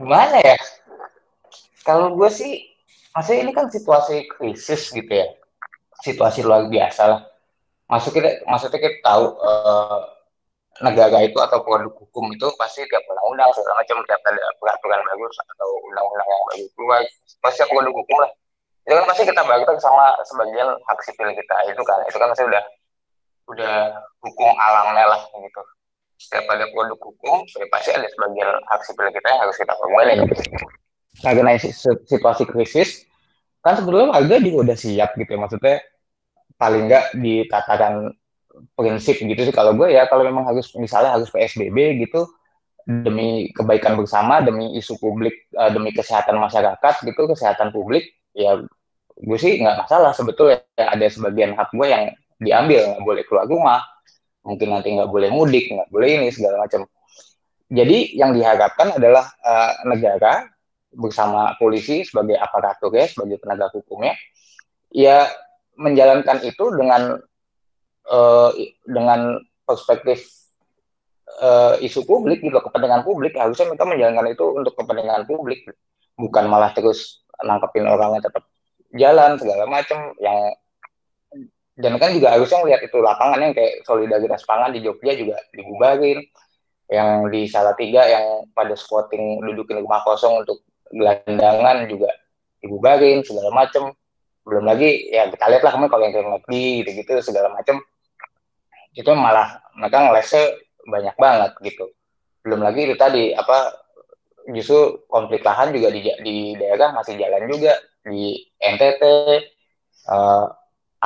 Gimana 0.00 0.40
ya? 0.40 0.56
Kalau 1.84 2.16
gue 2.16 2.32
sih, 2.32 2.64
maksudnya 3.12 3.44
ini 3.44 3.52
kan 3.52 3.68
situasi 3.68 4.24
krisis 4.24 4.88
gitu 4.88 5.12
ya, 5.12 5.28
situasi 6.00 6.40
luar 6.48 6.72
biasa 6.72 7.02
lah. 7.04 7.20
Kita, 7.92 8.48
maksudnya 8.48 8.80
kita 8.80 9.04
tahu 9.04 9.36
uh, 9.36 10.15
negara 10.84 11.18
itu 11.24 11.38
atau 11.40 11.64
produk 11.64 11.92
hukum 11.92 12.28
itu 12.32 12.46
pasti 12.60 12.84
tiap 12.88 13.00
undang-undang 13.08 13.48
segala 13.56 13.80
macam 13.80 13.96
tiap 14.04 14.20
ada 14.28 14.44
peraturan 14.60 15.00
bagus 15.00 15.34
atau 15.40 15.68
undang-undang 15.88 16.28
yang 16.28 16.42
baru 16.52 16.66
keluar 16.76 17.00
pasti 17.40 17.62
produk 17.68 17.94
hukum 17.94 18.16
lah. 18.20 18.30
Itu 18.86 18.94
kan 18.94 19.04
pasti 19.08 19.22
kita 19.26 19.42
bagi 19.42 19.64
sama 19.82 20.14
sebagian 20.22 20.68
hak 20.68 20.98
sipil 21.02 21.28
kita 21.32 21.56
itu 21.72 21.82
kan. 21.82 21.98
Itu 22.06 22.16
kan 22.20 22.28
pasti 22.30 22.44
udah 22.44 22.62
udah 23.46 23.74
hukum 24.20 24.50
alamnya 24.58 25.04
lah 25.16 25.20
gitu. 25.32 25.62
Setiap 26.16 26.44
ada 26.48 26.64
produk 26.72 26.98
hukum 27.00 27.44
ya 27.48 27.66
pasti 27.72 27.90
ada 27.96 28.06
sebagian 28.08 28.50
hak 28.68 28.80
sipil 28.84 29.08
kita 29.12 29.26
yang 29.26 29.40
harus 29.42 29.56
kita 29.56 29.72
permuin 29.72 30.24
gitu. 30.28 30.34
nah 31.24 31.32
karena 31.32 31.56
situasi 32.04 32.44
krisis 32.44 33.08
kan 33.64 33.72
sebetulnya 33.72 34.12
warga 34.12 34.36
juga 34.36 34.68
udah 34.68 34.76
siap 34.76 35.16
gitu 35.16 35.30
ya. 35.32 35.40
Maksudnya 35.40 35.76
paling 36.60 36.88
enggak 36.88 37.04
ditatakan 37.16 38.12
prinsip 38.74 39.20
gitu 39.20 39.40
sih. 39.42 39.54
Kalau 39.54 39.76
gue 39.76 39.92
ya 39.92 40.08
kalau 40.10 40.24
memang 40.26 40.44
harus 40.48 40.72
misalnya 40.76 41.16
harus 41.16 41.28
PSBB 41.32 42.02
gitu 42.06 42.26
demi 42.86 43.50
kebaikan 43.50 43.98
bersama 43.98 44.38
demi 44.38 44.78
isu 44.78 44.94
publik 45.02 45.50
eh, 45.50 45.70
demi 45.74 45.90
kesehatan 45.90 46.38
masyarakat 46.38 46.94
gitu 47.02 47.22
kesehatan 47.26 47.74
publik 47.74 48.14
ya 48.30 48.62
gue 49.16 49.38
sih 49.40 49.58
nggak 49.60 49.86
masalah 49.86 50.12
sebetulnya. 50.12 50.62
Ada 50.76 51.08
sebagian 51.08 51.56
hak 51.56 51.72
gue 51.72 51.86
yang 51.88 52.04
diambil 52.36 52.94
nggak 52.94 53.04
boleh 53.04 53.22
keluar 53.24 53.46
rumah. 53.48 53.80
Mungkin 54.46 54.68
nanti 54.70 54.94
nggak 54.94 55.10
boleh 55.10 55.28
mudik 55.32 55.72
nggak 55.72 55.88
boleh 55.90 56.08
ini 56.20 56.28
segala 56.30 56.62
macam. 56.68 56.86
Jadi 57.66 58.14
yang 58.14 58.30
diharapkan 58.30 58.94
adalah 58.94 59.26
uh, 59.42 59.82
negara 59.90 60.46
bersama 60.96 61.52
polisi 61.58 62.06
sebagai 62.06 62.38
aparatur 62.40 62.94
ya 62.96 63.04
sebagai 63.10 63.36
penegak 63.42 63.74
hukumnya 63.76 64.16
ya 64.88 65.28
menjalankan 65.76 66.40
itu 66.40 66.64
dengan 66.72 67.20
uh, 68.10 68.50
dengan 68.86 69.40
perspektif 69.66 70.24
uh, 71.42 71.74
isu 71.82 72.06
publik 72.06 72.42
gitu 72.42 72.58
kepentingan 72.58 73.02
publik 73.02 73.34
harusnya 73.34 73.66
mereka 73.70 73.84
menjalankan 73.86 74.26
itu 74.30 74.44
untuk 74.54 74.72
kepentingan 74.78 75.26
publik. 75.26 75.66
Bukan 76.16 76.48
malah 76.48 76.72
terus 76.72 77.26
nangkepin 77.44 77.84
orang 77.84 78.16
yang 78.16 78.24
tetap 78.24 78.44
jalan 78.96 79.36
segala 79.36 79.68
macam 79.68 80.16
yang 80.22 80.38
dan 81.76 82.00
kan 82.00 82.08
juga 82.16 82.32
harusnya 82.32 82.64
ngelihat 82.64 82.88
itu 82.88 82.98
lapangan 83.04 83.36
yang 83.36 83.52
kayak 83.52 83.84
solidaritas 83.84 84.48
pangan 84.48 84.72
di 84.72 84.80
Jogja 84.80 85.12
juga 85.12 85.36
dibubarin 85.52 86.24
yang 86.88 87.28
di 87.28 87.44
Salatiga 87.44 88.08
yang 88.08 88.48
pada 88.56 88.72
squatting 88.72 89.44
dudukin 89.44 89.84
rumah 89.84 90.00
kosong 90.00 90.40
untuk 90.40 90.64
gelandangan 90.88 91.84
juga 91.84 92.08
dibubarin 92.64 93.20
segala 93.26 93.52
macam 93.52 93.92
belum 94.46 94.64
lagi 94.64 95.10
ya 95.10 95.28
kita 95.28 95.44
lihat 95.52 95.62
lah 95.66 95.72
kemarin 95.74 95.90
kalau 95.90 96.04
yang 96.06 96.14
kayak 96.14 96.32
gitu 96.48 96.90
gitu 97.02 97.12
segala 97.20 97.52
macam 97.52 97.82
itu 98.96 99.10
malah 99.12 99.60
mereka 99.76 100.08
ngelesnya 100.08 100.44
banyak 100.88 101.16
banget 101.20 101.52
gitu. 101.60 101.86
Belum 102.40 102.64
lagi 102.64 102.88
itu 102.88 102.96
tadi 102.96 103.36
apa 103.36 103.76
justru 104.48 105.04
konflik 105.10 105.44
lahan 105.44 105.74
juga 105.76 105.92
di, 105.92 106.00
di 106.24 106.36
daerah 106.56 106.96
masih 106.96 107.20
jalan 107.20 107.44
juga. 107.50 107.76
Di 108.06 108.38
NTT 108.62 109.02
uh, 110.08 110.46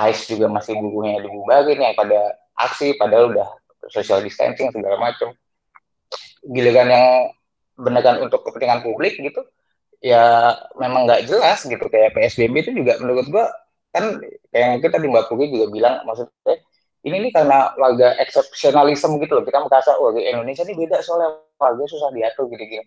ICE 0.06 0.36
juga 0.36 0.46
masih 0.52 0.78
bukunya 0.78 1.18
dibubarin 1.18 1.80
yang 1.80 1.96
pada 1.98 2.38
aksi 2.54 2.94
padahal 2.94 3.32
udah 3.34 3.48
social 3.88 4.20
distancing 4.22 4.70
segala 4.70 5.00
macam 5.00 5.32
giliran 6.44 6.88
yang 6.92 7.06
beneran 7.80 8.20
untuk 8.20 8.44
kepentingan 8.44 8.84
publik 8.84 9.16
gitu 9.16 9.40
ya 10.04 10.56
memang 10.76 11.08
nggak 11.08 11.28
jelas 11.28 11.64
gitu. 11.64 11.84
Kayak 11.90 12.16
PSBB 12.16 12.54
itu 12.64 12.70
juga 12.84 13.00
menurut 13.00 13.26
gua 13.28 13.48
kan 13.90 14.22
kayak 14.54 14.86
kita 14.86 14.96
di 15.02 15.08
Mbak 15.10 15.24
Puri 15.26 15.50
juga 15.50 15.66
bilang 15.68 15.94
maksudnya 16.06 16.49
ini 17.00 17.16
nih 17.28 17.32
karena 17.32 17.72
warga 17.80 18.12
exceptionalism 18.20 19.16
gitu 19.24 19.40
loh. 19.40 19.44
Kita 19.44 19.64
merasa 19.64 19.96
oh 19.96 20.12
Indonesia 20.12 20.64
ini 20.68 20.76
beda 20.76 21.00
soalnya 21.00 21.40
warga 21.56 21.84
susah 21.88 22.12
diatur 22.12 22.48
gitu-gitu. 22.52 22.84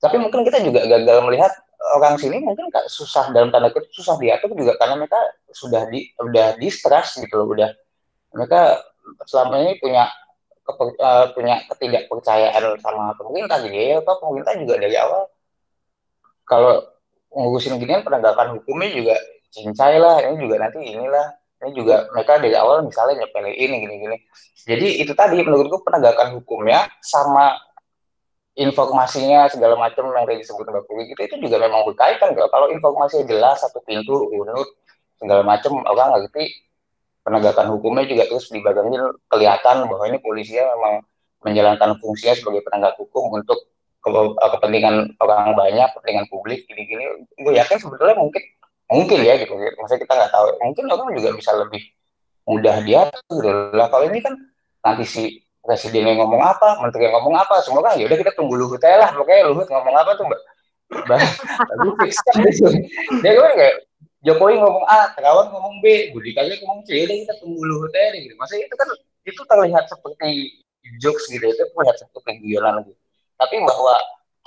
Tapi 0.00 0.16
mungkin 0.16 0.46
kita 0.46 0.62
juga 0.62 0.86
gagal 0.86 1.18
melihat 1.26 1.52
orang 1.98 2.14
sini 2.16 2.38
mungkin 2.40 2.70
gak 2.70 2.86
susah 2.86 3.32
dalam 3.34 3.50
tanda 3.50 3.72
kutip 3.74 3.90
susah 3.90 4.16
diatur 4.20 4.52
juga 4.54 4.76
karena 4.78 5.00
mereka 5.00 5.20
sudah 5.50 5.88
di 5.90 6.08
udah 6.20 6.56
distrust 6.62 7.18
gitu 7.18 7.34
loh 7.42 7.50
udah. 7.50 7.74
Mereka 8.36 8.60
selama 9.26 9.66
ini 9.66 9.74
punya 9.82 10.06
keper, 10.62 10.94
uh, 11.02 11.26
punya 11.34 11.66
ketidakpercayaan 11.66 12.78
sama 12.78 13.18
pemerintah 13.18 13.58
jadi 13.66 13.98
ya. 13.98 14.06
Toh 14.06 14.16
pemerintah 14.22 14.54
juga 14.54 14.74
dari 14.78 14.94
awal 14.94 15.26
kalau 16.46 16.86
ngurusin 17.34 17.78
gini 17.82 17.98
penegakan 18.06 18.62
hukumnya 18.62 18.88
juga 18.94 19.16
cincai 19.50 19.98
lah. 19.98 20.22
Ini 20.22 20.38
juga 20.38 20.54
nanti 20.62 20.78
inilah 20.86 21.39
ini 21.60 21.70
juga 21.76 22.08
mereka 22.16 22.40
dari 22.40 22.56
awal 22.56 22.84
misalnya 22.84 23.24
nyepelin 23.24 23.54
ini 23.54 23.76
gini-gini 23.84 24.16
jadi 24.64 24.86
itu 25.04 25.12
tadi 25.12 25.40
menurutku 25.44 25.84
penegakan 25.84 26.40
hukumnya 26.40 26.88
sama 27.04 27.56
informasinya 28.56 29.46
segala 29.48 29.76
macam 29.76 30.10
yang 30.12 30.26
tadi 30.26 30.42
disebut 30.42 30.64
Mbak 30.66 30.84
Puri 30.88 31.04
itu 31.12 31.20
itu 31.20 31.36
juga 31.38 31.56
memang 31.62 31.86
berkaitan 31.86 32.34
kalau 32.34 32.50
kalau 32.50 32.66
informasinya 32.72 33.24
jelas 33.28 33.62
satu 33.62 33.80
pintu 33.84 34.28
unut 34.32 34.68
segala 35.20 35.44
macam 35.44 35.80
orang 35.84 36.16
ngerti 36.16 36.48
penegakan 37.24 37.76
hukumnya 37.76 38.04
juga 38.08 38.24
terus 38.26 38.48
dibagangin 38.48 39.00
kelihatan 39.28 39.86
bahwa 39.86 40.04
ini 40.08 40.18
polisi 40.18 40.56
memang 40.56 41.04
menjalankan 41.40 41.96
fungsinya 42.00 42.36
sebagai 42.36 42.64
penegak 42.64 42.96
hukum 43.00 43.32
untuk 43.32 43.56
kepentingan 44.56 45.12
orang 45.20 45.52
banyak, 45.52 45.88
kepentingan 45.92 46.26
publik, 46.32 46.64
gini-gini. 46.64 47.04
Gue 47.36 47.52
yakin 47.56 47.76
sebetulnya 47.76 48.16
mungkin 48.16 48.40
mungkin 48.90 49.18
ya 49.22 49.38
gitu. 49.38 49.54
Maksudnya 49.54 50.00
kita 50.02 50.12
nggak 50.18 50.32
tahu. 50.34 50.46
Mungkin 50.60 50.84
orang 50.90 51.08
juga 51.14 51.30
bisa 51.38 51.50
lebih 51.54 51.82
mudah 52.44 52.76
dia 52.82 53.06
gitu. 53.30 53.48
Lah 53.72 53.86
kalau 53.88 54.10
ini 54.10 54.18
kan 54.20 54.34
nanti 54.82 55.04
si 55.06 55.22
presiden 55.60 56.08
yang 56.08 56.24
ngomong 56.24 56.40
apa, 56.42 56.80
menteri 56.82 57.06
yang 57.06 57.14
ngomong 57.20 57.36
apa, 57.36 57.62
semua 57.62 57.84
kan 57.84 57.94
ya 57.94 58.08
udah 58.08 58.18
kita 58.18 58.32
tunggu 58.34 58.56
Luhut 58.56 58.80
aja 58.80 59.06
lah, 59.06 59.10
pokoknya 59.12 59.46
Luhut 59.52 59.68
ngomong 59.68 59.94
apa 59.94 60.10
tuh 60.16 60.24
mbak. 60.26 60.40
Tapi 61.46 61.88
fix 62.02 62.12
kan 62.26 62.34
gitu. 62.48 62.68
Dia 63.22 63.30
kan 63.38 63.54
kayak 63.54 63.76
Jokowi 64.20 64.60
ngomong 64.60 64.84
A, 64.84 65.12
Terawan 65.16 65.48
ngomong 65.48 65.80
B, 65.80 66.12
Budi 66.12 66.36
Karya 66.36 66.60
ngomong 66.60 66.84
C, 66.84 67.08
udah 67.08 67.16
kita 67.24 67.34
tunggu 67.40 67.62
Luhut 67.64 67.92
aja 67.92 68.16
gitu. 68.16 68.34
Maksudnya 68.36 68.68
itu 68.68 68.76
kan 68.76 68.88
itu 69.24 69.40
terlihat 69.44 69.84
seperti 69.88 70.30
jokes 70.98 71.24
gitu, 71.28 71.44
itu 71.44 71.62
terlihat 71.62 71.96
seperti 72.00 72.40
guyonan 72.40 72.84
gitu. 72.84 73.00
Tapi 73.36 73.56
bahwa 73.64 73.94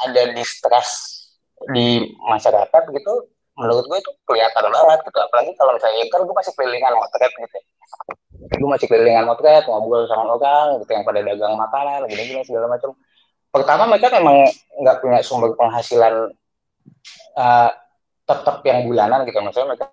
ada 0.02 0.34
distrust 0.34 1.30
di 1.74 2.12
masyarakat 2.26 2.84
gitu, 2.90 3.14
menurut 3.54 3.86
gue 3.86 3.98
itu 4.02 4.12
kelihatan 4.26 4.66
banget 4.70 5.00
gitu. 5.06 5.20
Apalagi 5.22 5.52
kalau 5.58 5.72
misalnya, 5.78 6.06
kan 6.10 6.22
gue 6.26 6.36
masih 6.36 6.54
kelilingan 6.58 6.94
motret 6.98 7.32
gitu. 7.34 7.58
Gue 8.58 8.70
masih 8.70 8.88
kelilingan 8.90 9.26
motret 9.30 9.64
ngobrol 9.70 10.06
sama 10.10 10.34
orang 10.34 10.82
gitu 10.82 10.92
yang 10.94 11.06
pada 11.06 11.20
dagang 11.22 11.54
makanan 11.58 12.00
gini-gini 12.10 12.42
segala 12.46 12.68
macam. 12.72 12.98
Pertama 13.54 13.84
mereka 13.86 14.10
memang 14.18 14.50
nggak 14.82 14.98
punya 15.06 15.20
sumber 15.22 15.54
penghasilan 15.54 16.34
uh, 17.38 17.70
tetap 18.26 18.66
yang 18.66 18.90
bulanan 18.90 19.22
gitu. 19.30 19.38
Maksudnya 19.38 19.78
mereka 19.78 19.90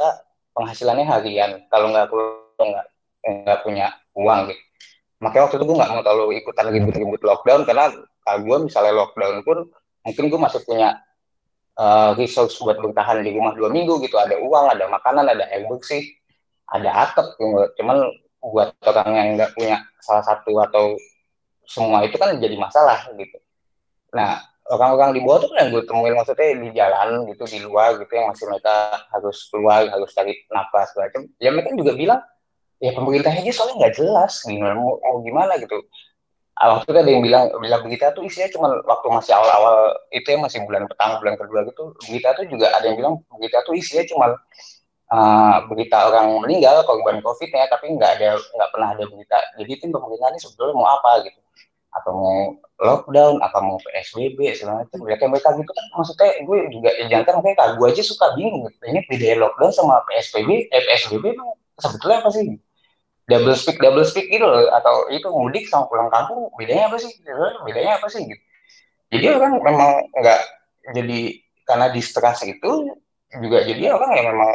penghasilannya 0.57 1.05
harian. 1.05 1.51
Kalau 1.69 1.93
nggak 1.93 2.09
nggak 2.57 2.87
nggak 3.45 3.59
punya 3.61 3.93
uang 4.17 4.49
gitu. 4.49 4.63
Makanya 5.21 5.43
waktu 5.45 5.57
itu 5.61 5.65
gue 5.69 5.77
nggak 5.77 5.91
mau 5.93 6.03
terlalu 6.03 6.27
ikutan 6.41 6.67
ribut-ribut 6.73 7.21
lockdown 7.21 7.69
karena 7.69 7.93
kalau 8.25 8.41
gue 8.41 8.57
misalnya 8.65 8.93
lockdown 8.97 9.45
pun 9.45 9.69
mungkin 10.01 10.25
gue 10.33 10.41
masih 10.41 10.61
punya 10.65 10.97
uh, 11.81 12.11
resource 12.15 12.61
buat 12.61 12.77
bertahan 12.77 13.25
di 13.25 13.33
rumah 13.33 13.57
dua 13.57 13.73
minggu 13.73 14.05
gitu 14.05 14.21
ada 14.21 14.37
uang 14.37 14.77
ada 14.77 14.85
makanan 14.93 15.33
ada 15.33 15.49
air 15.49 15.65
bersih 15.65 16.05
ada 16.69 17.09
atap 17.09 17.35
gitu. 17.41 17.83
cuman 17.83 18.05
buat 18.41 18.73
orang 18.85 19.11
yang 19.17 19.29
nggak 19.37 19.53
punya 19.57 19.85
salah 20.01 20.25
satu 20.25 20.53
atau 20.65 20.97
semua 21.69 22.03
itu 22.03 22.17
kan 22.17 22.35
jadi 22.41 22.57
masalah 22.57 23.05
gitu. 23.15 23.39
Nah 24.17 24.43
orang-orang 24.71 25.19
di 25.19 25.21
bawah 25.23 25.45
tuh 25.45 25.51
yang 25.55 25.71
gue 25.75 25.83
temuin 25.85 26.15
maksudnya 26.17 26.57
di 26.57 26.69
jalan 26.73 27.27
gitu 27.31 27.45
di 27.47 27.59
luar 27.63 27.99
gitu 28.01 28.11
yang 28.11 28.33
masih 28.33 28.49
mereka 28.49 29.03
harus 29.13 29.51
keluar 29.53 29.87
harus 29.87 30.11
cari 30.17 30.35
nafas 30.49 30.95
macam. 30.97 31.29
Ya 31.37 31.53
mereka 31.53 31.77
juga 31.77 31.93
bilang 31.95 32.21
ya 32.81 32.97
pemerintah 32.97 33.31
aja 33.35 33.53
soalnya 33.53 33.87
nggak 33.87 33.95
jelas 34.01 34.33
gimana 34.47 34.75
mau, 34.79 34.97
mau 34.99 35.21
gimana 35.21 35.53
gitu. 35.61 35.79
Ah, 36.61 36.77
waktu 36.77 36.93
itu 36.93 37.01
ada 37.01 37.09
yang 37.09 37.25
bilang 37.25 37.45
bilang 37.57 37.81
berita 37.81 38.13
tuh 38.13 38.29
isinya 38.29 38.49
cuma 38.53 38.69
waktu 38.85 39.07
masih 39.09 39.33
awal-awal 39.33 39.97
itu 40.13 40.29
ya 40.29 40.37
masih 40.37 40.61
bulan 40.69 40.85
pertama 40.85 41.17
bulan 41.17 41.41
kedua 41.41 41.61
gitu 41.65 41.97
berita 42.05 42.37
tuh 42.37 42.45
juga 42.53 42.69
ada 42.77 42.85
yang 42.85 42.97
bilang 43.01 43.15
berita 43.33 43.65
tuh 43.65 43.73
isinya 43.81 44.05
cuma 44.05 44.37
uh, 45.11 45.57
berita 45.67 45.97
orang 46.09 46.37
meninggal 46.45 46.85
korban 46.87 47.19
covid 47.25 47.51
ya 47.51 47.67
tapi 47.69 47.97
nggak 47.97 48.11
ada 48.19 48.39
nggak 48.39 48.71
pernah 48.77 48.89
ada 48.95 49.05
berita. 49.09 49.39
Jadi 49.59 49.73
tim 49.81 49.91
pemerintah 49.91 50.29
ini 50.33 50.39
sebetulnya 50.41 50.75
mau 50.77 50.89
apa 50.89 51.11
gitu? 51.27 51.41
Atau 51.91 52.13
mau 52.15 52.39
lockdown 52.79 53.43
atau 53.43 53.61
mau 53.67 53.79
psbb 53.83 54.39
segala 54.55 54.87
macam. 54.87 54.99
Mereka 55.03 55.25
mereka 55.33 55.49
gitu 55.59 55.73
kan 55.73 55.85
maksudnya 55.99 56.31
gue 56.45 56.59
juga 56.71 56.91
ya 56.93 57.05
jangan 57.09 57.43
kan 57.43 57.71
gue 57.77 57.87
aja 57.91 58.03
suka 58.05 58.27
bingung. 58.39 58.69
Gitu. 58.71 58.85
ini 58.85 59.01
beda 59.09 59.29
lockdown 59.49 59.73
sama 59.75 60.05
psbb 60.07 60.51
eh, 60.71 60.83
psbb 60.93 61.25
sebetulnya 61.81 62.17
apa 62.21 62.31
sih 62.37 62.47
double 63.31 63.55
speak 63.55 63.79
double 63.79 64.03
speak 64.03 64.27
gitu 64.27 64.43
loh. 64.43 64.67
Atau 64.75 65.07
itu 65.15 65.31
mudik 65.31 65.71
sama 65.71 65.87
pulang 65.87 66.11
kampung 66.11 66.51
bedanya 66.59 66.91
apa 66.91 66.99
sih? 66.99 67.13
Bedanya 67.63 68.03
apa 68.03 68.07
sih? 68.11 68.27
Gitu. 68.27 68.43
Jadi 69.11 69.27
orang 69.31 69.53
memang 69.63 69.91
nggak 70.19 70.41
jadi 70.95 71.21
karena 71.67 71.87
distrust 71.95 72.43
itu 72.43 72.71
juga 73.39 73.63
jadi 73.63 73.95
orang 73.95 74.11
yang 74.19 74.27
memang 74.35 74.51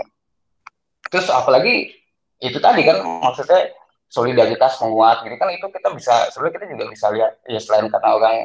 terus 1.08 1.32
apalagi 1.32 1.96
itu 2.44 2.60
tadi 2.60 2.84
kan 2.84 3.00
maksudnya 3.24 3.72
solidaritas 4.12 4.76
menguat. 4.84 5.24
Gitu 5.24 5.36
kan 5.40 5.50
itu 5.56 5.66
kita 5.72 5.90
bisa 5.96 6.28
sebenarnya 6.36 6.54
kita 6.60 6.66
juga 6.76 6.86
bisa 6.92 7.06
lihat 7.16 7.32
ya 7.48 7.60
selain 7.64 7.88
karena 7.88 8.12
orang 8.20 8.36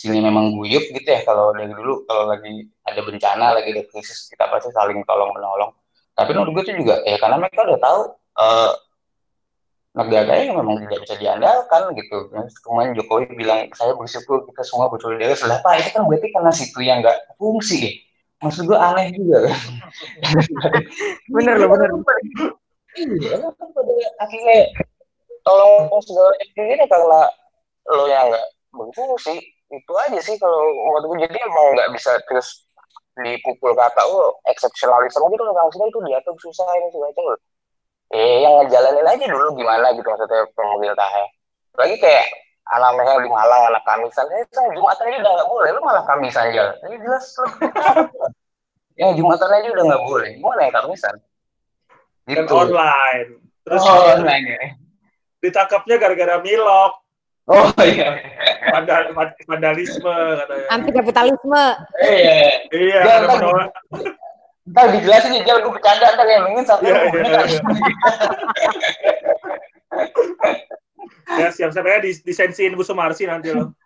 sini 0.00 0.16
memang 0.22 0.56
guyup 0.56 0.80
gitu 0.80 1.08
ya 1.08 1.20
kalau 1.28 1.52
dari 1.52 1.68
dulu 1.76 2.08
kalau 2.08 2.32
lagi 2.32 2.64
ada 2.88 3.00
bencana 3.04 3.52
lagi 3.52 3.68
ada 3.76 3.84
krisis 3.84 4.32
kita 4.32 4.48
pasti 4.48 4.72
saling 4.72 5.04
tolong 5.04 5.28
menolong 5.36 5.76
tapi 6.16 6.32
menurut 6.32 6.56
gue 6.56 6.72
itu 6.72 6.74
juga 6.80 7.04
ya 7.04 7.20
karena 7.20 7.36
mereka 7.36 7.68
udah 7.68 7.78
tahu 7.84 8.00
uh, 8.40 8.72
negaranya 9.90 10.54
memang 10.54 10.86
tidak 10.86 11.00
bisa 11.02 11.14
diandalkan 11.18 11.82
gitu. 11.98 12.16
Kemarin 12.62 12.94
Jokowi 12.94 13.26
bilang 13.34 13.66
saya 13.74 13.92
bersyukur 13.98 14.46
kita 14.46 14.62
semua 14.62 14.86
bersolidaritas. 14.86 15.42
Lah 15.50 15.58
pak 15.66 15.82
itu 15.82 15.90
kan 15.90 16.06
berarti 16.06 16.28
karena 16.30 16.52
situ 16.54 16.78
yang 16.82 17.02
nggak 17.02 17.18
fungsi 17.34 17.76
ya? 17.82 17.92
Maksud 18.40 18.70
gue 18.70 18.78
aneh 18.78 19.12
juga. 19.12 19.50
Kan 19.50 19.54
bener 21.34 21.54
loh 21.58 21.68
bener. 21.74 21.88
Iya 22.98 23.36
kan 23.42 23.68
pada 23.74 23.92
akhirnya 24.22 24.58
tolong 25.42 25.90
segala 26.06 26.30
ini 26.38 26.84
karena 26.86 27.20
lo 27.90 28.04
yang 28.06 28.30
nggak 28.30 28.46
berfungsi. 28.70 29.36
Itu 29.70 29.92
aja 29.94 30.18
sih 30.22 30.34
kalau 30.38 30.66
waktu 30.94 31.06
gue 31.10 31.18
jadi 31.26 31.38
emang 31.46 31.66
nggak 31.74 31.90
bisa 31.98 32.14
terus 32.30 32.66
dipukul 33.20 33.74
kata 33.74 34.06
oh 34.06 34.38
eksepsionalisme 34.46 35.26
gitu 35.34 35.42
loh. 35.42 35.54
Maksudnya 35.54 35.90
itu 35.90 35.98
diatur 36.06 36.34
susah 36.38 36.66
ini 36.78 36.88
segala 36.94 37.10
macam 37.10 37.49
eh 38.10 38.42
yang 38.42 38.54
ngejalanin 38.58 39.06
aja 39.06 39.24
dulu 39.30 39.54
gimana 39.54 39.94
gitu 39.94 40.06
maksudnya 40.06 40.42
pemerintahnya 40.54 41.24
lagi 41.78 41.96
kayak 42.02 42.26
anak 42.70 42.90
mereka 42.94 43.22
di 43.22 43.30
Malang 43.30 43.62
anak 43.70 43.82
Kamisan. 43.82 44.26
Eh 44.30 44.46
saya 44.54 44.70
Jumatan 44.74 45.10
aja 45.10 45.18
udah 45.22 45.32
nggak 45.34 45.50
boleh. 45.50 45.68
Lu 45.74 45.80
malah 45.82 46.04
Kamisan 46.06 46.44
aja 46.50 46.64
ini 46.86 46.96
jelas 47.02 47.24
ya 49.00 49.06
Jumatan 49.14 49.50
aja 49.50 49.68
udah 49.74 49.84
nggak 49.90 50.04
boleh. 50.06 50.30
Gimana 50.38 50.60
ya 50.66 50.70
Kamisan? 50.74 51.14
Gitu. 52.30 52.38
Dan 52.38 52.46
online. 52.46 53.30
Terus 53.66 53.82
oh, 53.82 54.02
online 54.18 54.44
ya. 54.46 54.60
ditangkapnya 55.40 55.96
gara-gara 55.98 56.36
milok. 56.42 56.92
Oh 57.50 57.66
iya. 57.82 58.22
Vandal, 58.70 59.10
vandalisme 59.48 60.14
katanya. 60.38 60.66
Anti 60.70 60.90
kapitalisme 60.94 61.64
iya 61.98 62.62
iya 62.70 62.98
ya, 63.02 63.66
ntar, 64.68 64.92
dijelasin 64.92 65.36
ya 65.40 65.42
jangan 65.46 65.64
gue 65.64 65.72
bercanda 65.72 66.06
ntar 66.12 66.26
yang 66.28 66.44
ingin 66.52 66.64
sampai 66.68 66.92
iya, 66.92 66.98
iya, 67.08 67.40
iya. 67.48 67.60
ya 71.40 71.48
siap 71.54 71.70
siap 71.72 71.86
ya 71.86 72.02
disensiin 72.02 72.76
Bu 72.76 72.84
Sumarsi 72.84 73.24
nanti 73.24 73.54
lo 73.54 73.72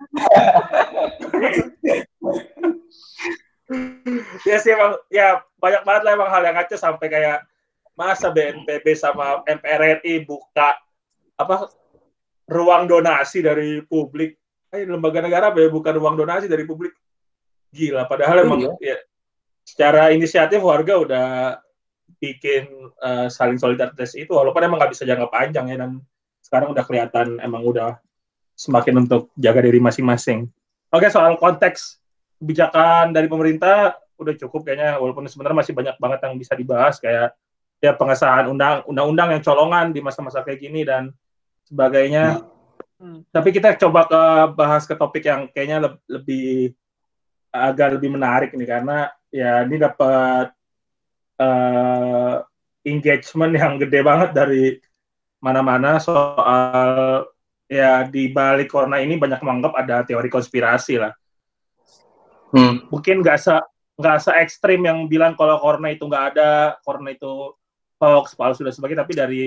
ya 4.48 4.56
sih 4.60 4.74
emang 4.74 4.98
ya 5.08 5.40
banyak 5.56 5.82
banget 5.87 6.02
lah 6.04 6.12
emang 6.12 6.28
hal 6.28 6.42
yang 6.44 6.56
ngaco 6.58 6.76
sampai 6.76 7.08
kayak 7.08 7.46
masa 7.94 8.28
BNPB 8.34 8.87
sama 8.98 9.40
MPR 9.46 10.02
RI 10.02 10.26
buka 10.26 10.76
apa 11.38 11.70
ruang 12.50 12.84
donasi 12.84 13.40
dari 13.40 13.80
publik. 13.87 14.37
Eh, 14.74 14.82
lembaga 14.84 15.22
negara 15.22 15.54
ya 15.54 15.70
bukan 15.70 15.94
ruang 15.96 16.18
donasi 16.18 16.50
dari 16.50 16.66
publik. 16.66 16.92
Gila, 17.70 18.06
padahal 18.06 18.46
emang 18.46 18.60
iya. 18.78 18.94
ya 18.94 18.96
secara 19.64 20.12
inisiatif 20.12 20.61
warga 20.61 21.00
udah 21.00 21.27
bikin 22.20 22.68
uh, 23.00 23.27
saling 23.33 23.57
solidaritas 23.57 24.12
itu 24.16 24.31
walaupun 24.33 24.61
emang 24.64 24.79
nggak 24.81 24.92
bisa 24.92 25.09
jangka 25.09 25.29
panjang 25.33 25.66
ya 25.72 25.77
dan 25.81 26.00
sekarang 26.44 26.72
udah 26.77 26.85
kelihatan 26.85 27.40
emang 27.40 27.64
udah 27.64 27.96
semakin 28.55 29.03
untuk 29.03 29.33
jaga 29.35 29.64
diri 29.64 29.83
masing-masing. 29.83 30.46
Oke, 30.94 31.11
soal 31.11 31.35
konteks 31.40 31.98
kebijakan 32.38 33.11
dari 33.11 33.27
pemerintah 33.27 33.98
udah 34.14 34.35
cukup 34.38 34.68
kayaknya 34.68 35.00
walaupun 35.00 35.27
sebenarnya 35.27 35.59
masih 35.59 35.74
banyak 35.74 35.96
banget 35.98 36.18
yang 36.22 36.35
bisa 36.38 36.53
dibahas 36.55 37.03
kayak 37.03 37.35
ya 37.83 37.92
pengesahan 37.98 38.46
undang 38.46 38.87
undang-undang 38.87 39.35
yang 39.35 39.42
colongan 39.42 39.90
di 39.90 40.00
masa-masa 40.00 40.46
kayak 40.46 40.62
gini 40.62 40.87
dan 40.87 41.11
sebagainya. 41.66 42.46
Hmm. 43.00 43.27
Tapi 43.29 43.50
kita 43.50 43.74
coba 43.74 44.07
ke 44.07 44.22
bahas 44.55 44.87
ke 44.87 44.94
topik 44.94 45.27
yang 45.27 45.50
kayaknya 45.50 45.83
le 45.83 45.90
lebih 46.07 46.72
agak 47.50 47.98
lebih 47.98 48.14
menarik 48.14 48.50
nih 48.55 48.68
karena 48.70 49.11
ya 49.34 49.66
ini 49.66 49.82
dapat 49.82 50.54
uh, 51.42 52.46
engagement 52.86 53.52
yang 53.60 53.82
gede 53.82 54.00
banget 54.06 54.30
dari 54.30 54.78
mana-mana 55.42 55.98
soal 55.98 57.26
ya 57.66 58.06
di 58.06 58.30
balik 58.30 58.70
corona 58.70 59.02
ini 59.02 59.18
banyak 59.18 59.42
menganggap 59.42 59.74
ada 59.74 59.96
teori 60.06 60.30
konspirasi 60.30 61.02
lah. 61.02 61.12
Hmm. 62.54 62.86
Mungkin 62.86 63.20
nggak 63.26 63.38
se 63.42 63.54
nggak 63.98 64.18
se 64.22 64.30
ekstrim 64.38 64.86
yang 64.86 65.10
bilang 65.10 65.34
kalau 65.34 65.58
corona 65.58 65.90
itu 65.90 66.06
nggak 66.06 66.24
ada, 66.34 66.78
corona 66.86 67.10
itu 67.10 67.50
hoax, 67.98 68.38
palsu 68.38 68.62
dan 68.62 68.74
sebagainya, 68.74 69.02
tapi 69.02 69.14
dari 69.18 69.42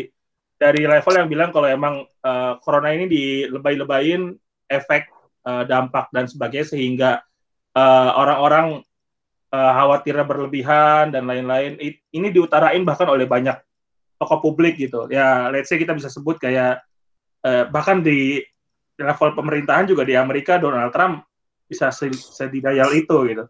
dari 0.58 0.84
level 0.89 1.13
yang 1.13 1.30
bilang 1.30 1.50
kalau 1.54 1.69
emang 1.69 2.04
uh, 2.26 2.58
corona 2.60 2.89
ini 2.91 3.06
dilebay-lebayin 3.06 4.34
efek 4.67 5.08
uh, 5.45 5.63
dampak 5.63 6.10
dan 6.10 6.26
sebagainya 6.26 6.73
sehingga 6.73 7.12
uh, 7.78 8.12
orang-orang 8.17 8.82
uh, 9.54 9.72
khawatirnya 9.76 10.26
berlebihan 10.28 11.12
dan 11.14 11.28
lain-lain. 11.28 11.80
Ini 12.12 12.28
diutarain 12.32 12.84
bahkan 12.84 13.08
oleh 13.08 13.28
banyak 13.30 13.56
tokoh 14.18 14.40
publik 14.42 14.82
gitu. 14.82 15.08
Ya 15.08 15.48
let's 15.54 15.70
say 15.70 15.78
kita 15.78 15.94
bisa 15.94 16.10
sebut 16.10 16.42
kayak 16.42 16.82
uh, 17.46 17.70
bahkan 17.70 18.02
di 18.02 18.42
level 18.98 19.38
pemerintahan 19.38 19.86
juga 19.86 20.02
di 20.04 20.18
Amerika 20.18 20.58
Donald 20.58 20.90
Trump 20.90 21.24
bisa 21.70 21.94
sedidayal 21.94 22.92
itu 22.98 23.18
gitu. 23.30 23.46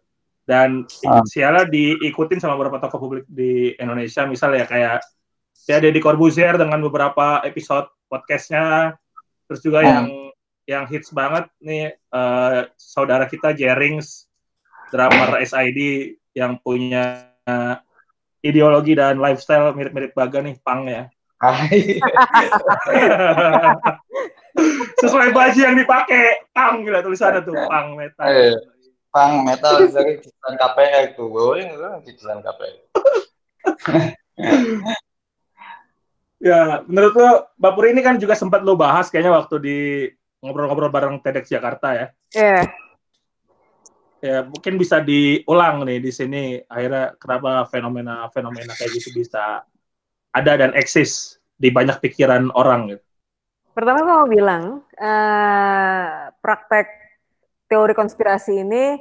Dan 0.48 0.88
ah. 1.04 1.20
siala 1.28 1.68
diikutin 1.68 2.40
sama 2.40 2.56
beberapa 2.56 2.80
tokoh 2.80 3.00
publik 3.00 3.24
di 3.28 3.76
Indonesia. 3.76 4.24
Misalnya 4.24 4.64
kayak 4.64 5.04
ya 5.68 5.76
Deddy 5.76 6.00
Corbuzier 6.00 6.56
dengan 6.56 6.80
beberapa 6.80 7.44
episode 7.44 7.88
podcastnya. 8.08 8.96
Terus 9.48 9.60
juga 9.60 9.84
ah. 9.84 9.88
yang 9.88 10.06
yang 10.68 10.84
hits 10.84 11.12
banget 11.16 11.48
nih 11.64 11.96
uh, 12.12 12.68
saudara 12.76 13.24
kita 13.24 13.56
Jerings 13.56 14.27
drummer 14.88 15.44
SID 15.44 15.78
yang 16.36 16.60
punya 16.60 17.32
ideologi 18.44 18.94
dan 18.94 19.18
lifestyle 19.18 19.74
mirip-mirip 19.74 20.14
Baga 20.14 20.42
nih 20.42 20.56
pang 20.60 20.86
ya. 20.86 21.08
Sesuai 24.98 25.30
baju 25.30 25.58
yang 25.58 25.78
dipakai 25.78 26.50
pang 26.50 26.82
gila 26.82 26.98
tulisannya 26.98 27.46
tuh 27.46 27.54
pang 27.70 27.94
metal. 27.94 28.26
Eh, 28.26 28.58
pang 29.14 29.46
metal 29.46 29.86
dari 29.88 30.18
cicilan 30.20 30.54
KPR 30.58 31.16
tuh 31.16 31.28
boleh 31.30 31.64
nggak 31.72 32.04
cicilan 32.04 32.44
KPR 32.44 32.76
ya 36.48 36.86
menurut 36.86 37.14
lo 37.18 37.30
Mbak 37.58 37.72
Puri 37.74 37.88
ini 37.94 38.02
kan 38.04 38.20
juga 38.20 38.38
sempat 38.38 38.62
lo 38.62 38.78
bahas 38.78 39.10
kayaknya 39.10 39.34
waktu 39.34 39.56
di 39.58 39.78
ngobrol-ngobrol 40.38 40.94
bareng 40.94 41.18
TEDx 41.18 41.50
Jakarta 41.50 41.94
ya. 41.94 42.06
Iya. 42.30 42.62
yeah. 42.62 42.87
Ya 44.18 44.42
mungkin 44.46 44.74
bisa 44.78 44.98
diulang 44.98 45.86
nih 45.86 45.98
di 46.02 46.10
sini 46.10 46.42
akhirnya 46.66 47.14
kenapa 47.18 47.66
fenomena-fenomena 47.70 48.74
kayak 48.74 48.90
gitu 48.98 49.14
bisa 49.14 49.62
ada 50.34 50.52
dan 50.58 50.74
eksis 50.74 51.38
di 51.58 51.70
banyak 51.70 51.98
pikiran 51.98 52.50
orang 52.54 52.94
gitu. 52.94 53.04
Pertama 53.74 54.02
mau 54.02 54.26
bilang 54.26 54.82
uh, 54.98 56.10
praktek 56.42 56.86
teori 57.70 57.94
konspirasi 57.94 58.66
ini 58.66 58.98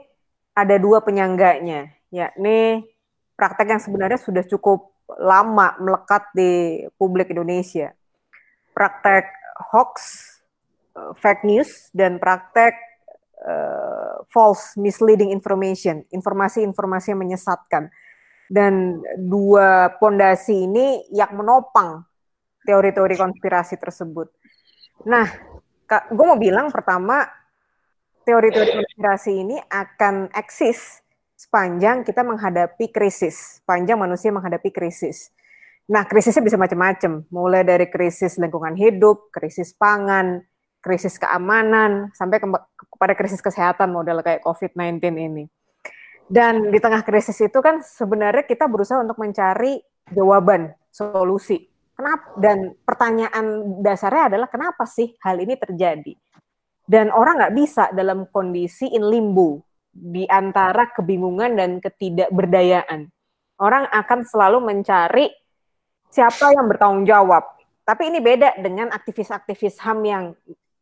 ada 0.53 0.77
dua 0.77 1.01
penyangganya, 1.01 1.89
yakni 2.13 2.85
praktek 3.33 3.73
yang 3.73 3.81
sebenarnya 3.81 4.21
sudah 4.21 4.45
cukup 4.45 4.93
lama 5.17 5.73
melekat 5.81 6.29
di 6.33 6.85
publik 6.97 7.33
Indonesia. 7.33 7.93
Praktek 8.73 9.25
hoax, 9.73 9.93
uh, 10.93 11.13
fake 11.17 11.41
news, 11.45 11.89
dan 11.93 12.21
praktek 12.21 12.86
uh, 13.43 14.23
false 14.31 14.73
misleading 14.79 15.29
information, 15.29 16.05
informasi-informasi 16.09 17.13
yang 17.13 17.21
menyesatkan. 17.21 17.89
Dan 18.47 19.03
dua 19.19 19.91
pondasi 19.99 20.71
ini 20.71 21.03
yang 21.11 21.35
menopang 21.35 22.07
teori-teori 22.63 23.19
konspirasi 23.19 23.75
tersebut. 23.75 24.31
Nah, 25.03 25.27
gue 25.87 26.25
mau 26.25 26.39
bilang 26.39 26.71
pertama 26.71 27.27
teori-teori 28.23 28.71
konspirasi 28.75 29.31
ini 29.35 29.59
akan 29.67 30.31
eksis 30.31 31.03
sepanjang 31.37 32.03
kita 32.03 32.25
menghadapi 32.25 32.91
krisis, 32.91 33.61
sepanjang 33.61 33.95
manusia 33.95 34.33
menghadapi 34.33 34.73
krisis. 34.73 35.31
Nah, 35.87 36.03
krisisnya 36.03 36.43
bisa 36.43 36.59
macam-macam, 36.59 37.23
mulai 37.31 37.63
dari 37.63 37.87
krisis 37.87 38.35
lingkungan 38.35 38.75
hidup, 38.75 39.31
krisis 39.31 39.71
pangan, 39.71 40.43
krisis 40.87 41.19
keamanan, 41.19 42.07
sampai 42.15 42.39
ke 42.39 42.47
kepada 42.95 43.13
krisis 43.19 43.43
kesehatan 43.43 43.91
model 43.91 44.23
kayak 44.23 44.39
COVID-19 44.47 45.03
ini. 45.19 45.43
Dan 46.27 46.71
di 46.71 46.79
tengah 46.79 47.03
krisis 47.03 47.35
itu 47.43 47.59
kan 47.59 47.83
sebenarnya 47.83 48.47
kita 48.47 48.71
berusaha 48.71 49.03
untuk 49.03 49.19
mencari 49.19 49.83
jawaban, 50.15 50.71
solusi. 50.87 51.67
Kenapa? 51.91 52.31
Dan 52.39 52.71
pertanyaan 52.87 53.45
dasarnya 53.83 54.31
adalah 54.31 54.47
kenapa 54.47 54.87
sih 54.87 55.15
hal 55.19 55.35
ini 55.43 55.59
terjadi? 55.59 56.15
Dan 56.87 57.11
orang 57.11 57.43
nggak 57.43 57.55
bisa 57.55 57.83
dalam 57.91 58.31
kondisi 58.31 58.87
in 58.95 59.03
limbo 59.03 59.59
di 59.91 60.23
antara 60.29 60.87
kebingungan 60.93 61.57
dan 61.59 61.83
ketidakberdayaan. 61.83 63.11
Orang 63.59 63.89
akan 63.91 64.19
selalu 64.23 64.61
mencari 64.63 65.27
siapa 66.13 66.53
yang 66.53 66.69
bertanggung 66.69 67.03
jawab. 67.03 67.43
Tapi 67.87 68.11
ini 68.11 68.19
beda 68.19 68.59
dengan 68.59 68.91
aktivis-aktivis 68.91 69.79
HAM 69.79 69.99
yang 70.03 70.25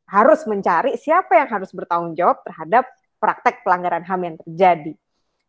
harus 0.06 0.46
mencari 0.46 0.98
siapa 1.02 1.38
yang 1.38 1.50
harus 1.50 1.74
bertanggung 1.74 2.14
jawab 2.14 2.46
terhadap 2.46 2.86
praktek 3.18 3.66
pelanggaran 3.66 4.06
HAM 4.06 4.22
yang 4.22 4.38
terjadi. 4.42 4.94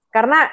Karena 0.09 0.49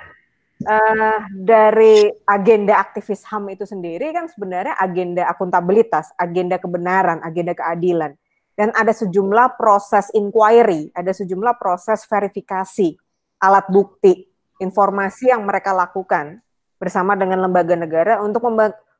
uh, 0.67 1.19
dari 1.31 2.11
agenda 2.27 2.83
aktivis 2.83 3.23
HAM 3.23 3.55
itu 3.55 3.63
sendiri 3.63 4.11
kan 4.11 4.27
sebenarnya 4.27 4.75
agenda 4.75 5.23
akuntabilitas, 5.31 6.11
agenda 6.19 6.59
kebenaran, 6.59 7.23
agenda 7.23 7.55
keadilan 7.55 8.11
dan 8.53 8.69
ada 8.77 8.93
sejumlah 8.93 9.57
proses 9.57 10.13
inquiry, 10.13 10.93
ada 10.93 11.09
sejumlah 11.09 11.57
proses 11.57 12.05
verifikasi 12.05 12.93
alat 13.41 13.65
bukti, 13.67 14.29
informasi 14.61 15.33
yang 15.33 15.41
mereka 15.43 15.73
lakukan 15.73 16.37
bersama 16.77 17.17
dengan 17.17 17.41
lembaga 17.41 17.73
negara 17.73 18.21
untuk 18.21 18.45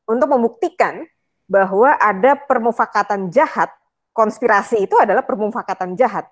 untuk 0.10 0.28
membuktikan 0.28 1.06
bahwa 1.46 1.94
ada 2.02 2.34
permufakatan 2.34 3.30
jahat, 3.30 3.70
konspirasi 4.14 4.86
itu 4.86 4.96
adalah 4.96 5.26
permufakatan 5.26 5.98
jahat 5.98 6.30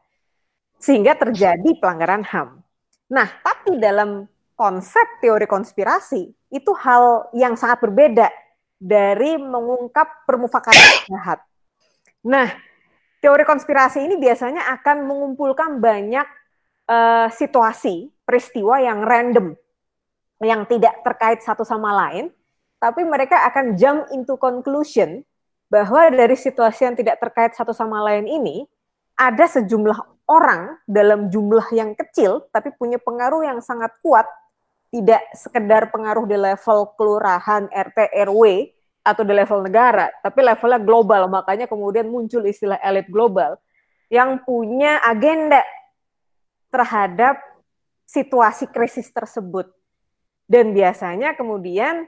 sehingga 0.82 1.14
terjadi 1.18 1.78
pelanggaran 1.78 2.26
HAM. 2.26 2.62
Nah, 3.12 3.28
tapi 3.44 3.78
dalam 3.78 4.26
konsep 4.56 5.06
teori 5.20 5.46
konspirasi 5.50 6.32
itu 6.54 6.72
hal 6.78 7.30
yang 7.34 7.58
sangat 7.58 7.82
berbeda 7.82 8.30
dari 8.82 9.38
mengungkap 9.38 10.26
permufakatan 10.26 11.06
jahat. 11.10 11.40
Nah, 12.26 12.50
teori 13.22 13.46
konspirasi 13.46 14.06
ini 14.06 14.18
biasanya 14.18 14.74
akan 14.82 15.06
mengumpulkan 15.06 15.78
banyak 15.78 16.26
uh, 16.90 17.30
situasi, 17.30 18.10
peristiwa 18.26 18.82
yang 18.82 19.06
random, 19.06 19.54
yang 20.42 20.66
tidak 20.66 20.98
terkait 21.06 21.46
satu 21.46 21.62
sama 21.62 21.94
lain, 21.94 22.34
tapi 22.82 23.06
mereka 23.06 23.46
akan 23.46 23.78
jump 23.78 24.10
into 24.10 24.34
conclusion 24.42 25.22
bahwa 25.72 26.12
dari 26.12 26.36
situasi 26.36 26.84
yang 26.84 26.96
tidak 27.00 27.24
terkait 27.24 27.56
satu 27.56 27.72
sama 27.72 28.04
lain 28.04 28.28
ini, 28.28 28.68
ada 29.16 29.48
sejumlah 29.48 30.28
orang 30.28 30.76
dalam 30.84 31.32
jumlah 31.32 31.72
yang 31.72 31.96
kecil, 31.96 32.44
tapi 32.52 32.76
punya 32.76 33.00
pengaruh 33.00 33.48
yang 33.48 33.64
sangat 33.64 33.96
kuat 34.04 34.28
tidak 34.92 35.24
sekedar 35.32 35.88
pengaruh 35.88 36.28
di 36.28 36.36
level 36.36 36.92
kelurahan, 37.00 37.72
RT, 37.72 38.12
RW, 38.28 38.76
atau 39.02 39.24
di 39.26 39.34
level 39.34 39.66
negara, 39.66 40.12
tapi 40.20 40.44
levelnya 40.44 40.84
global. 40.84 41.32
Makanya 41.32 41.66
kemudian 41.66 42.12
muncul 42.12 42.44
istilah 42.44 42.78
elit 42.84 43.08
global 43.08 43.56
yang 44.12 44.44
punya 44.44 45.00
agenda 45.08 45.64
terhadap 46.70 47.40
situasi 48.04 48.68
krisis 48.70 49.08
tersebut. 49.10 49.72
Dan 50.46 50.76
biasanya 50.76 51.40
kemudian 51.40 52.04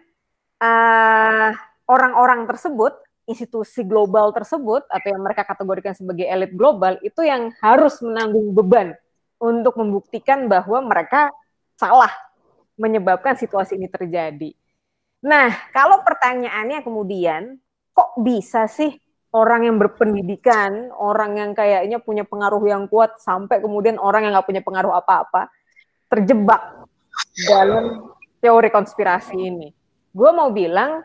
uh, 0.59 1.49
orang-orang 1.87 2.43
tersebut, 2.43 2.91
institusi 3.23 3.87
global 3.87 4.35
tersebut, 4.35 4.83
atau 4.87 5.07
yang 5.07 5.23
mereka 5.23 5.47
kategorikan 5.47 5.95
sebagai 5.95 6.27
elit 6.27 6.51
global, 6.53 6.99
itu 6.99 7.23
yang 7.23 7.55
harus 7.63 7.99
menanggung 8.03 8.51
beban 8.51 8.95
untuk 9.39 9.75
membuktikan 9.79 10.47
bahwa 10.51 10.83
mereka 10.83 11.31
salah 11.79 12.11
menyebabkan 12.75 13.35
situasi 13.35 13.79
ini 13.79 13.87
terjadi. 13.87 14.51
Nah, 15.23 15.51
kalau 15.71 16.03
pertanyaannya 16.03 16.83
kemudian, 16.83 17.55
kok 17.95 18.11
bisa 18.19 18.67
sih 18.67 18.91
orang 19.31 19.71
yang 19.71 19.77
berpendidikan, 19.79 20.91
orang 20.93 21.39
yang 21.39 21.51
kayaknya 21.55 22.03
punya 22.03 22.27
pengaruh 22.27 22.63
yang 22.67 22.91
kuat, 22.91 23.17
sampai 23.23 23.63
kemudian 23.63 23.95
orang 23.97 24.27
yang 24.27 24.35
nggak 24.35 24.47
punya 24.51 24.61
pengaruh 24.61 24.99
apa-apa, 24.99 25.47
terjebak 26.11 26.85
dalam 27.47 28.13
teori 28.43 28.69
konspirasi 28.69 29.35
ini? 29.39 29.71
Gue 30.11 30.29
mau 30.35 30.51
bilang, 30.51 31.01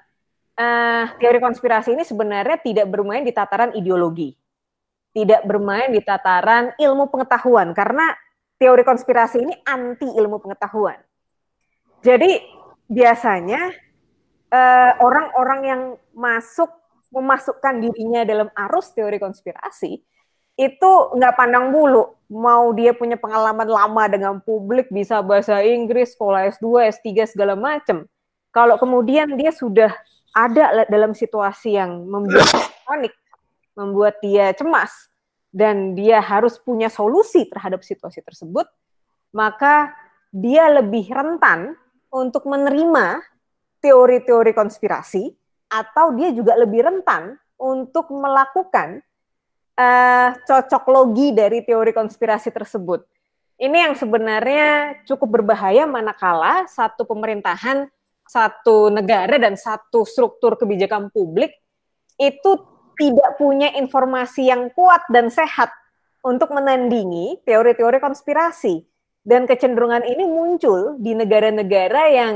uh, 0.58 1.04
teori 1.16 1.38
konspirasi 1.38 1.94
ini 1.94 2.02
sebenarnya 2.02 2.58
tidak 2.58 2.90
bermain 2.90 3.22
di 3.22 3.30
tataran 3.30 3.70
ideologi, 3.78 4.34
tidak 5.14 5.46
bermain 5.46 5.94
di 5.94 6.02
tataran 6.02 6.74
ilmu 6.74 7.08
pengetahuan, 7.08 7.70
karena 7.72 8.12
teori 8.58 8.82
konspirasi 8.82 9.38
ini 9.38 9.54
anti 9.62 10.10
ilmu 10.10 10.42
pengetahuan. 10.42 10.98
Jadi 11.98 12.42
biasanya 12.86 13.74
eh, 14.50 14.92
orang-orang 15.02 15.60
uh, 15.62 15.66
yang 15.66 15.82
masuk 16.14 16.70
memasukkan 17.10 17.82
dirinya 17.82 18.22
dalam 18.22 18.48
arus 18.66 18.94
teori 18.94 19.18
konspirasi 19.18 19.98
itu 20.58 20.92
nggak 21.14 21.34
pandang 21.38 21.70
bulu. 21.70 22.18
Mau 22.28 22.74
dia 22.74 22.94
punya 22.94 23.14
pengalaman 23.14 23.66
lama 23.66 24.04
dengan 24.10 24.34
publik 24.42 24.90
bisa 24.90 25.22
bahasa 25.22 25.62
Inggris 25.62 26.18
sekolah 26.18 26.50
S2 26.50 26.90
S3 26.98 27.30
segala 27.30 27.54
macam 27.54 28.06
kalau 28.52 28.74
kemudian 28.80 29.38
dia 29.38 29.52
sudah 29.52 29.92
ada 30.32 30.84
dalam 30.86 31.12
situasi 31.16 31.76
yang 31.76 32.04
membuat 32.04 32.48
panik 32.86 33.14
membuat 33.78 34.18
dia 34.20 34.50
cemas 34.52 35.10
dan 35.54 35.94
dia 35.94 36.18
harus 36.20 36.58
punya 36.60 36.90
solusi 36.90 37.46
terhadap 37.48 37.80
situasi 37.86 38.20
tersebut 38.20 38.66
maka 39.32 39.92
dia 40.28 40.68
lebih 40.68 41.08
rentan 41.08 41.76
untuk 42.12 42.44
menerima 42.48 43.20
teori-teori 43.78 44.52
konspirasi 44.52 45.32
atau 45.68 46.16
dia 46.16 46.32
juga 46.32 46.56
lebih 46.56 46.84
rentan 46.84 47.36
untuk 47.60 48.08
melakukan 48.08 49.04
uh, 49.76 50.28
cocok 50.46 50.84
logi 50.88 51.36
dari 51.36 51.60
teori 51.62 51.92
konspirasi 51.92 52.48
tersebut. 52.50 53.04
Ini 53.58 53.90
yang 53.90 53.94
sebenarnya 53.98 55.02
cukup 55.02 55.42
berbahaya 55.42 55.82
manakala 55.84 56.64
satu 56.70 57.02
pemerintahan, 57.02 57.90
satu 58.28 58.92
negara 58.92 59.40
dan 59.40 59.56
satu 59.56 60.04
struktur 60.04 60.60
kebijakan 60.60 61.08
publik 61.08 61.56
itu 62.20 62.52
tidak 62.98 63.40
punya 63.40 63.72
informasi 63.78 64.52
yang 64.52 64.68
kuat 64.74 65.02
dan 65.08 65.32
sehat 65.32 65.72
untuk 66.20 66.52
menandingi 66.52 67.40
teori-teori 67.46 67.98
konspirasi 68.02 68.84
dan 69.22 69.44
kecenderungan 69.44 70.04
ini 70.04 70.24
muncul 70.24 70.96
di 71.00 71.12
negara-negara 71.12 72.02
yang 72.10 72.34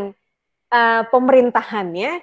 uh, 0.72 1.02
pemerintahannya 1.08 2.20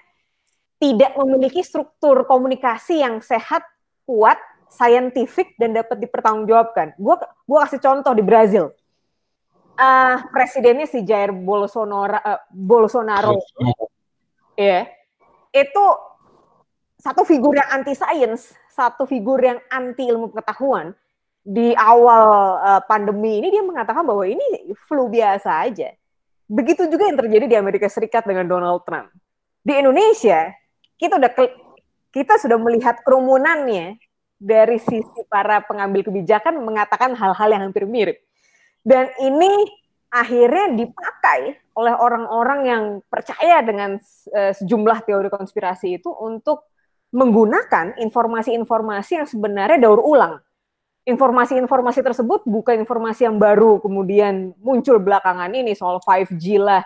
tidak 0.79 1.11
memiliki 1.19 1.59
struktur 1.59 2.23
komunikasi 2.23 3.03
yang 3.03 3.19
sehat, 3.19 3.61
kuat, 4.07 4.39
saintifik 4.71 5.57
dan 5.59 5.75
dapat 5.75 5.99
dipertanggungjawabkan. 5.99 6.95
Gua 6.95 7.19
gua 7.43 7.67
kasih 7.67 7.83
contoh 7.83 8.13
di 8.15 8.23
Brazil. 8.23 8.71
Uh, 9.79 10.27
presidennya 10.35 10.83
si 10.91 11.07
Jair 11.07 11.31
Bolsonaro 11.31 12.19
uh, 12.19 12.43
Bolsonaro. 12.51 13.39
Ya. 14.59 14.83
Yeah. 14.83 14.83
Itu 15.55 15.85
satu 16.99 17.23
figur 17.23 17.55
yang 17.55 17.71
anti 17.71 17.95
sains, 17.95 18.51
satu 18.67 19.07
figur 19.07 19.39
yang 19.39 19.63
anti 19.71 20.03
ilmu 20.03 20.35
pengetahuan 20.35 20.91
di 21.47 21.71
awal 21.79 22.59
uh, 22.59 22.81
pandemi 22.83 23.39
ini 23.39 23.55
dia 23.55 23.63
mengatakan 23.63 24.03
bahwa 24.03 24.27
ini 24.27 24.75
flu 24.83 25.07
biasa 25.07 25.63
aja. 25.63 25.95
Begitu 26.51 26.91
juga 26.91 27.07
yang 27.07 27.15
terjadi 27.15 27.45
di 27.47 27.55
Amerika 27.55 27.87
Serikat 27.87 28.27
dengan 28.27 28.51
Donald 28.51 28.83
Trump. 28.83 29.09
Di 29.63 29.79
Indonesia 29.79 30.51
kita 30.99 31.15
udah 31.15 31.31
kita 32.11 32.35
sudah 32.35 32.59
melihat 32.59 32.99
kerumunannya 33.07 33.95
dari 34.35 34.75
sisi 34.75 35.23
para 35.31 35.63
pengambil 35.63 36.03
kebijakan 36.03 36.59
mengatakan 36.59 37.15
hal-hal 37.15 37.47
yang 37.47 37.63
hampir 37.69 37.87
mirip. 37.87 38.19
Dan 38.83 39.11
ini 39.19 39.51
akhirnya 40.09 40.73
dipakai 40.73 41.61
oleh 41.77 41.95
orang-orang 41.95 42.59
yang 42.65 42.83
percaya 43.05 43.61
dengan 43.61 44.01
uh, 44.33 44.53
sejumlah 44.57 45.05
teori 45.05 45.29
konspirasi 45.29 46.01
itu 46.01 46.09
untuk 46.09 46.65
menggunakan 47.13 47.97
informasi-informasi 47.97 49.11
yang 49.23 49.27
sebenarnya 49.29 49.77
daur 49.81 50.01
ulang. 50.01 50.41
Informasi-informasi 51.07 52.05
tersebut 52.05 52.45
bukan 52.45 52.85
informasi 52.85 53.25
yang 53.25 53.41
baru 53.41 53.81
kemudian 53.81 54.53
muncul 54.61 55.01
belakangan 55.01 55.49
ini 55.49 55.73
soal 55.73 55.97
5G 55.97 56.61
lah 56.61 56.85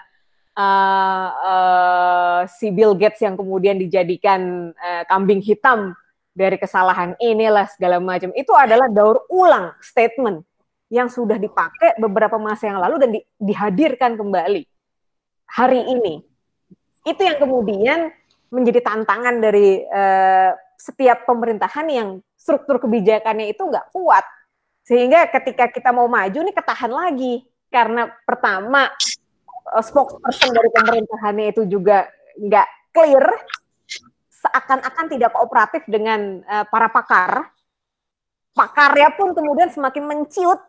uh, 0.56 1.28
uh, 1.34 2.42
si 2.48 2.72
Bill 2.72 2.96
Gates 2.96 3.20
yang 3.20 3.36
kemudian 3.36 3.76
dijadikan 3.76 4.72
uh, 4.72 5.04
kambing 5.12 5.44
hitam 5.44 5.92
dari 6.32 6.56
kesalahan 6.56 7.20
inilah 7.20 7.68
segala 7.68 8.00
macam. 8.00 8.32
Itu 8.38 8.56
adalah 8.56 8.88
daur 8.88 9.28
ulang 9.28 9.76
statement 9.84 10.46
yang 10.94 11.10
sudah 11.10 11.42
dipakai 11.42 11.98
beberapa 11.98 12.38
masa 12.38 12.70
yang 12.70 12.78
lalu 12.78 12.96
dan 13.02 13.10
di, 13.10 13.20
dihadirkan 13.42 14.14
kembali 14.14 14.62
hari 15.50 15.82
ini 15.90 16.22
itu 17.04 17.22
yang 17.22 17.38
kemudian 17.42 18.00
menjadi 18.54 18.86
tantangan 18.86 19.42
dari 19.42 19.82
uh, 19.90 20.54
setiap 20.78 21.26
pemerintahan 21.26 21.88
yang 21.90 22.10
struktur 22.38 22.78
kebijakannya 22.78 23.56
itu 23.56 23.64
nggak 23.64 23.90
kuat. 23.96 24.24
Sehingga 24.84 25.32
ketika 25.32 25.72
kita 25.72 25.96
mau 25.96 26.12
maju 26.12 26.40
nih 26.44 26.56
ketahan 26.56 26.92
lagi. 26.92 27.48
Karena 27.72 28.06
pertama 28.28 28.86
eh, 29.74 29.82
spokesperson 29.82 30.54
dari 30.54 30.70
pemerintahannya 30.70 31.46
itu 31.56 31.66
juga 31.66 32.06
nggak 32.38 32.68
clear, 32.94 33.26
seakan-akan 34.30 35.06
tidak 35.10 35.32
kooperatif 35.34 35.82
dengan 35.90 36.44
uh, 36.46 36.68
para 36.68 36.92
pakar. 36.92 37.50
Pakarnya 38.54 39.16
pun 39.18 39.34
kemudian 39.34 39.74
semakin 39.74 40.04
menciut 40.06 40.62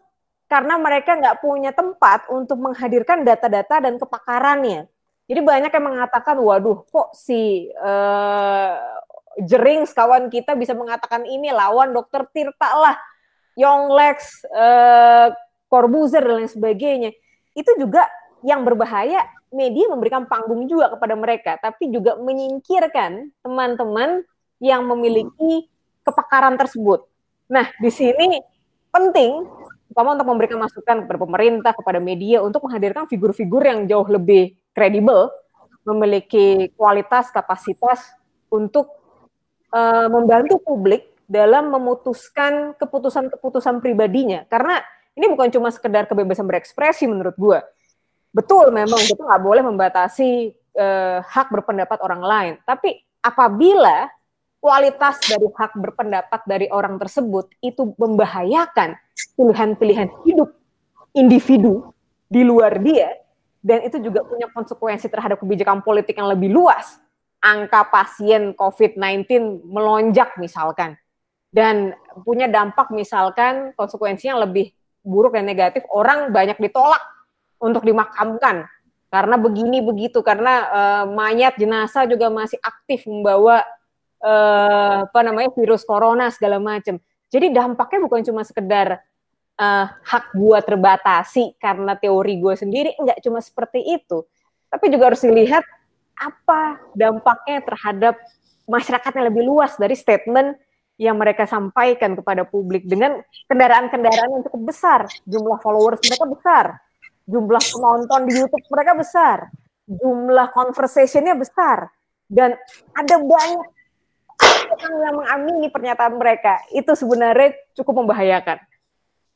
karena 0.54 0.78
mereka 0.78 1.18
nggak 1.18 1.42
punya 1.42 1.74
tempat 1.74 2.30
untuk 2.30 2.62
menghadirkan 2.62 3.26
data-data 3.26 3.82
dan 3.82 3.98
kepakarannya. 3.98 4.86
Jadi 5.26 5.40
banyak 5.42 5.66
yang 5.74 5.86
mengatakan, 5.90 6.38
waduh, 6.38 6.86
kok 6.94 7.10
si 7.10 7.66
uh, 7.74 8.78
jering 9.42 9.82
kawan 9.90 10.30
kita 10.30 10.54
bisa 10.54 10.70
mengatakan 10.78 11.26
ini 11.26 11.50
lawan 11.50 11.90
dokter 11.90 12.22
Tirta 12.30 12.70
lah, 12.70 12.94
Yonglex, 13.58 14.46
uh, 14.54 15.34
Corbuzier 15.66 16.22
dan 16.22 16.46
lain 16.46 16.46
sebagainya. 16.46 17.10
Itu 17.58 17.74
juga 17.74 18.06
yang 18.46 18.62
berbahaya 18.62 19.26
media 19.50 19.90
memberikan 19.90 20.22
panggung 20.30 20.70
juga 20.70 20.86
kepada 20.94 21.18
mereka, 21.18 21.58
tapi 21.58 21.90
juga 21.90 22.14
menyingkirkan 22.22 23.42
teman-teman 23.42 24.22
yang 24.62 24.86
memiliki 24.86 25.66
kepakaran 26.06 26.54
tersebut. 26.54 27.10
Nah, 27.50 27.66
di 27.82 27.90
sini 27.90 28.38
penting 28.94 29.50
terutama 29.94 30.18
untuk 30.18 30.26
memberikan 30.26 30.58
masukan 30.58 31.06
kepada 31.06 31.18
pemerintah, 31.22 31.70
kepada 31.70 32.02
media 32.02 32.42
untuk 32.42 32.66
menghadirkan 32.66 33.06
figur-figur 33.06 33.62
yang 33.62 33.86
jauh 33.86 34.02
lebih 34.10 34.58
kredibel, 34.74 35.30
memiliki 35.86 36.66
kualitas, 36.74 37.30
kapasitas 37.30 38.02
untuk 38.50 38.90
uh, 39.70 40.10
membantu 40.10 40.58
publik 40.58 41.14
dalam 41.30 41.70
memutuskan 41.70 42.74
keputusan-keputusan 42.74 43.78
pribadinya. 43.78 44.42
Karena 44.50 44.82
ini 45.14 45.30
bukan 45.30 45.46
cuma 45.54 45.70
sekedar 45.70 46.10
kebebasan 46.10 46.42
berekspresi 46.50 47.06
menurut 47.06 47.38
gue. 47.38 47.62
betul 48.34 48.74
memang 48.74 48.98
kita 48.98 49.22
nggak 49.22 49.44
boleh 49.46 49.62
membatasi 49.62 50.50
uh, 50.74 51.22
hak 51.22 51.54
berpendapat 51.54 52.02
orang 52.02 52.18
lain. 52.18 52.52
Tapi 52.66 52.98
apabila 53.22 54.10
kualitas 54.64 55.20
dari 55.28 55.44
hak 55.44 55.76
berpendapat 55.76 56.40
dari 56.48 56.72
orang 56.72 56.96
tersebut 56.96 57.52
itu 57.60 57.92
membahayakan 58.00 58.96
pilihan-pilihan 59.36 60.08
hidup 60.24 60.56
individu 61.12 61.92
di 62.32 62.40
luar 62.40 62.80
dia. 62.80 63.12
Dan 63.60 63.84
itu 63.84 64.00
juga 64.00 64.24
punya 64.24 64.48
konsekuensi 64.48 65.12
terhadap 65.12 65.44
kebijakan 65.44 65.84
politik 65.84 66.16
yang 66.16 66.32
lebih 66.32 66.48
luas. 66.48 66.96
Angka 67.44 67.92
pasien 67.92 68.56
COVID-19 68.56 69.68
melonjak 69.68 70.40
misalkan. 70.40 70.96
Dan 71.52 71.92
punya 72.24 72.48
dampak 72.48 72.88
misalkan 72.88 73.76
konsekuensinya 73.76 74.48
lebih 74.48 74.72
buruk 75.04 75.36
dan 75.36 75.44
negatif, 75.44 75.84
orang 75.92 76.32
banyak 76.32 76.56
ditolak 76.56 77.04
untuk 77.60 77.84
dimakamkan. 77.84 78.64
Karena 79.12 79.36
begini 79.36 79.84
begitu 79.84 80.24
karena 80.24 80.54
uh, 80.72 81.04
mayat 81.12 81.54
jenazah 81.60 82.08
juga 82.08 82.32
masih 82.32 82.58
aktif 82.64 83.04
membawa 83.04 83.62
uh, 84.24 85.04
apa 85.04 85.20
namanya 85.20 85.52
virus 85.52 85.84
corona 85.84 86.32
segala 86.32 86.56
macam. 86.56 86.96
Jadi 87.28 87.52
dampaknya 87.52 88.00
bukan 88.08 88.20
cuma 88.24 88.42
sekedar 88.42 89.04
uh, 89.60 89.86
hak 89.86 90.32
gua 90.32 90.64
terbatasi 90.64 91.60
karena 91.60 91.92
teori 91.98 92.40
gue 92.40 92.54
sendiri, 92.56 92.90
enggak 92.96 93.20
cuma 93.20 93.44
seperti 93.44 93.84
itu. 93.84 94.24
Tapi 94.72 94.90
juga 94.90 95.12
harus 95.12 95.22
dilihat 95.22 95.62
apa 96.14 96.78
dampaknya 96.94 97.62
terhadap 97.62 98.14
masyarakat 98.64 99.12
yang 99.12 99.26
lebih 99.28 99.44
luas 99.44 99.76
dari 99.76 99.98
statement 99.98 100.56
yang 100.94 101.18
mereka 101.18 101.42
sampaikan 101.42 102.14
kepada 102.14 102.46
publik 102.46 102.86
dengan 102.86 103.18
kendaraan-kendaraan 103.50 104.30
yang 104.30 104.42
cukup 104.46 104.62
besar, 104.70 105.00
jumlah 105.26 105.58
followers 105.58 105.98
mereka 106.06 106.26
besar, 106.30 106.64
jumlah 107.26 107.62
penonton 107.74 108.20
di 108.30 108.32
YouTube 108.38 108.66
mereka 108.70 108.92
besar, 108.94 109.38
jumlah 109.90 110.54
conversationnya 110.54 111.34
besar, 111.34 111.90
dan 112.30 112.54
ada 112.94 113.16
banyak 113.18 113.66
orang 114.70 114.92
yang 115.00 115.14
mengamini 115.16 115.68
pernyataan 115.68 116.14
mereka 116.16 116.62
itu 116.72 116.92
sebenarnya 116.94 117.56
cukup 117.76 118.04
membahayakan. 118.04 118.58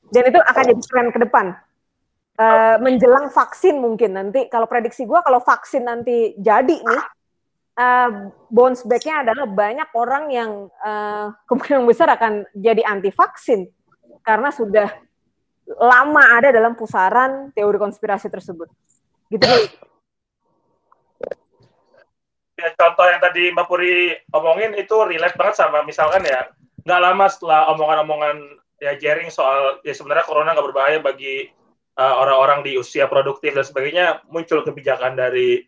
Dan 0.08 0.22
itu 0.32 0.38
akan 0.40 0.64
jadi 0.74 0.82
tren 0.88 1.08
ke 1.12 1.18
depan. 1.20 1.46
Uh, 2.38 2.78
menjelang 2.78 3.34
vaksin 3.34 3.82
mungkin 3.82 4.14
nanti 4.14 4.46
kalau 4.46 4.70
prediksi 4.70 5.02
gue 5.02 5.18
kalau 5.26 5.42
vaksin 5.42 5.82
nanti 5.82 6.38
jadi 6.38 6.70
nih 6.70 7.04
uh, 7.74 8.30
bounce 8.46 8.86
back-nya 8.86 9.26
adalah 9.26 9.42
banyak 9.50 9.90
orang 9.98 10.24
yang 10.30 10.50
uh, 10.78 11.34
kemungkinan 11.50 11.82
besar 11.82 12.06
akan 12.14 12.46
jadi 12.54 12.86
anti 12.86 13.10
vaksin 13.10 13.66
karena 14.22 14.54
sudah 14.54 14.86
lama 15.82 16.22
ada 16.38 16.54
dalam 16.54 16.78
pusaran 16.78 17.50
teori 17.58 17.74
konspirasi 17.74 18.30
tersebut. 18.30 18.70
Gitu 19.34 19.44
ya, 22.58 22.68
contoh 22.74 23.06
yang 23.06 23.22
tadi 23.22 23.54
Mbak 23.54 23.66
Puri 23.70 24.12
omongin 24.34 24.74
itu 24.74 24.96
relate 25.06 25.38
banget 25.38 25.54
sama 25.62 25.86
misalkan 25.86 26.26
ya 26.26 26.50
nggak 26.82 27.00
lama 27.00 27.26
setelah 27.30 27.70
omongan-omongan 27.74 28.36
ya 28.82 28.98
jaring 28.98 29.30
soal 29.30 29.78
ya 29.86 29.94
sebenarnya 29.94 30.26
corona 30.26 30.54
nggak 30.54 30.66
berbahaya 30.66 30.98
bagi 30.98 31.46
uh, 31.98 32.14
orang-orang 32.18 32.66
di 32.66 32.74
usia 32.78 33.06
produktif 33.06 33.54
dan 33.54 33.66
sebagainya 33.66 34.26
muncul 34.30 34.62
kebijakan 34.66 35.14
dari 35.14 35.62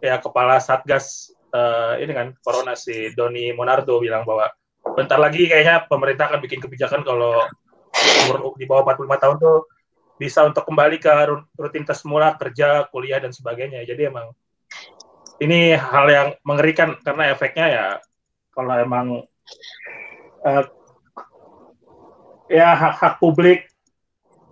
ya 0.00 0.16
kepala 0.16 0.56
satgas 0.60 1.32
uh, 1.52 2.00
ini 2.00 2.12
kan 2.12 2.32
corona 2.40 2.72
si 2.72 3.12
Doni 3.12 3.52
Monardo 3.52 4.00
bilang 4.00 4.24
bahwa 4.24 4.48
bentar 4.96 5.20
lagi 5.20 5.44
kayaknya 5.44 5.84
pemerintah 5.88 6.32
akan 6.32 6.40
bikin 6.40 6.60
kebijakan 6.60 7.04
kalau 7.04 7.44
umur 8.24 8.56
di 8.56 8.64
bawah 8.64 8.96
45 8.96 9.22
tahun 9.22 9.36
tuh 9.36 9.58
bisa 10.20 10.44
untuk 10.44 10.68
kembali 10.68 11.00
ke 11.00 11.08
rutinitas 11.56 12.04
semula 12.04 12.36
kerja 12.36 12.84
kuliah 12.92 13.16
dan 13.24 13.32
sebagainya. 13.32 13.88
Jadi 13.88 14.12
emang 14.12 14.36
ini 15.40 15.74
hal 15.74 16.06
yang 16.08 16.28
mengerikan 16.44 17.00
karena 17.00 17.32
efeknya 17.32 17.66
ya 17.66 17.86
kalau 18.52 18.74
emang 18.76 19.06
uh, 20.44 20.64
ya 22.50 22.76
hak-hak 22.76 23.16
publik 23.18 23.66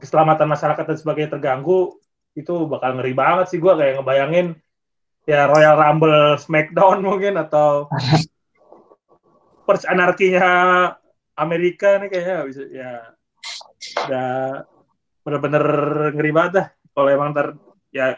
keselamatan 0.00 0.48
masyarakat 0.48 0.84
dan 0.88 0.98
sebagainya 0.98 1.30
terganggu 1.36 1.98
itu 2.38 2.54
bakal 2.70 2.96
ngeri 2.96 3.12
banget 3.12 3.46
sih 3.50 3.58
gue 3.58 3.72
kayak 3.74 4.00
ngebayangin 4.00 4.54
ya 5.28 5.44
Royal 5.50 5.76
Rumble 5.76 6.40
Smackdown 6.40 7.04
mungkin 7.04 7.36
atau 7.36 7.90
Pers 9.68 9.84
anarkinya 9.84 10.48
Amerika 11.36 12.00
nih 12.00 12.08
kayaknya 12.08 12.36
bisa 12.48 12.62
ya 12.72 12.92
udah 14.08 14.64
bener-bener 15.28 15.64
ngeri 16.16 16.32
banget 16.32 16.52
dah. 16.56 16.66
Kalau 16.96 17.08
emang 17.12 17.36
ntar 17.36 17.52
ya 17.92 18.16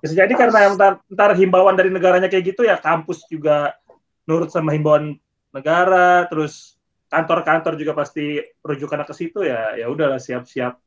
bisa 0.00 0.12
jadi 0.16 0.32
karena 0.32 0.72
ntar, 0.72 1.04
ntar 1.06 1.30
himbauan 1.36 1.76
dari 1.76 1.92
negaranya 1.92 2.26
kayak 2.32 2.56
gitu 2.56 2.64
ya 2.64 2.80
kampus 2.80 3.28
juga 3.28 3.76
nurut 4.24 4.48
sama 4.48 4.72
himbauan 4.72 5.20
negara, 5.52 6.24
terus 6.26 6.80
kantor-kantor 7.10 7.74
juga 7.74 7.92
pasti 7.92 8.38
rujukan 8.62 9.02
ke 9.02 9.12
situ 9.12 9.42
ya 9.42 9.74
ya 9.74 9.90
udahlah 9.90 10.22
siap-siap 10.22 10.78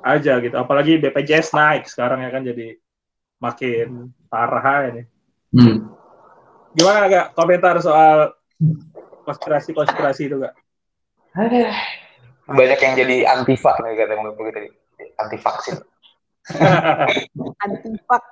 aja 0.00 0.32
gitu. 0.40 0.56
Apalagi 0.56 0.96
BPJS 0.98 1.52
naik 1.52 1.84
sekarang 1.86 2.24
ya 2.24 2.30
kan 2.32 2.42
jadi 2.42 2.76
makin 3.40 4.12
parah 4.32 4.92
ini. 4.92 5.02
Hmm. 5.50 5.92
Gimana 6.72 7.10
agak 7.10 7.26
komentar 7.34 7.76
soal 7.82 8.32
konspirasi-konspirasi 9.26 10.22
itu 10.30 10.36
gak? 10.38 10.54
Banyak 12.50 12.78
yang 12.82 12.94
jadi 12.98 13.16
anti 13.30 13.54
nih 13.54 13.92
kata 13.94 14.14
begitu 14.34 14.74
anti 15.18 15.36
vaksin. 15.38 15.76
Antipak. 17.64 18.22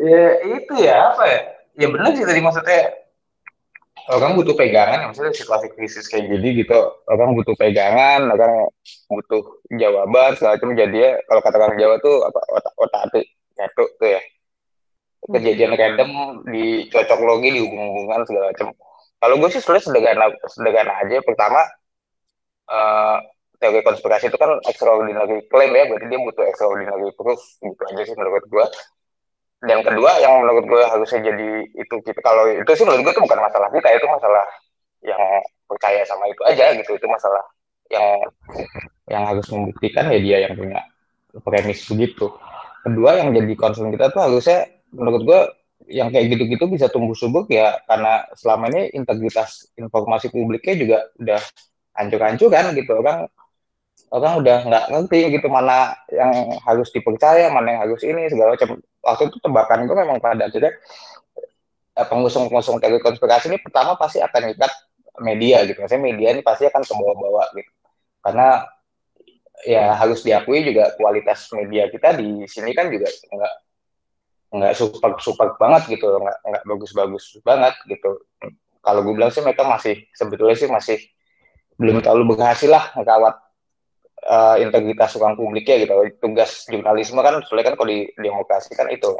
ya 0.00 0.24
itu 0.58 0.72
ya 0.80 0.94
apa 1.14 1.24
ya? 1.26 1.40
Ya 1.80 1.86
benar 1.88 2.12
sih 2.16 2.26
tadi 2.26 2.40
maksudnya 2.42 2.82
orang 4.10 4.34
butuh 4.34 4.58
pegangan, 4.58 5.10
maksudnya 5.10 5.30
situasi 5.30 5.70
krisis 5.76 6.10
kayak 6.10 6.26
gini 6.34 6.66
gitu, 6.66 6.78
orang 7.06 7.36
butuh 7.38 7.54
pegangan, 7.54 8.26
orang 8.26 8.66
butuh 9.06 9.62
jawaban 9.70 10.34
segala 10.34 10.58
macam. 10.58 10.74
Jadi 10.74 10.96
ya 10.98 11.12
kalau 11.30 11.40
kata 11.44 11.56
orang 11.60 11.78
Jawa 11.78 11.96
tuh 12.02 12.16
apa 12.26 12.40
otak 12.50 12.74
otak 12.74 13.00
hati 13.06 13.22
satu 13.54 13.84
tuh 14.00 14.08
ya 14.08 14.20
kejadian 15.28 15.76
random 15.76 16.10
dicocok 16.48 17.20
logi 17.22 17.48
dihubung-hubungan 17.60 18.24
segala 18.24 18.50
macam. 18.50 18.72
Kalau 19.20 19.34
gue 19.36 19.48
sih 19.52 19.60
sebenarnya 19.60 19.84
sederhana 19.84 20.26
sederhana 20.48 20.92
aja. 21.04 21.16
Pertama 21.20 21.60
uh, 22.72 23.18
teori 23.60 23.84
konspirasi 23.84 24.32
itu 24.32 24.38
kan 24.40 24.56
extraordinary 24.64 25.44
claim 25.52 25.72
ya, 25.76 25.84
berarti 25.84 26.06
dia 26.08 26.20
butuh 26.20 26.44
extraordinary 26.48 27.12
proof 27.12 27.40
gitu 27.60 27.82
aja 27.92 28.02
sih 28.08 28.16
menurut 28.16 28.44
gue. 28.48 28.66
Dan 29.60 29.84
kedua 29.84 30.16
yang 30.24 30.40
menurut 30.40 30.64
gue 30.64 30.82
harusnya 30.88 31.20
jadi 31.20 31.68
itu 31.76 31.94
kita 32.00 32.20
kalau 32.24 32.48
itu 32.48 32.70
sih 32.72 32.84
menurut 32.88 33.04
gue 33.04 33.12
itu 33.12 33.22
bukan 33.22 33.40
masalah 33.44 33.68
kita, 33.68 33.88
itu 33.92 34.06
masalah 34.08 34.44
yang 35.04 35.22
percaya 35.68 36.00
sama 36.08 36.24
itu 36.32 36.40
aja 36.48 36.72
gitu, 36.72 36.96
itu 36.96 37.06
masalah 37.06 37.44
yang 37.92 38.08
yang 39.12 39.22
harus 39.28 39.44
membuktikan 39.52 40.08
ya 40.08 40.18
dia 40.18 40.38
yang 40.48 40.56
punya 40.56 40.80
premis 41.44 41.84
begitu. 41.84 42.32
Kedua 42.80 43.20
yang 43.20 43.36
jadi 43.36 43.52
concern 43.60 43.92
kita 43.92 44.08
tuh 44.08 44.24
harusnya 44.24 44.64
menurut 44.96 45.22
gue 45.28 45.40
yang 45.90 46.08
kayak 46.08 46.32
gitu-gitu 46.32 46.64
bisa 46.70 46.88
tumbuh 46.88 47.16
subur 47.18 47.44
ya 47.50 47.76
karena 47.84 48.24
selama 48.38 48.72
ini 48.72 48.94
integritas 48.94 49.68
informasi 49.76 50.32
publiknya 50.32 50.74
juga 50.78 50.98
udah 51.18 51.40
hancur-hancur 51.98 52.48
kan 52.48 52.72
gitu 52.72 52.92
orang 52.96 53.26
orang 54.10 54.42
udah 54.42 54.58
nggak 54.66 54.84
ngerti 54.90 55.20
gitu 55.38 55.46
mana 55.46 55.94
yang 56.10 56.58
harus 56.66 56.90
dipercaya, 56.90 57.46
mana 57.54 57.78
yang 57.78 57.80
harus 57.86 58.02
ini 58.02 58.26
segala 58.26 58.58
macam. 58.58 58.82
Waktu 59.00 59.22
itu 59.30 59.38
tebakan 59.40 59.86
itu 59.86 59.94
memang 59.96 60.18
pada 60.18 60.50
akhirnya 60.50 60.74
eh, 61.94 62.06
pengusung-pengusung 62.10 62.82
teori 62.82 62.98
konspirasi 63.00 63.48
ini 63.48 63.58
pertama 63.62 63.94
pasti 63.94 64.18
akan 64.18 64.50
ikat 64.58 64.72
media 65.22 65.62
gitu. 65.64 65.78
Maksudnya 65.78 66.02
media 66.02 66.28
ini 66.34 66.42
pasti 66.42 66.66
akan 66.66 66.82
ke 66.82 66.92
bawah-bawah 66.92 67.46
gitu. 67.54 67.70
Karena 68.20 68.66
ya 69.62 69.94
harus 69.94 70.24
diakui 70.26 70.64
juga 70.66 70.90
kualitas 70.98 71.46
media 71.54 71.86
kita 71.92 72.16
di 72.16 72.48
sini 72.48 72.72
kan 72.72 72.90
juga 72.90 73.06
nggak 73.06 73.54
nggak 74.50 74.72
super 74.74 75.14
super 75.22 75.54
banget 75.54 75.86
gitu, 75.94 76.10
nggak 76.18 76.38
nggak 76.42 76.64
bagus-bagus 76.66 77.38
banget 77.46 77.78
gitu. 77.86 78.26
Kalau 78.82 79.00
gue 79.06 79.14
bilang 79.14 79.30
sih 79.30 79.44
mereka 79.44 79.62
masih 79.68 80.02
sebetulnya 80.16 80.56
sih 80.58 80.66
masih 80.66 80.98
belum 81.78 82.02
terlalu 82.02 82.34
berhasil 82.34 82.68
lah 82.68 82.90
ngawat 82.98 83.49
uh, 84.30 84.56
integritas 84.62 85.18
ruang 85.18 85.34
publiknya 85.34 85.82
gitu. 85.82 85.94
Tugas 86.22 86.70
jurnalisme 86.70 87.18
kan 87.18 87.42
soalnya 87.42 87.72
kan 87.72 87.74
kalau 87.74 87.90
di 87.90 88.06
demokrasi 88.14 88.72
kan 88.78 88.86
itu 88.88 89.10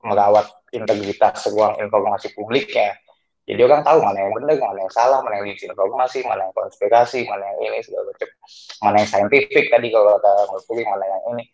merawat 0.00 0.48
integritas 0.72 1.44
ruang 1.52 1.76
informasi 1.80 2.32
publiknya. 2.32 2.96
Jadi 3.44 3.60
orang 3.60 3.84
tahu 3.84 4.00
mana 4.00 4.24
yang 4.24 4.32
benar, 4.32 4.56
mana 4.56 4.88
yang 4.88 4.92
salah, 4.92 5.20
mana 5.20 5.44
yang 5.44 5.52
disinformasi, 5.52 6.24
mana 6.24 6.48
yang 6.48 6.54
konspirasi, 6.56 7.28
mana 7.28 7.44
yang 7.44 7.76
ini 7.76 7.84
segala 7.84 8.08
macam, 8.08 8.28
mana 8.80 8.96
yang 9.04 9.10
saintifik 9.12 9.68
tadi 9.68 9.92
kalau 9.92 10.16
kata 10.16 10.48
Mas 10.48 10.64
mana 10.64 11.04
yang 11.04 11.22
ini. 11.36 11.44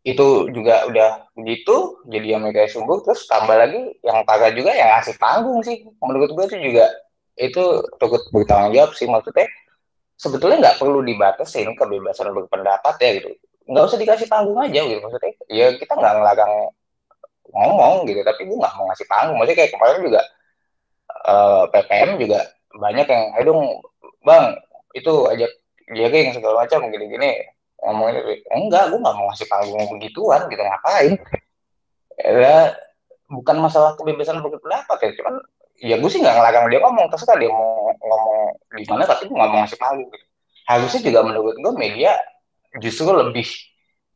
Itu 0.00 0.48
juga 0.56 0.88
udah 0.88 1.28
begitu, 1.36 2.00
jadi 2.08 2.26
yang 2.32 2.48
mereka 2.48 2.72
sungguh, 2.72 3.04
terus 3.04 3.28
tambah 3.28 3.52
lagi 3.52 4.00
yang 4.00 4.24
parah 4.24 4.48
juga 4.48 4.72
yang 4.72 4.96
ngasih 4.96 5.20
panggung 5.20 5.60
sih. 5.60 5.84
Menurut 6.00 6.32
gue 6.32 6.44
itu 6.48 6.72
juga 6.72 6.88
itu 7.36 7.64
turut 8.00 8.24
bertanggung 8.32 8.72
jawab 8.72 8.92
sih 8.96 9.08
maksudnya 9.12 9.44
sebetulnya 10.20 10.56
nggak 10.60 10.76
perlu 10.76 11.00
dibatasin 11.00 11.72
kebebasan 11.72 12.36
berpendapat 12.36 12.94
ya 13.00 13.10
gitu. 13.16 13.28
Nggak 13.64 13.84
usah 13.88 13.98
dikasih 13.98 14.28
panggung 14.28 14.60
aja 14.60 14.80
gitu. 14.84 15.00
Maksudnya 15.00 15.32
ya 15.48 15.66
kita 15.80 15.96
nggak 15.96 16.12
ngelarang 16.20 16.54
ngomong 17.48 18.04
gitu. 18.04 18.20
Tapi 18.20 18.44
gue 18.44 18.56
nggak 18.60 18.74
mau 18.76 18.84
ngasih 18.92 19.06
panggung. 19.08 19.40
Maksudnya 19.40 19.58
kayak 19.64 19.72
kemarin 19.72 19.98
juga 20.04 20.20
uh, 21.24 21.64
eh, 21.64 21.64
PPM 21.72 22.10
juga 22.20 22.40
banyak 22.70 23.06
yang 23.08 23.24
ayo 23.34 23.44
dong 23.48 23.62
bang 24.22 24.44
itu 24.94 25.12
ajak 25.32 25.50
yang 25.90 26.36
segala 26.36 26.54
macam 26.68 26.80
gini-gini. 26.92 27.30
Ngomongin 27.80 28.44
enggak 28.52 28.92
gue 28.92 29.00
nggak 29.00 29.16
mau 29.16 29.26
ngasih 29.32 29.48
panggung 29.48 29.88
begituan 29.96 30.44
gitu. 30.52 30.60
Ngapain? 30.60 31.12
Ya 32.20 32.76
bukan 33.32 33.56
masalah 33.56 33.96
kebebasan 33.96 34.44
berpendapat 34.44 34.98
ya. 35.00 35.10
Cuman 35.16 35.40
ya 35.80 35.96
gue 35.96 36.10
sih 36.12 36.20
nggak 36.20 36.34
ngelarang 36.36 36.66
dia 36.68 36.80
ngomong. 36.84 37.06
Terserah 37.12 37.36
dia 37.40 37.50
mau 37.50 37.90
ngomong 37.96 38.38
gimana 38.76 39.04
tapi 39.08 39.26
gue 39.26 39.36
nggak 39.36 39.50
mau 39.50 39.60
ngasih 39.64 39.80
panggung 39.80 40.10
gitu. 40.12 40.26
harusnya 40.70 41.00
juga 41.02 41.20
menurut 41.26 41.56
gue 41.58 41.72
media 41.74 42.14
justru 42.78 43.10
lebih 43.10 43.42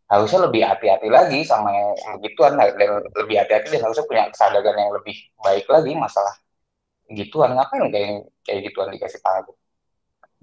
harusnya 0.06 0.46
lebih 0.46 0.62
hati-hati 0.62 1.08
lagi 1.10 1.40
sama 1.42 1.74
yang 1.74 1.90
begituan. 2.20 2.54
Dan 2.54 3.02
lebih 3.18 3.36
hati-hati 3.42 3.74
dan 3.74 3.82
harusnya 3.88 4.04
punya 4.06 4.22
kesadaran 4.30 4.76
yang 4.76 4.92
lebih 4.94 5.16
baik 5.42 5.66
lagi 5.66 5.92
masalah 5.98 6.34
gituan. 7.10 7.56
Ngapain 7.56 7.90
kayak 7.90 8.30
kayak 8.44 8.60
gituan 8.70 8.92
dikasih 8.94 9.20
panggung 9.24 9.58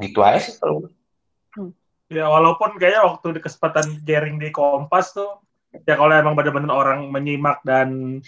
gitu 0.02 0.20
aja 0.26 0.40
sih 0.42 0.58
kalau 0.58 0.90
hmm. 1.56 1.72
ya 2.10 2.26
walaupun 2.26 2.76
kayaknya 2.82 3.06
waktu 3.06 3.38
di 3.38 3.42
kesempatan 3.46 3.86
jaring 4.02 4.42
di 4.42 4.50
Kompas 4.50 5.14
tuh 5.14 5.46
ya 5.86 5.96
kalau 5.96 6.12
emang 6.12 6.34
benar-benar 6.34 6.74
orang 6.74 7.00
menyimak 7.14 7.62
dan 7.62 8.20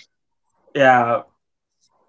ya 0.71 1.25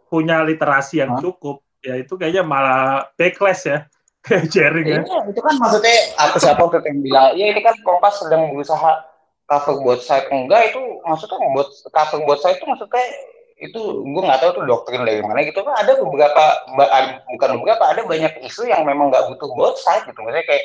punya 0.09 0.45
literasi 0.45 1.03
yang 1.03 1.19
cukup 1.19 1.65
ya 1.85 2.01
itu 2.01 2.17
kayaknya 2.17 2.43
malah 2.45 3.09
backlash 3.19 3.69
ya 3.69 3.85
sharing 4.53 4.89
ya. 4.89 5.01
Iya, 5.05 5.21
itu 5.29 5.41
kan 5.45 5.55
maksudnya 5.61 5.97
aku 6.17 6.37
siapa 6.41 6.65
tuh 6.65 6.81
yang 6.81 7.05
bilang, 7.05 7.37
ya 7.37 7.45
ini 7.53 7.61
kan 7.61 7.77
Kompas 7.85 8.25
sedang 8.25 8.57
berusaha 8.57 9.05
cover 9.45 9.85
buat 9.85 10.01
saya 10.01 10.25
enggak 10.33 10.73
itu 10.73 10.81
maksudnya 11.05 11.37
buat 11.53 11.69
cover 11.93 12.19
buat 12.25 12.41
saya 12.41 12.57
itu 12.57 12.65
maksudnya 12.65 13.05
itu 13.61 13.81
gue 14.03 14.23
nggak 14.25 14.41
tahu 14.41 14.51
tuh 14.61 14.65
doktrin 14.67 15.07
dari 15.07 15.23
mana 15.23 15.45
gitu 15.47 15.63
kan 15.63 15.79
ada 15.79 15.95
beberapa 16.01 16.45
bukan 17.31 17.51
beberapa 17.61 17.85
ada 17.87 18.03
banyak 18.03 18.33
isu 18.49 18.67
yang 18.67 18.83
memang 18.83 19.13
nggak 19.13 19.31
butuh 19.31 19.49
both 19.55 19.79
side 19.79 20.03
gitu 20.09 20.19
maksudnya 20.25 20.49
kayak 20.49 20.65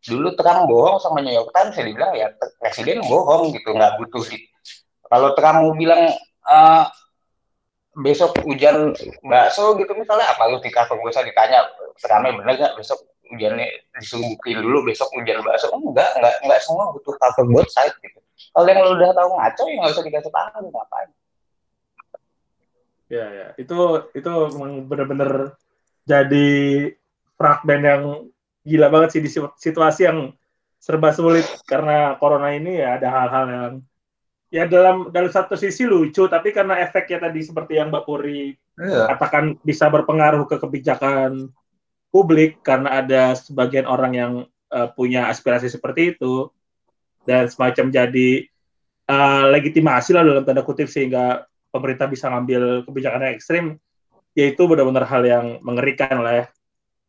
dulu 0.00 0.28
terang 0.38 0.64
bohong 0.64 0.96
sama 1.02 1.20
New 1.20 1.34
York 1.34 1.50
Times 1.52 1.76
saya 1.76 1.90
dibilang 1.90 2.12
ya 2.16 2.28
presiden 2.60 3.04
bohong 3.04 3.52
gitu 3.52 3.74
nggak 3.74 3.98
butuh 4.00 4.22
gitu. 4.28 4.46
kalau 5.10 5.28
terang 5.34 5.66
mau 5.66 5.72
bilang 5.74 6.12
uh, 6.46 6.84
besok 7.90 8.38
hujan 8.46 8.94
bakso 9.26 9.74
gitu 9.74 9.92
misalnya 9.98 10.30
apa 10.30 10.46
lu 10.46 10.62
gue 10.62 11.12
saya 11.12 11.26
ditanya 11.26 11.66
teramai 11.98 12.34
bener 12.38 12.54
nggak? 12.54 12.72
Besok 12.78 13.02
hujannya 13.30 13.66
disuruh 13.98 14.26
buktiin 14.34 14.62
dulu 14.62 14.86
besok 14.86 15.10
hujan 15.14 15.42
bakso. 15.42 15.70
Enggak 15.74 16.14
enggak 16.18 16.34
enggak 16.46 16.60
semua 16.62 16.94
butuh 16.94 17.14
cover 17.18 17.66
side 17.66 17.94
gitu. 18.02 18.18
Kalau 18.50 18.66
yang 18.66 18.80
lu 18.82 18.90
udah 18.96 19.10
tahu 19.12 19.28
ngaco 19.36 19.62
ya 19.66 19.74
nggak 19.78 19.92
usah 19.92 20.04
dikasih 20.06 20.32
paham 20.32 20.64
ngapain? 20.70 21.10
Ya 23.10 23.26
ya. 23.26 23.46
Itu 23.58 24.10
itu 24.14 24.32
bener-bener 24.86 25.58
jadi 26.06 26.48
fragmen 27.34 27.82
yang 27.82 28.02
gila 28.64 28.88
banget 28.92 29.18
sih 29.18 29.22
di 29.24 29.30
situasi 29.58 30.06
yang 30.06 30.30
serba 30.80 31.12
sulit 31.12 31.44
karena 31.68 32.16
corona 32.16 32.56
ini 32.56 32.80
ya 32.80 32.96
ada 32.96 33.08
hal-hal 33.12 33.44
yang 33.48 33.74
ya 34.50 34.66
dalam 34.66 35.14
dalam 35.14 35.30
satu 35.30 35.54
sisi 35.54 35.86
lucu 35.86 36.26
tapi 36.26 36.50
karena 36.50 36.82
efeknya 36.82 37.30
tadi 37.30 37.40
seperti 37.46 37.78
yang 37.78 37.88
Mbak 37.94 38.04
Puri 38.04 38.50
yeah. 38.76 39.06
katakan 39.14 39.54
bisa 39.62 39.86
berpengaruh 39.86 40.44
ke 40.50 40.58
kebijakan 40.58 41.54
publik 42.10 42.58
karena 42.66 42.98
ada 42.98 43.38
sebagian 43.38 43.86
orang 43.86 44.12
yang 44.12 44.32
uh, 44.74 44.90
punya 44.90 45.30
aspirasi 45.30 45.70
seperti 45.70 46.18
itu 46.18 46.50
dan 47.22 47.46
semacam 47.46 47.94
jadi 47.94 48.50
uh, 49.06 49.54
legitimasi 49.54 50.18
lah 50.18 50.26
dalam 50.26 50.42
tanda 50.42 50.66
kutip 50.66 50.90
sehingga 50.90 51.46
pemerintah 51.70 52.10
bisa 52.10 52.26
ngambil 52.26 52.82
kebijakan 52.82 53.30
yang 53.30 53.34
ekstrim 53.38 53.64
yaitu 54.34 54.66
benar-benar 54.66 55.06
hal 55.06 55.22
yang 55.22 55.46
mengerikan 55.62 56.26
lah 56.26 56.42
ya 56.42 56.46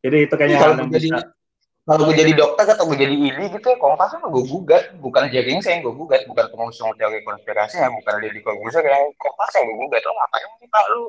jadi 0.05 0.29
itu 0.29 0.33
kayaknya 0.37 0.57
kalau 0.61 0.77
yang 0.77 0.93
bisa 0.93 1.33
kalau 1.81 2.07
gue 2.07 2.15
jadi 2.15 2.33
dokter 2.37 2.65
atau 2.69 2.85
gue 2.85 2.97
jadi 2.97 3.15
ini 3.17 3.45
gitu 3.49 3.67
ya 3.73 3.77
kompas 3.81 4.13
kan 4.13 4.21
gue 4.21 4.43
gugat 4.45 4.93
bukan 5.01 5.33
jaring 5.33 5.59
saya 5.65 5.81
yang 5.81 5.89
gue 5.89 5.95
gugat 5.97 6.21
bukan 6.29 6.45
pengusung 6.53 6.93
teori 6.93 7.25
konspirasi 7.25 7.81
ya 7.81 7.89
bukan 7.89 8.21
jadi 8.21 8.39
Corbuzier 8.45 8.85
yang 8.85 9.09
kompas 9.17 9.49
yang 9.57 9.65
gue 9.65 9.77
gugat 9.81 10.01
lo 10.05 10.13
ngapain 10.13 10.49
sih 10.61 10.69
pak 10.69 10.85
lu 10.93 11.03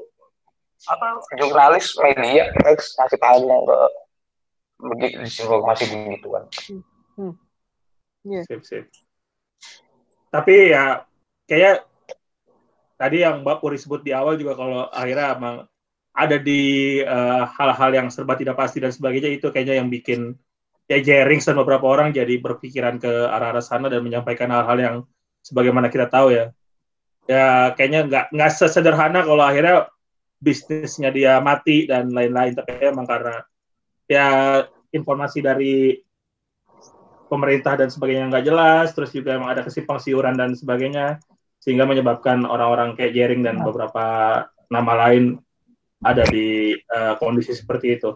apa 0.82 1.06
jurnalis 1.36 1.86
media 2.00 2.50
X 2.72 2.96
kasih 2.96 3.20
tahu 3.20 3.46
ke 3.46 3.78
begitu 4.82 5.16
disinformasi 5.22 5.84
begituan 5.92 6.44
hmm. 6.72 6.82
hmm. 7.20 7.34
Yeah. 8.22 8.46
Sip, 8.46 8.62
sip. 8.62 8.86
Tapi 10.30 10.70
ya 10.70 11.02
kayak 11.50 11.82
tadi 12.94 13.26
yang 13.26 13.42
Mbak 13.42 13.58
Puri 13.58 13.76
sebut 13.76 14.06
di 14.06 14.14
awal 14.14 14.38
juga 14.38 14.54
kalau 14.54 14.86
akhirnya 14.94 15.34
emang 15.34 15.56
ada 16.14 16.36
di 16.38 17.02
eh, 17.02 17.42
hal-hal 17.58 17.90
uh, 17.90 17.96
yang 17.98 18.08
serba 18.14 18.38
tidak 18.38 18.54
pasti 18.54 18.78
dan 18.78 18.94
sebagainya 18.94 19.32
itu 19.32 19.50
kayaknya 19.50 19.82
yang 19.82 19.90
bikin 19.90 20.38
ya 20.92 20.98
jaring 21.00 21.40
dan 21.40 21.56
beberapa 21.56 21.88
orang 21.88 22.12
jadi 22.12 22.36
berpikiran 22.36 23.00
ke 23.00 23.08
arah-arah 23.08 23.64
sana 23.64 23.88
dan 23.88 24.04
menyampaikan 24.04 24.52
hal-hal 24.52 24.78
yang 24.78 24.96
sebagaimana 25.40 25.88
kita 25.88 26.12
tahu 26.12 26.36
ya 26.36 26.52
ya 27.24 27.72
kayaknya 27.72 28.00
nggak 28.04 28.24
nggak 28.34 28.50
sesederhana 28.52 29.24
kalau 29.24 29.40
akhirnya 29.40 29.88
bisnisnya 30.42 31.08
dia 31.08 31.40
mati 31.40 31.88
dan 31.88 32.12
lain-lain 32.12 32.52
tapi 32.52 32.76
emang 32.82 33.06
karena 33.08 33.40
ya 34.10 34.26
informasi 34.92 35.38
dari 35.40 35.96
pemerintah 37.30 37.80
dan 37.80 37.88
sebagainya 37.88 38.28
nggak 38.28 38.44
jelas 38.44 38.92
terus 38.92 39.14
juga 39.16 39.40
emang 39.40 39.54
ada 39.54 39.64
kesimpang 39.64 39.96
siuran 39.96 40.36
dan 40.36 40.52
sebagainya 40.52 41.22
sehingga 41.62 41.86
menyebabkan 41.86 42.42
orang-orang 42.42 42.98
kayak 42.98 43.14
Jering 43.14 43.46
dan 43.46 43.62
beberapa 43.62 44.04
nama 44.66 44.92
lain 45.06 45.38
ada 46.02 46.26
di 46.26 46.74
uh, 46.74 47.14
kondisi 47.22 47.54
seperti 47.54 48.02
itu. 48.02 48.10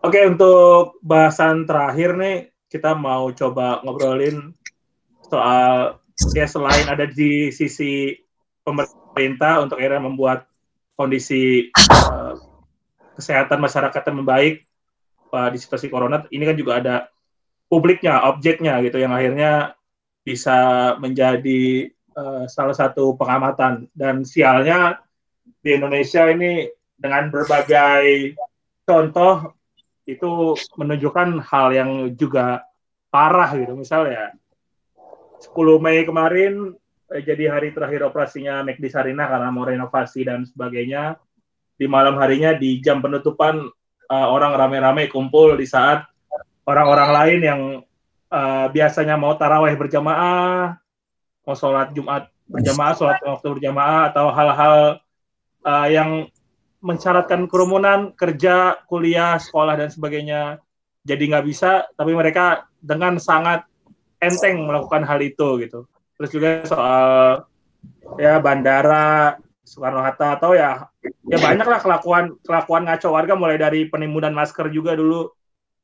Oke, 0.00 0.24
untuk 0.24 0.96
bahasan 1.04 1.68
terakhir 1.68 2.16
nih, 2.16 2.48
kita 2.72 2.96
mau 2.96 3.28
coba 3.36 3.84
ngobrolin 3.84 4.56
soal 5.28 6.00
ya 6.32 6.48
selain 6.48 6.88
ada 6.88 7.04
di 7.04 7.52
sisi 7.52 8.16
pemerintah 8.64 9.60
untuk 9.60 9.76
akhirnya 9.76 10.00
membuat 10.00 10.48
kondisi 10.96 11.68
uh, 11.92 12.32
kesehatan 13.12 13.60
masyarakat 13.60 14.00
yang 14.08 14.18
membaik 14.24 14.64
uh, 15.36 15.52
di 15.52 15.60
situasi 15.60 15.92
corona, 15.92 16.24
ini 16.32 16.48
kan 16.48 16.56
juga 16.56 16.72
ada 16.80 16.96
publiknya, 17.68 18.24
objeknya 18.24 18.80
gitu 18.80 19.04
yang 19.04 19.12
akhirnya 19.12 19.76
bisa 20.24 20.96
menjadi 20.96 21.92
uh, 22.16 22.48
salah 22.48 22.72
satu 22.72 23.20
pengamatan. 23.20 23.84
Dan 23.92 24.24
sialnya 24.24 24.96
di 25.60 25.76
Indonesia 25.76 26.24
ini 26.24 26.72
dengan 26.96 27.28
berbagai 27.28 28.32
contoh 28.88 29.59
itu 30.16 30.58
menunjukkan 30.78 31.42
hal 31.46 31.66
yang 31.74 31.90
juga 32.14 32.66
parah 33.10 33.50
gitu. 33.54 33.74
Misalnya 33.74 34.34
10 35.42 35.54
Mei 35.80 36.04
kemarin 36.04 36.74
eh, 37.10 37.22
jadi 37.22 37.50
hari 37.54 37.72
terakhir 37.74 38.06
operasinya 38.06 38.62
McD 38.66 38.90
Sarina 38.92 39.26
karena 39.26 39.48
mau 39.48 39.64
renovasi 39.66 40.26
dan 40.26 40.46
sebagainya 40.46 41.18
di 41.80 41.88
malam 41.88 42.20
harinya 42.20 42.52
di 42.52 42.76
jam 42.84 43.00
penutupan 43.00 43.64
uh, 44.12 44.28
orang 44.28 44.52
rame-rame 44.52 45.08
kumpul 45.08 45.56
di 45.56 45.64
saat 45.64 46.04
orang-orang 46.68 47.08
lain 47.08 47.40
yang 47.40 47.60
uh, 48.28 48.66
biasanya 48.68 49.16
mau 49.16 49.32
taraweh 49.32 49.72
berjamaah 49.80 50.76
mau 51.40 51.56
sholat 51.56 51.96
Jumat 51.96 52.28
berjamaah 52.44 52.92
sholat 52.92 53.16
waktu 53.24 53.48
berjamaah 53.48 54.12
atau 54.12 54.28
hal-hal 54.28 54.76
uh, 55.64 55.88
yang 55.88 56.28
mensyaratkan 56.80 57.44
kerumunan 57.48 58.16
kerja 58.16 58.80
kuliah 58.88 59.36
sekolah 59.36 59.76
dan 59.76 59.88
sebagainya 59.92 60.60
jadi 61.04 61.22
nggak 61.36 61.46
bisa 61.46 61.84
tapi 61.96 62.12
mereka 62.16 62.68
dengan 62.80 63.20
sangat 63.20 63.64
enteng 64.20 64.64
melakukan 64.64 65.04
hal 65.04 65.20
itu 65.20 65.60
gitu 65.60 65.84
terus 66.16 66.30
juga 66.32 66.64
soal 66.64 67.44
ya 68.20 68.40
bandara 68.40 69.36
Soekarno 69.64 70.02
Hatta 70.02 70.40
atau 70.40 70.56
ya 70.56 70.88
ya 71.28 71.38
banyak 71.38 71.66
lah 71.68 71.80
kelakuan 71.80 72.36
kelakuan 72.42 72.88
ngaco 72.88 73.08
warga 73.12 73.34
mulai 73.36 73.56
dari 73.60 73.86
penimbunan 73.88 74.32
masker 74.32 74.72
juga 74.72 74.96
dulu 74.96 75.30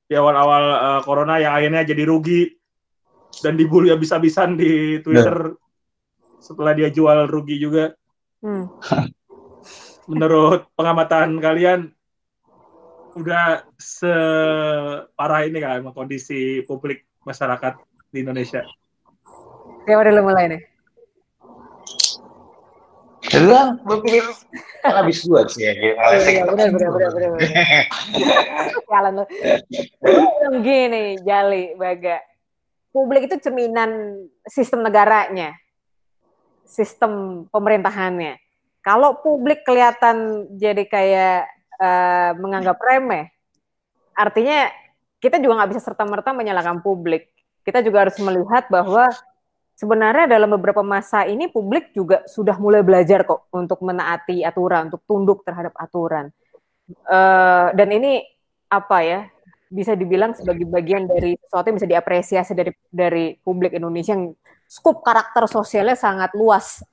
di 0.07 0.15
awal-awal 0.15 0.65
uh, 0.75 1.01
corona 1.03 1.39
yang 1.43 1.55
akhirnya 1.55 1.83
jadi 1.83 2.03
rugi 2.07 2.47
dan 3.43 3.59
dibully 3.59 3.91
habis-habisan 3.91 4.55
di 4.55 5.03
Twitter 5.03 5.55
yeah. 5.55 6.41
setelah 6.41 6.73
dia 6.73 6.89
jual 6.95 7.27
rugi 7.27 7.59
juga. 7.59 7.93
Hmm. 8.41 8.71
menurut 10.07 10.71
pengamatan 10.79 11.39
kalian 11.43 11.91
udah 13.19 13.67
separah 13.81 15.49
ini 15.49 15.59
kan 15.59 15.83
kondisi 15.91 16.63
publik 16.65 17.07
masyarakat 17.27 17.75
di 18.15 18.23
Indonesia? 18.23 18.63
Ya 19.87 19.99
udah 19.99 20.23
mulai 20.23 20.47
nih. 20.51 20.63
Bilang, 23.27 23.83
berpikir 23.83 24.23
habis 24.87 25.27
dua 25.27 25.51
sih 25.51 25.67
ya. 25.67 25.75
Iya, 25.75 26.47
benar, 26.47 26.71
benar, 26.71 26.91
benar, 26.95 27.11
benar. 27.11 27.41
Jalan 28.87 29.13
lu. 29.19 29.25
Gini, 30.63 31.19
Jali, 31.27 31.75
Baga. 31.75 32.23
publik 32.97 33.29
itu 33.29 33.37
cerminan 33.37 34.25
sistem 34.49 34.81
negaranya, 34.81 35.53
sistem 36.65 37.45
pemerintahannya. 37.53 38.41
Kalau 38.87 39.19
publik 39.19 39.67
kelihatan 39.67 40.47
jadi 40.55 40.87
kayak 40.87 41.51
uh, 41.83 42.31
menganggap 42.39 42.79
remeh, 42.79 43.35
artinya 44.15 44.71
kita 45.19 45.43
juga 45.43 45.59
nggak 45.59 45.71
bisa 45.75 45.83
serta-merta 45.91 46.31
menyalahkan 46.31 46.79
publik. 46.87 47.35
Kita 47.67 47.83
juga 47.83 48.07
harus 48.07 48.15
melihat 48.23 48.71
bahwa 48.71 49.11
sebenarnya 49.75 50.31
dalam 50.31 50.55
beberapa 50.55 50.87
masa 50.87 51.27
ini 51.27 51.51
publik 51.51 51.91
juga 51.99 52.23
sudah 52.31 52.55
mulai 52.63 52.87
belajar 52.87 53.27
kok 53.27 53.51
untuk 53.51 53.83
menaati 53.83 54.47
aturan, 54.47 54.87
untuk 54.87 55.03
tunduk 55.03 55.43
terhadap 55.43 55.75
aturan. 55.83 56.31
Uh, 57.11 57.75
dan 57.75 57.91
ini 57.91 58.23
apa 58.71 59.03
ya 59.03 59.21
bisa 59.67 59.99
dibilang 59.99 60.31
sebagai 60.31 60.63
bagian 60.63 61.11
dari 61.11 61.35
sesuatu 61.43 61.75
yang 61.75 61.79
bisa 61.83 61.91
diapresiasi 61.91 62.55
dari 62.55 62.71
dari 62.87 63.35
publik 63.43 63.75
Indonesia 63.75 64.15
yang 64.15 64.31
skup 64.71 65.03
karakter 65.03 65.51
sosialnya 65.51 65.99
sangat 65.99 66.31
luas 66.39 66.87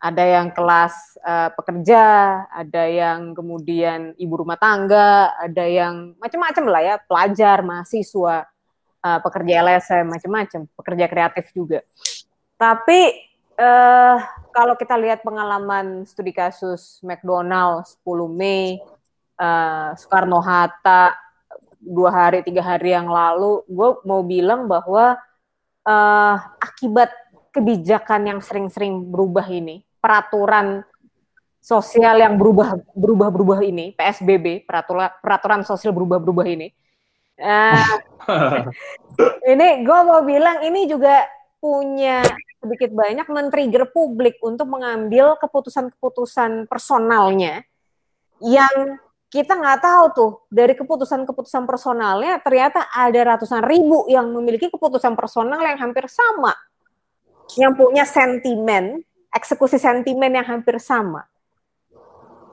ada 0.00 0.24
yang 0.24 0.48
kelas 0.48 1.20
uh, 1.20 1.52
pekerja, 1.52 2.04
ada 2.48 2.88
yang 2.88 3.36
kemudian 3.36 4.16
ibu 4.16 4.40
rumah 4.40 4.56
tangga, 4.56 5.36
ada 5.36 5.64
yang 5.68 6.16
macam-macam 6.16 6.64
lah 6.72 6.82
ya, 6.82 6.96
pelajar, 7.04 7.60
mahasiswa, 7.60 8.48
uh, 9.04 9.18
pekerja 9.20 9.60
LSM, 9.60 10.08
macam-macam, 10.08 10.60
pekerja 10.72 11.04
kreatif 11.04 11.52
juga. 11.52 11.84
Tapi 12.56 13.12
uh, 13.60 14.16
kalau 14.56 14.72
kita 14.80 14.96
lihat 14.96 15.20
pengalaman 15.20 16.08
studi 16.08 16.32
kasus 16.32 17.04
McDonald 17.04 17.84
10 18.00 18.24
Mei, 18.32 18.80
uh, 19.36 19.92
Soekarno 20.00 20.40
Hatta 20.40 21.12
dua 21.80 22.12
hari 22.12 22.40
tiga 22.40 22.64
hari 22.64 22.96
yang 22.96 23.08
lalu, 23.08 23.64
gue 23.68 23.88
mau 24.08 24.24
bilang 24.24 24.64
bahwa 24.64 25.16
uh, 25.84 26.36
akibat 26.60 27.12
kebijakan 27.52 28.32
yang 28.32 28.40
sering-sering 28.40 29.12
berubah 29.12 29.44
ini 29.48 29.84
peraturan 30.00 30.82
sosial 31.60 32.16
yang 32.16 32.40
berubah 32.40 32.80
berubah 32.96 33.28
berubah 33.28 33.60
ini 33.60 33.92
PSBB 33.92 34.64
peraturan 34.64 35.12
peraturan 35.20 35.60
sosial 35.62 35.92
berubah 35.92 36.16
berubah 36.16 36.48
ini. 36.48 36.72
Uh, 37.40 37.96
ini 39.52 39.84
gue 39.84 40.00
mau 40.04 40.20
bilang 40.24 40.64
ini 40.64 40.88
juga 40.88 41.24
punya 41.60 42.24
sedikit 42.60 42.92
banyak 42.92 43.28
men-trigger 43.28 43.88
publik 43.92 44.36
untuk 44.44 44.68
mengambil 44.68 45.36
keputusan-keputusan 45.40 46.68
personalnya 46.68 47.64
yang 48.40 49.00
kita 49.32 49.56
nggak 49.56 49.80
tahu 49.80 50.04
tuh. 50.16 50.32
Dari 50.48 50.76
keputusan-keputusan 50.76 51.64
personalnya 51.68 52.40
ternyata 52.40 52.88
ada 52.92 53.36
ratusan 53.36 53.64
ribu 53.64 54.08
yang 54.08 54.28
memiliki 54.32 54.72
keputusan 54.72 55.12
personal 55.12 55.60
yang 55.60 55.76
hampir 55.80 56.08
sama 56.08 56.56
yang 57.58 57.74
punya 57.74 58.06
sentimen 58.06 59.02
eksekusi 59.30 59.78
sentimen 59.78 60.30
yang 60.34 60.46
hampir 60.46 60.76
sama. 60.82 61.26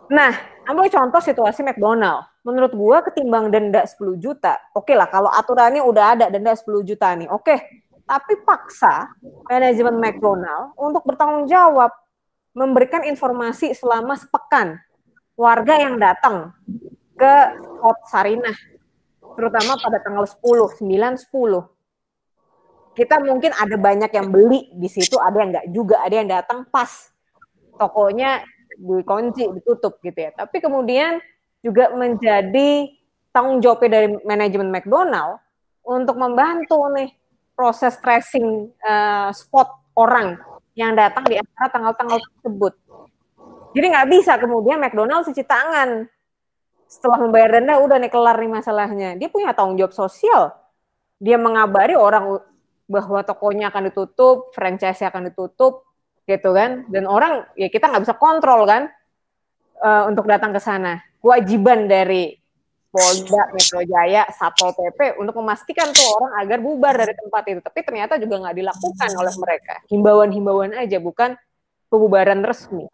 Nah, 0.07 0.31
ambil 0.63 0.87
contoh 0.87 1.19
situasi 1.19 1.67
McDonald. 1.67 2.23
Menurut 2.47 2.71
gua 2.71 3.03
ketimbang 3.03 3.51
denda 3.51 3.83
10 3.83 4.15
juta, 4.15 4.55
oke 4.71 4.87
okay 4.87 4.95
lah 4.95 5.11
kalau 5.11 5.27
aturannya 5.27 5.83
udah 5.83 6.15
ada 6.15 6.25
denda 6.31 6.55
10 6.55 6.79
juta 6.87 7.11
nih, 7.11 7.27
oke. 7.27 7.43
Okay. 7.43 7.59
Tapi 8.07 8.39
paksa 8.47 9.11
manajemen 9.51 9.99
McDonald 9.99 10.71
untuk 10.79 11.03
bertanggung 11.03 11.43
jawab 11.43 11.91
memberikan 12.55 13.03
informasi 13.03 13.75
selama 13.75 14.15
sepekan 14.15 14.79
warga 15.35 15.75
yang 15.75 15.99
datang 15.99 16.55
ke 17.19 17.33
Hot 17.83 17.99
Sarinah 18.07 18.55
terutama 19.37 19.77
pada 19.77 20.01
tanggal 20.01 20.25
10, 20.25 20.81
9, 20.81 20.81
10 20.81 21.76
kita 22.97 23.21
mungkin 23.21 23.53
ada 23.53 23.77
banyak 23.77 24.09
yang 24.09 24.33
beli 24.33 24.73
di 24.73 24.89
situ, 24.89 25.21
ada 25.21 25.37
yang 25.37 25.53
enggak 25.53 25.67
juga, 25.69 26.01
ada 26.01 26.15
yang 26.17 26.29
datang 26.33 26.65
pas 26.65 27.13
tokonya 27.77 28.41
dikunci, 28.73 29.53
ditutup 29.53 30.01
gitu 30.01 30.17
ya. 30.17 30.33
Tapi 30.33 30.57
kemudian 30.57 31.21
juga 31.61 31.93
menjadi 31.93 32.89
tanggung 33.29 33.61
jawabnya 33.61 34.01
dari 34.01 34.07
manajemen 34.25 34.73
McDonald 34.73 35.37
untuk 35.85 36.17
membantu 36.17 36.89
nih 36.97 37.13
proses 37.53 38.01
tracing 38.01 38.73
uh, 38.81 39.29
spot 39.29 39.93
orang 39.93 40.41
yang 40.73 40.97
datang 40.97 41.25
di 41.29 41.37
antara 41.37 41.69
tanggal-tanggal 41.69 42.17
tersebut. 42.17 42.73
Jadi 43.77 43.85
nggak 43.93 44.09
bisa 44.09 44.41
kemudian 44.41 44.81
McDonald 44.81 45.21
cuci 45.21 45.45
tangan 45.45 46.09
setelah 46.89 47.21
membayar 47.21 47.61
denda 47.61 47.77
udah 47.77 48.01
nih 48.01 48.09
kelar 48.09 48.41
nih 48.41 48.51
masalahnya. 48.57 49.09
Dia 49.21 49.29
punya 49.29 49.53
tanggung 49.53 49.77
jawab 49.77 49.93
sosial. 49.93 50.49
Dia 51.21 51.37
mengabari 51.37 51.93
orang 51.93 52.41
bahwa 52.87 53.21
tokonya 53.21 53.69
akan 53.69 53.91
ditutup, 53.91 54.55
franchise 54.55 55.03
akan 55.03 55.29
ditutup, 55.29 55.83
gitu 56.23 56.55
kan? 56.55 56.87
Dan 56.87 57.07
orang 57.07 57.47
ya 57.59 57.67
kita 57.67 57.91
nggak 57.91 58.03
bisa 58.07 58.15
kontrol 58.15 58.63
kan 58.67 58.87
uh, 59.83 60.03
untuk 60.07 60.25
datang 60.25 60.55
ke 60.55 60.59
sana. 60.63 61.03
Kewajiban 61.19 61.85
dari 61.91 62.35
Polda 62.87 63.51
Metro 63.51 63.83
Jaya, 63.83 64.25
Satpol 64.31 64.73
PP 64.73 65.19
untuk 65.19 65.37
memastikan 65.43 65.91
tuh 65.91 66.07
orang 66.17 66.31
agar 66.41 66.57
bubar 66.63 66.95
dari 66.95 67.13
tempat 67.13 67.43
itu. 67.51 67.59
Tapi 67.59 67.79
ternyata 67.83 68.15
juga 68.17 68.47
nggak 68.47 68.55
dilakukan 68.57 69.09
oleh 69.13 69.33
mereka. 69.37 69.73
Himbauan-himbauan 69.91 70.71
aja, 70.73 70.97
bukan 70.97 71.35
pembubaran 71.91 72.41
resmi. 72.41 72.87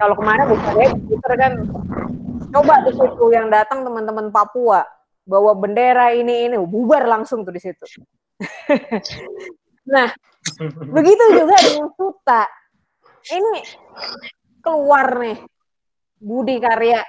Kalau 0.00 0.14
kemarin 0.16 0.44
bukan 0.48 0.74
Twitter 1.06 1.32
kan, 1.38 1.52
coba 2.50 2.74
di 2.82 2.92
situ 2.96 3.24
yang 3.30 3.52
datang 3.52 3.84
teman-teman 3.84 4.32
Papua 4.32 4.84
bawa 5.28 5.52
bendera 5.52 6.16
ini 6.16 6.48
ini 6.48 6.56
bubar 6.56 7.04
langsung 7.04 7.44
tuh 7.44 7.52
di 7.52 7.60
situ. 7.60 7.84
nah, 9.94 10.08
begitu 10.94 11.24
juga 11.34 11.56
dengan 11.58 11.88
Suta. 11.94 12.42
Ini 13.28 13.54
keluar 14.62 15.18
nih 15.18 15.38
Budi 16.18 16.56
Karya 16.62 17.02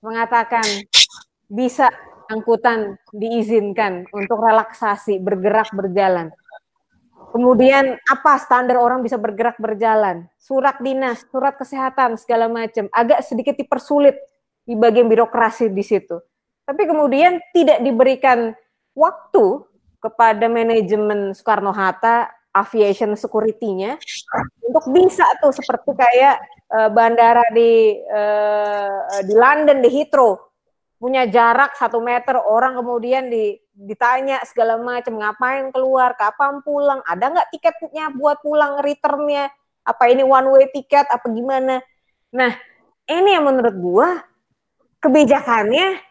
mengatakan 0.00 0.64
bisa 1.48 1.92
angkutan 2.30 2.96
diizinkan 3.10 4.06
untuk 4.14 4.38
relaksasi, 4.40 5.18
bergerak 5.20 5.74
berjalan. 5.74 6.30
Kemudian 7.30 7.94
apa 8.10 8.42
standar 8.42 8.74
orang 8.74 9.06
bisa 9.06 9.14
bergerak 9.14 9.54
berjalan? 9.62 10.26
Surat 10.34 10.82
dinas, 10.82 11.22
surat 11.30 11.54
kesehatan 11.54 12.18
segala 12.18 12.50
macam 12.50 12.90
agak 12.90 13.22
sedikit 13.22 13.54
dipersulit 13.54 14.18
di 14.66 14.74
bagian 14.74 15.06
birokrasi 15.06 15.70
di 15.70 15.84
situ. 15.86 16.18
Tapi 16.66 16.82
kemudian 16.86 17.38
tidak 17.54 17.82
diberikan 17.86 18.54
waktu 18.94 19.62
kepada 20.00 20.48
manajemen 20.48 21.36
Soekarno 21.36 21.70
Hatta 21.70 22.32
aviation 22.50 23.14
security-nya 23.14 23.94
untuk 24.66 24.84
bisa 24.90 25.22
tuh 25.38 25.54
seperti 25.54 25.94
kayak 25.94 26.42
uh, 26.74 26.90
bandara 26.90 27.46
di 27.54 27.94
uh, 28.10 29.22
di 29.22 29.34
London 29.36 29.78
di 29.84 29.90
Heathrow. 29.92 30.34
Punya 31.00 31.24
jarak 31.24 31.80
satu 31.80 31.96
meter 32.04 32.36
orang 32.36 32.76
kemudian 32.76 33.32
di, 33.32 33.56
ditanya 33.72 34.44
segala 34.44 34.76
macam 34.76 35.16
ngapain 35.16 35.72
keluar? 35.72 36.12
Kapan 36.12 36.60
pulang? 36.60 37.00
Ada 37.08 37.24
nggak 37.32 37.48
tiketnya 37.56 38.12
buat 38.12 38.44
pulang 38.44 38.84
returnnya? 38.84 39.48
Apa 39.80 40.12
ini 40.12 40.20
one 40.20 40.52
way 40.52 40.68
tiket? 40.68 41.08
Apa 41.08 41.24
gimana? 41.32 41.80
Nah 42.36 42.52
ini 43.08 43.32
yang 43.32 43.48
menurut 43.48 43.76
gua 43.80 44.08
kebijakannya 45.00 46.04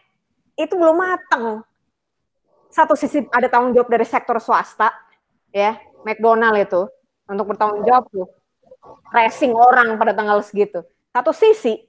itu 0.58 0.74
belum 0.74 0.98
matang 0.98 1.62
satu 2.70 2.94
sisi 2.94 3.26
ada 3.34 3.50
tanggung 3.50 3.74
jawab 3.74 3.90
dari 3.90 4.06
sektor 4.06 4.38
swasta, 4.38 4.94
ya, 5.50 5.76
McDonald 6.06 6.56
itu 6.56 6.86
untuk 7.26 7.54
bertanggung 7.54 7.82
jawab 7.82 8.06
tuh 8.10 8.30
tracing 9.10 9.52
orang 9.52 9.98
pada 9.98 10.14
tanggal 10.14 10.38
segitu. 10.40 10.86
Satu 11.10 11.34
sisi, 11.34 11.82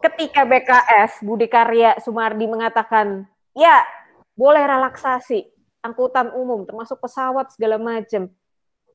ketika 0.00 0.48
BKS 0.48 1.20
Budi 1.22 1.46
Karya 1.46 2.00
Sumardi 2.00 2.48
mengatakan, 2.48 3.28
ya 3.52 3.84
boleh 4.32 4.64
relaksasi 4.64 5.44
angkutan 5.84 6.32
umum 6.32 6.64
termasuk 6.64 6.98
pesawat 6.98 7.52
segala 7.52 7.76
macam, 7.76 8.32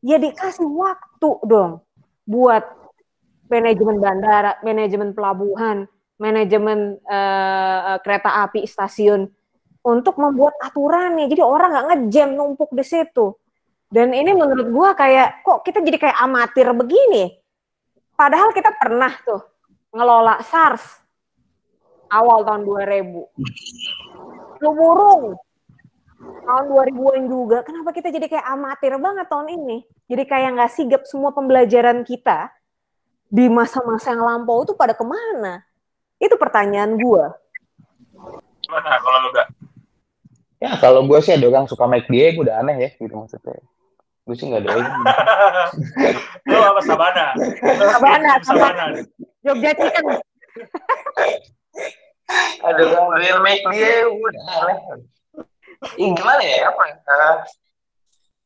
ya 0.02 0.18
dikasih 0.18 0.66
waktu 0.66 1.30
dong 1.46 1.86
buat 2.26 2.66
manajemen 3.48 4.02
bandara, 4.02 4.58
manajemen 4.66 5.14
pelabuhan, 5.14 5.86
manajemen 6.18 6.98
uh, 7.06 8.02
kereta 8.02 8.50
api, 8.50 8.66
stasiun 8.66 9.30
untuk 9.84 10.16
membuat 10.18 10.56
aturannya. 10.64 11.28
Jadi 11.28 11.44
orang 11.44 11.70
nggak 11.76 11.88
ngejam 11.92 12.30
numpuk 12.34 12.72
di 12.72 12.84
situ. 12.88 13.36
Dan 13.94 14.16
ini 14.16 14.34
menurut 14.34 14.68
gua 14.74 14.98
kayak 14.98 15.46
kok 15.46 15.62
kita 15.62 15.84
jadi 15.84 15.98
kayak 16.10 16.18
amatir 16.18 16.72
begini. 16.74 17.38
Padahal 18.18 18.50
kita 18.56 18.74
pernah 18.74 19.14
tuh 19.22 19.44
ngelola 19.94 20.42
SARS 20.42 21.04
awal 22.10 22.42
tahun 22.42 22.66
2000. 22.66 24.58
Flu 24.58 24.70
burung 24.74 25.38
tahun 26.24 26.66
2000-an 26.72 27.24
juga. 27.28 27.58
Kenapa 27.68 27.92
kita 27.92 28.10
jadi 28.10 28.28
kayak 28.32 28.48
amatir 28.48 28.96
banget 28.98 29.28
tahun 29.28 29.48
ini? 29.60 29.78
Jadi 30.08 30.24
kayak 30.24 30.50
nggak 30.56 30.72
sigap 30.72 31.02
semua 31.06 31.36
pembelajaran 31.36 32.02
kita 32.08 32.50
di 33.28 33.50
masa-masa 33.50 34.14
yang 34.14 34.24
lampau 34.24 34.64
itu 34.64 34.74
pada 34.78 34.94
ke 34.94 35.04
mana? 35.04 35.66
Itu 36.18 36.38
pertanyaan 36.40 36.96
gua. 36.96 37.36
Gimana 38.64 38.98
kalau 39.02 39.28
lu? 39.28 39.43
Ya 40.64 40.80
kalau 40.80 41.04
gue 41.04 41.20
sih 41.20 41.36
ada 41.36 41.44
orang 41.52 41.68
suka 41.68 41.84
make 41.92 42.08
dia, 42.08 42.32
gue 42.32 42.40
udah 42.48 42.64
aneh 42.64 42.76
ya 42.80 42.90
gitu 42.96 43.12
maksudnya. 43.12 43.60
gue 44.24 44.36
sih 44.40 44.48
nggak 44.48 44.64
doain 44.64 44.88
Lu 46.48 46.56
apa 46.56 46.80
Sabana? 46.88 47.36
Sabana, 47.92 48.32
Sabana. 48.40 48.86
Jogja 49.44 49.76
Chicken. 49.76 50.16
ada 52.64 52.82
yang 52.88 53.12
real 53.20 53.44
make 53.44 53.60
dia 53.76 54.08
udah 54.08 54.44
aneh 54.64 54.78
Ih, 56.00 56.16
gimana 56.16 56.40
ya 56.40 56.72
apa? 56.72 56.84
Eh, 56.88 57.36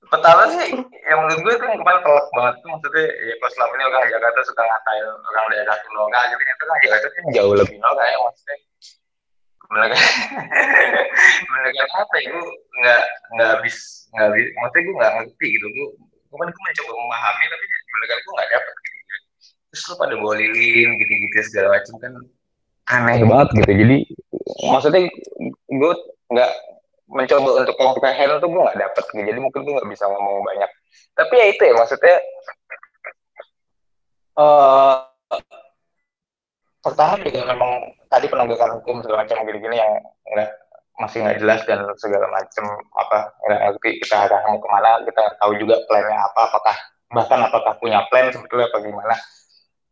pertama 0.10 0.50
sih 0.50 0.74
yang 1.06 1.20
menurut 1.22 1.40
gue 1.46 1.54
itu 1.62 1.66
yang 1.70 1.80
kemarin 1.86 2.02
telak 2.02 2.28
banget 2.34 2.56
tuh 2.64 2.70
maksudnya 2.74 3.06
ya 3.14 3.36
pas 3.38 3.52
selama 3.54 3.74
ini 3.78 3.84
orang 3.86 4.10
Jakarta 4.10 4.40
suka 4.50 4.62
ngatain 4.66 5.06
orang 5.06 5.46
daerah 5.54 5.76
tuh 5.84 5.92
noga 5.94 6.20
gitu 6.32 6.42
ternyata 6.42 6.64
kan 6.66 6.78
Jakarta 6.82 7.08
kan 7.14 7.24
jauh 7.38 7.54
lebih 7.54 7.78
noga 7.78 8.04
ya 8.08 8.18
maksudnya 8.26 8.58
menegak 9.72 10.02
menegak 11.52 11.88
apa 11.92 12.16
ya? 12.20 12.28
Gue 12.32 12.46
nggak 12.82 13.04
nggak 13.36 13.50
habis 13.58 13.78
nggak 14.16 14.26
habis. 14.32 14.46
Maksudnya 14.56 14.82
gue 14.84 14.96
nggak 14.96 15.14
ngerti 15.20 15.48
gitu. 15.56 15.66
Gue 15.72 15.88
gue 16.28 16.38
kan 16.38 16.50
gue 16.52 16.64
mencoba 16.64 16.92
memahami 16.92 17.44
tapi 17.48 17.66
menegak 17.68 18.18
gue 18.20 18.34
nggak 18.36 18.50
dapet 18.52 18.76
gitu. 18.76 19.16
Terus 19.68 19.84
lu 19.84 19.96
pada 20.00 20.16
bawa 20.16 20.34
lilin 20.40 20.90
gitu-gitu 21.00 21.38
segala 21.48 21.68
macam 21.80 21.94
kan 22.00 22.14
aneh. 22.88 23.16
Banget 23.24 23.50
gitu. 23.64 23.72
Jadi 23.86 23.98
maksudnya 24.68 25.02
gue 25.68 25.94
nggak 26.32 26.52
mencoba 27.08 27.50
untuk 27.64 27.76
comprehend 27.80 28.44
tuh 28.44 28.50
gue 28.52 28.62
nggak 28.68 28.80
dapet 28.84 29.04
gitu. 29.16 29.24
jadi 29.24 29.40
mungkin 29.40 29.64
gue 29.64 29.74
nggak 29.80 29.90
bisa 29.92 30.06
ngomong 30.12 30.44
banyak. 30.44 30.72
Tapi 31.16 31.34
ya 31.36 31.46
itu 31.52 31.62
ya 31.64 31.74
maksudnya 31.76 32.18
eh 34.38 34.96
pertama 36.88 37.20
juga 37.20 37.40
memang 37.52 37.72
tadi 38.08 38.26
penegakan 38.32 38.80
hukum 38.80 39.04
segala 39.04 39.28
macam 39.28 39.44
gini-gini 39.44 39.76
yang 39.76 39.92
nggak 40.32 40.50
masih 40.98 41.20
nggak 41.22 41.38
jelas 41.44 41.62
dan 41.68 41.84
segala 42.00 42.32
macam 42.32 42.66
apa 42.96 43.18
nggak 43.44 43.60
ngerti 43.68 43.90
kita 44.02 44.16
arah 44.24 44.40
mau 44.48 44.58
ke 44.58 44.68
mana 44.72 45.04
kita 45.04 45.24
tahu 45.38 45.52
juga 45.60 45.76
plannya 45.86 46.16
apa 46.16 46.40
apakah 46.48 46.76
bahkan 47.12 47.40
apakah 47.44 47.74
punya 47.78 48.04
plan 48.08 48.32
sebetulnya 48.32 48.72
apa 48.72 48.80
gimana. 48.84 49.16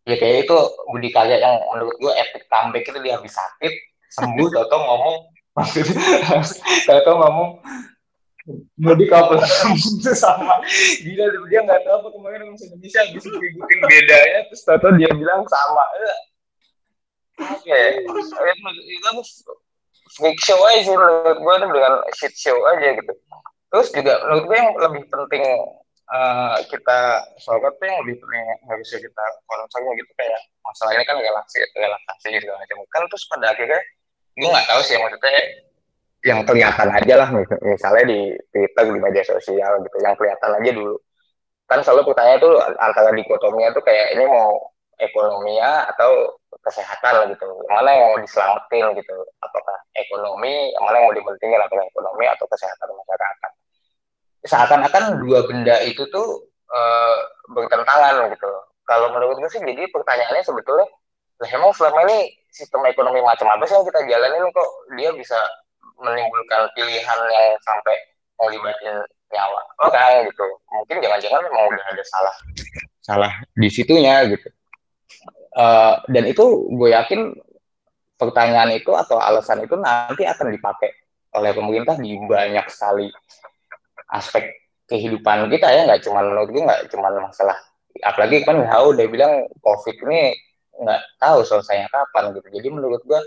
Ya 0.06 0.16
kayak 0.22 0.46
itu 0.46 0.58
Budi 0.94 1.10
Karya 1.10 1.42
yang 1.42 1.58
menurut 1.74 1.98
gue 1.98 2.14
epic 2.14 2.46
comeback 2.46 2.86
itu 2.86 3.00
dia 3.02 3.18
habis 3.18 3.34
sakit 3.34 3.74
sembuh 4.16 4.50
atau 4.70 4.80
ngomong 4.80 5.16
maksudnya 5.56 5.98
atau 7.02 7.14
ngomong 7.16 7.50
mudik 8.78 9.10
apa 9.10 9.42
itu 9.74 10.14
sama 10.14 10.62
gila 11.02 11.26
dia 11.50 11.60
nggak 11.66 11.82
tahu 11.82 11.96
apa 11.98 12.08
kemarin 12.14 12.46
orang 12.46 12.58
Indonesia 12.62 13.00
habis 13.02 13.26
ngikutin 13.26 13.80
bedanya 13.82 14.40
terus 14.46 14.62
tahu 14.62 14.94
dia 15.02 15.10
bilang 15.18 15.42
sama 15.50 15.84
oke 17.40 17.80
itu 18.00 18.12
freak 20.16 20.38
show 20.40 20.60
aja 20.70 20.80
sih 20.86 20.94
menurut 20.94 21.38
gue 21.42 21.54
itu 21.58 21.68
dengan 21.74 21.94
shit 22.16 22.34
show 22.38 22.58
aja 22.72 22.94
gitu. 22.96 23.14
Terus 23.74 23.88
juga 23.92 24.14
menurut 24.24 24.44
gue 24.48 24.58
yang 24.58 24.70
lebih 24.78 25.04
penting 25.10 25.44
uh, 26.14 26.56
kita 26.70 27.00
sorot 27.42 27.74
tuh 27.82 27.86
yang 27.90 28.00
lebih 28.06 28.22
penting 28.22 28.44
harusnya 28.70 29.00
kita 29.02 29.24
concernnya 29.50 29.92
gitu 29.98 30.12
kayak 30.16 30.40
masalah 30.64 30.92
ini 30.96 31.04
kan 31.04 31.18
relaksi 31.20 31.58
relaksasi 31.74 32.28
segala 32.40 32.58
macam. 32.62 32.78
Kan 32.94 33.04
terus 33.10 33.24
pada 33.28 33.46
akhirnya 33.52 33.82
gue 34.36 34.50
nggak 34.52 34.68
tahu 34.68 34.82
sih 34.86 34.96
maksudnya 35.00 35.42
yang 36.26 36.42
kelihatan 36.42 36.90
aja 36.90 37.14
lah 37.22 37.30
misalnya 37.62 38.04
di 38.10 38.20
Twitter 38.50 38.84
di 38.90 38.98
media 38.98 39.24
sosial 39.26 39.78
gitu 39.86 39.98
yang 40.02 40.16
kelihatan 40.18 40.52
aja 40.62 40.72
dulu. 40.74 40.96
Kan 41.66 41.82
selalu 41.82 42.14
pertanyaan 42.14 42.40
tuh 42.42 42.56
antara 42.78 43.10
dikotominya 43.10 43.74
tuh 43.74 43.82
kayak 43.82 44.14
ini 44.14 44.26
mau 44.30 44.54
ekonominya 45.02 45.92
atau 45.92 46.40
kesehatan 46.66 47.30
gitu. 47.30 47.46
Mana 47.70 47.94
yang 47.94 48.10
mau 48.10 48.18
diselamatin 48.18 48.98
gitu. 48.98 49.18
Apakah 49.46 49.78
ekonomi 49.94 50.74
mana 50.82 50.98
yang 50.98 51.06
mau 51.08 51.16
dipentingin 51.16 51.62
apakah 51.62 51.86
ekonomi 51.86 52.26
atau 52.26 52.46
kesehatan 52.50 52.90
masyarakat. 52.90 53.52
Seakan-akan 54.46 55.04
dua 55.22 55.46
benda 55.46 55.78
itu 55.86 56.06
tuh 56.10 56.50
e, 56.70 56.82
bertentangan 57.54 58.30
gitu. 58.34 58.52
Kalau 58.86 59.10
menurut 59.14 59.42
gue 59.42 59.50
sih 59.50 59.62
jadi 59.62 59.90
pertanyaannya 59.90 60.46
sebetulnya 60.46 60.86
lah 61.36 61.50
emang 61.52 61.74
selama 61.76 62.00
ini 62.08 62.32
sistem 62.48 62.86
ekonomi 62.88 63.20
macam 63.20 63.52
apa 63.52 63.68
sih 63.68 63.76
yang 63.76 63.84
kita 63.84 64.00
jalanin 64.08 64.48
kok 64.56 64.70
dia 64.96 65.10
bisa 65.12 65.36
menimbulkan 66.00 66.72
pilihan 66.78 67.20
yang 67.34 67.48
sampai 67.66 67.96
melibatin 68.40 68.96
nyawa? 69.34 69.62
Orang 69.82 70.30
gitu. 70.30 70.46
Mungkin 70.70 71.02
jangan-jangan 71.02 71.42
memang 71.50 71.66
udah 71.74 71.86
ada 71.92 72.04
salah. 72.06 72.36
Salah 73.02 73.34
di 73.58 73.70
situnya 73.70 74.26
gitu 74.30 74.50
uh, 75.56 76.04
dan 76.06 76.24
itu 76.28 76.70
gue 76.76 76.90
yakin 76.92 77.34
pertanyaan 78.16 78.72
itu 78.76 78.92
atau 78.96 79.20
alasan 79.20 79.64
itu 79.64 79.76
nanti 79.76 80.24
akan 80.24 80.56
dipakai 80.56 80.92
oleh 81.36 81.52
pemerintah 81.52 82.00
di 82.00 82.16
banyak 82.16 82.68
sekali 82.72 83.12
aspek 84.12 84.56
kehidupan 84.88 85.52
kita 85.52 85.68
ya. 85.72 85.82
Nggak 85.88 86.04
cuma 86.08 86.24
menurut 86.24 86.50
gue 86.52 86.64
nggak 86.64 86.82
cuma 86.92 87.12
masalah. 87.12 87.58
Apalagi 88.04 88.44
kan 88.44 88.60
WHO 88.60 88.86
udah 88.96 89.06
bilang 89.08 89.34
COVID 89.64 89.96
ini 90.08 90.36
nggak 90.76 91.02
tahu 91.20 91.40
selesainya 91.44 91.88
kapan 91.92 92.36
gitu. 92.36 92.48
Jadi 92.52 92.68
menurut 92.72 93.02
gue 93.04 93.20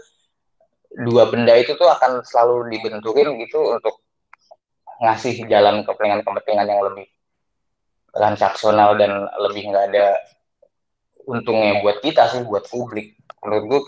dua 1.04 1.28
benda 1.28 1.52
itu 1.52 1.76
tuh 1.76 1.88
akan 1.88 2.24
selalu 2.24 2.72
dibentukin 2.72 3.36
gitu 3.44 3.76
untuk 3.76 4.00
ngasih 4.98 5.46
jalan 5.46 5.84
kepentingan-kepentingan 5.84 6.66
yang 6.66 6.80
lebih 6.82 7.06
transaksional 8.10 8.96
dan 8.96 9.28
lebih 9.46 9.68
nggak 9.68 9.84
ada 9.94 10.16
untungnya 11.28 11.84
buat 11.84 12.00
kita 12.00 12.32
sih 12.32 12.40
buat 12.48 12.64
publik 12.72 13.20
menurut 13.44 13.64
gue 13.68 13.80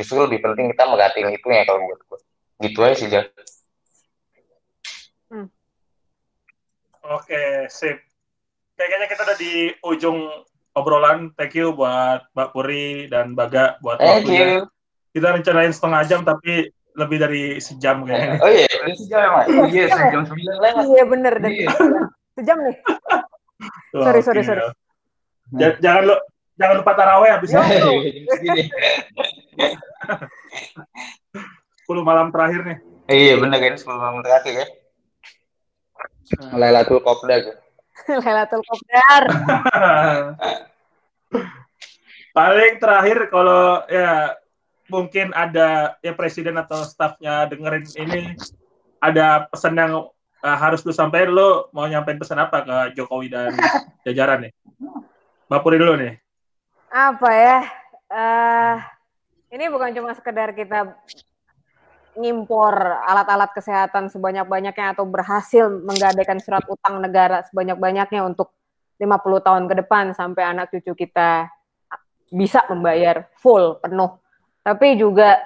justru 0.00 0.24
lebih 0.24 0.40
penting 0.40 0.72
kita 0.72 0.88
merhatiin 0.88 1.36
itu 1.36 1.46
ya 1.52 1.62
kalau 1.68 1.84
buat 1.84 2.00
gue 2.08 2.18
gitu 2.64 2.78
aja 2.80 2.96
sih 2.96 3.08
Jack. 3.12 3.36
Hmm. 5.28 5.52
Oke, 7.04 7.68
sip. 7.68 8.00
Kayaknya 8.80 9.06
kita 9.12 9.22
udah 9.28 9.36
di 9.36 9.52
ujung 9.84 10.18
obrolan. 10.72 11.36
Thank 11.36 11.60
you 11.60 11.76
buat 11.76 12.32
Mbak 12.32 12.48
Puri 12.56 13.12
dan 13.12 13.36
Baga 13.36 13.76
buat 13.84 14.00
Thank 14.00 14.32
you 14.32 14.64
kita 15.16 15.32
rencanain 15.32 15.72
setengah 15.72 16.00
jam 16.04 16.20
tapi 16.28 16.68
lebih 16.92 17.16
dari 17.16 17.56
sejam 17.56 18.04
kayaknya. 18.04 18.36
Oh 18.44 18.52
iya, 18.52 18.68
udah 18.68 18.96
sejam 19.00 19.20
ya, 19.20 19.30
Mas. 19.32 19.46
Iya, 19.72 19.86
sejam 19.88 20.22
sembilan 20.28 20.56
lah. 20.60 20.72
Iya, 20.84 21.04
bener. 21.08 21.34
Iya. 21.40 21.68
Sejam 22.36 22.56
nih. 22.60 22.76
sorry, 23.96 24.20
sorry, 24.20 24.42
sorry. 24.44 24.60
Jangan 25.56 26.12
lu 26.12 26.16
jangan 26.56 26.76
lupa 26.80 26.92
taraweh 26.96 27.30
habis 27.32 27.50
ini. 27.52 28.62
Sepuluh 31.80 32.02
malam 32.02 32.34
terakhir 32.34 32.60
nih. 32.66 32.78
Iya, 33.06 33.38
bener 33.38 33.58
kan 33.62 33.78
sepuluh 33.78 34.02
malam 34.02 34.18
terakhir 34.26 34.52
ya. 34.52 34.66
Hmm. 36.26 36.58
Lailatul 36.58 36.98
Qadar. 36.98 37.62
Lailatul 38.24 38.62
Qadar. 38.66 39.22
Paling 42.36 42.76
terakhir 42.82 43.32
kalau 43.32 43.80
ya 43.88 44.36
mungkin 44.92 45.32
ada 45.32 45.96
ya 46.04 46.12
presiden 46.12 46.60
atau 46.60 46.84
stafnya 46.84 47.48
dengerin 47.48 47.86
ini 47.96 48.36
ada 49.00 49.48
pesan 49.50 49.78
yang 49.78 49.92
uh, 50.44 50.56
harus 50.58 50.84
lu 50.86 50.92
sampaikan 50.94 51.34
lu 51.34 51.66
mau 51.74 51.88
nyampein 51.88 52.20
pesan 52.20 52.38
apa 52.38 52.62
ke 52.62 52.76
Jokowi 52.98 53.32
dan 53.32 53.56
jajaran 54.06 54.46
nih 54.46 54.52
Bapuri 55.50 55.80
dulu 55.80 55.96
nih 55.98 56.14
apa 56.96 57.28
ya? 57.36 57.58
Uh, 58.08 58.76
ini 59.52 59.68
bukan 59.68 59.92
cuma 59.92 60.16
sekedar 60.16 60.56
kita 60.56 60.96
ngimpor 62.16 62.72
alat-alat 63.04 63.52
kesehatan 63.52 64.08
sebanyak-banyaknya 64.08 64.96
atau 64.96 65.04
berhasil 65.04 65.68
menggadaikan 65.68 66.40
surat 66.40 66.64
utang 66.64 67.04
negara 67.04 67.44
sebanyak-banyaknya 67.52 68.24
untuk 68.24 68.56
50 68.96 69.12
tahun 69.44 69.64
ke 69.68 69.74
depan 69.84 70.16
sampai 70.16 70.42
anak 70.48 70.72
cucu 70.72 70.96
kita 70.96 71.52
bisa 72.32 72.64
membayar 72.72 73.28
full 73.36 73.76
penuh. 73.84 74.16
Tapi 74.64 74.96
juga 74.96 75.36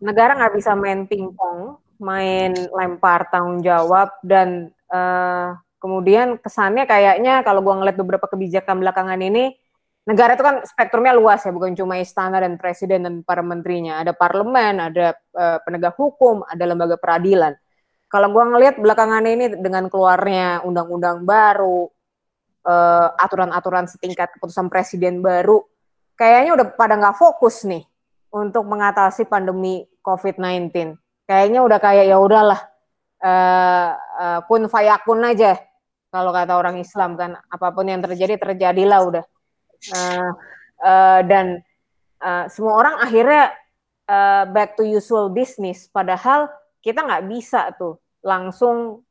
negara 0.00 0.32
nggak 0.32 0.56
bisa 0.56 0.72
main 0.72 1.04
pingpong, 1.04 1.76
main 2.00 2.56
lempar 2.56 3.28
tanggung 3.28 3.60
jawab 3.60 4.08
dan 4.24 4.72
uh, 4.88 5.60
kemudian 5.76 6.40
kesannya 6.40 6.88
kayaknya 6.88 7.44
kalau 7.44 7.60
gue 7.60 7.74
ngeliat 7.76 8.00
beberapa 8.00 8.24
kebijakan 8.24 8.80
belakangan 8.80 9.20
ini 9.20 9.59
negara 10.08 10.32
itu 10.36 10.44
kan 10.44 10.56
spektrumnya 10.64 11.12
luas 11.12 11.44
ya 11.44 11.52
bukan 11.52 11.76
cuma 11.76 12.00
istana 12.00 12.40
dan 12.40 12.56
presiden 12.56 13.04
dan 13.04 13.14
para 13.20 13.44
menterinya 13.44 14.00
ada 14.00 14.16
parlemen 14.16 14.80
ada 14.80 15.12
uh, 15.36 15.58
penegak 15.64 15.96
hukum 15.96 16.40
ada 16.48 16.64
lembaga 16.64 16.96
peradilan 16.96 17.52
kalau 18.10 18.32
gue 18.32 18.44
ngeliat 18.44 18.74
belakangan 18.80 19.22
ini 19.28 19.60
dengan 19.60 19.86
keluarnya 19.86 20.64
undang-undang 20.66 21.22
baru 21.22 21.86
uh, 22.66 23.08
aturan-aturan 23.16 23.86
setingkat 23.86 24.34
keputusan 24.34 24.66
presiden 24.72 25.20
baru 25.22 25.62
kayaknya 26.20 26.52
udah 26.58 26.66
pada 26.76 27.00
nggak 27.00 27.16
fokus 27.16 27.64
nih 27.64 27.84
untuk 28.30 28.62
mengatasi 28.66 29.26
pandemi 29.26 29.88
COVID-19. 30.06 30.94
Kayaknya 31.26 31.60
udah 31.62 31.78
kayak 31.78 32.04
ya 32.10 32.16
udahlah 32.18 32.60
uh, 33.22 33.90
uh, 33.94 34.38
kun 34.46 34.66
fayakun 34.66 35.22
aja 35.22 35.58
kalau 36.10 36.34
kata 36.34 36.58
orang 36.58 36.82
Islam 36.82 37.14
kan 37.14 37.38
apa 37.38 37.70
pun 37.70 37.86
yang 37.86 38.02
terjadi 38.02 38.38
terjadilah 38.38 39.00
udah. 39.06 39.24
Uh, 39.88 41.20
dan 41.24 41.64
uh, 42.20 42.44
semua 42.52 42.76
orang 42.76 43.00
akhirnya 43.00 43.52
uh, 44.08 44.44
back 44.52 44.76
to 44.76 44.84
usual 44.84 45.32
business 45.32 45.88
padahal 45.88 46.48
kita 46.80 47.04
nggak 47.04 47.24
bisa 47.28 47.72
tuh 47.76 48.00
langsung 48.20 49.04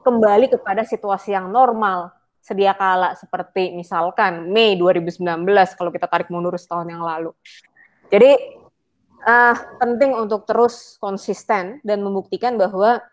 kembali 0.00 0.48
kepada 0.48 0.84
situasi 0.84 1.36
yang 1.36 1.52
normal 1.52 2.12
sedia 2.40 2.72
kala 2.72 3.12
seperti 3.20 3.76
misalkan 3.76 4.48
Mei 4.48 4.76
2019 4.80 5.20
kalau 5.76 5.92
kita 5.92 6.08
tarik 6.08 6.32
mundur 6.32 6.56
setahun 6.56 6.88
yang 6.88 7.04
lalu. 7.04 7.36
Jadi 8.08 8.32
uh, 9.28 9.54
penting 9.76 10.16
untuk 10.16 10.48
terus 10.48 10.96
konsisten 10.96 11.84
dan 11.84 12.00
membuktikan 12.00 12.56
bahwa 12.56 13.04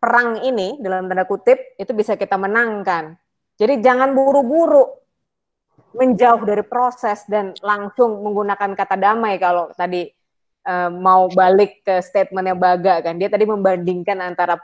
perang 0.00 0.40
ini 0.42 0.80
dalam 0.80 1.06
tanda 1.06 1.28
kutip 1.28 1.76
itu 1.76 1.92
bisa 1.92 2.16
kita 2.16 2.40
menangkan. 2.40 3.14
Jadi 3.60 3.84
jangan 3.84 4.16
buru-buru 4.16 5.01
menjauh 5.92 6.42
dari 6.44 6.64
proses 6.64 7.24
dan 7.28 7.52
langsung 7.60 8.24
menggunakan 8.24 8.72
kata 8.72 8.96
damai 8.96 9.36
kalau 9.36 9.68
tadi 9.76 10.08
uh, 10.66 10.90
mau 10.90 11.28
balik 11.30 11.82
ke 11.84 12.00
statementnya 12.00 12.56
Baga 12.56 13.02
kan. 13.02 13.18
Dia 13.18 13.28
tadi 13.28 13.44
membandingkan 13.46 14.18
antara 14.22 14.58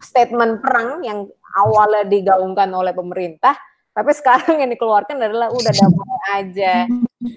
statement 0.00 0.60
perang 0.60 1.04
yang 1.06 1.28
awalnya 1.54 2.04
digaungkan 2.08 2.68
oleh 2.74 2.90
pemerintah, 2.90 3.54
tapi 3.94 4.10
sekarang 4.10 4.58
yang 4.58 4.70
dikeluarkan 4.74 5.16
adalah 5.20 5.48
udah 5.54 5.72
damai 5.72 6.18
aja. 6.42 6.74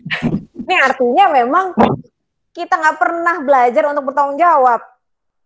Ini 0.68 0.76
artinya 0.84 1.26
memang 1.32 1.66
kita 2.52 2.74
nggak 2.76 2.98
pernah 2.98 3.36
belajar 3.46 3.84
untuk 3.94 4.12
bertanggung 4.12 4.42
jawab. 4.42 4.82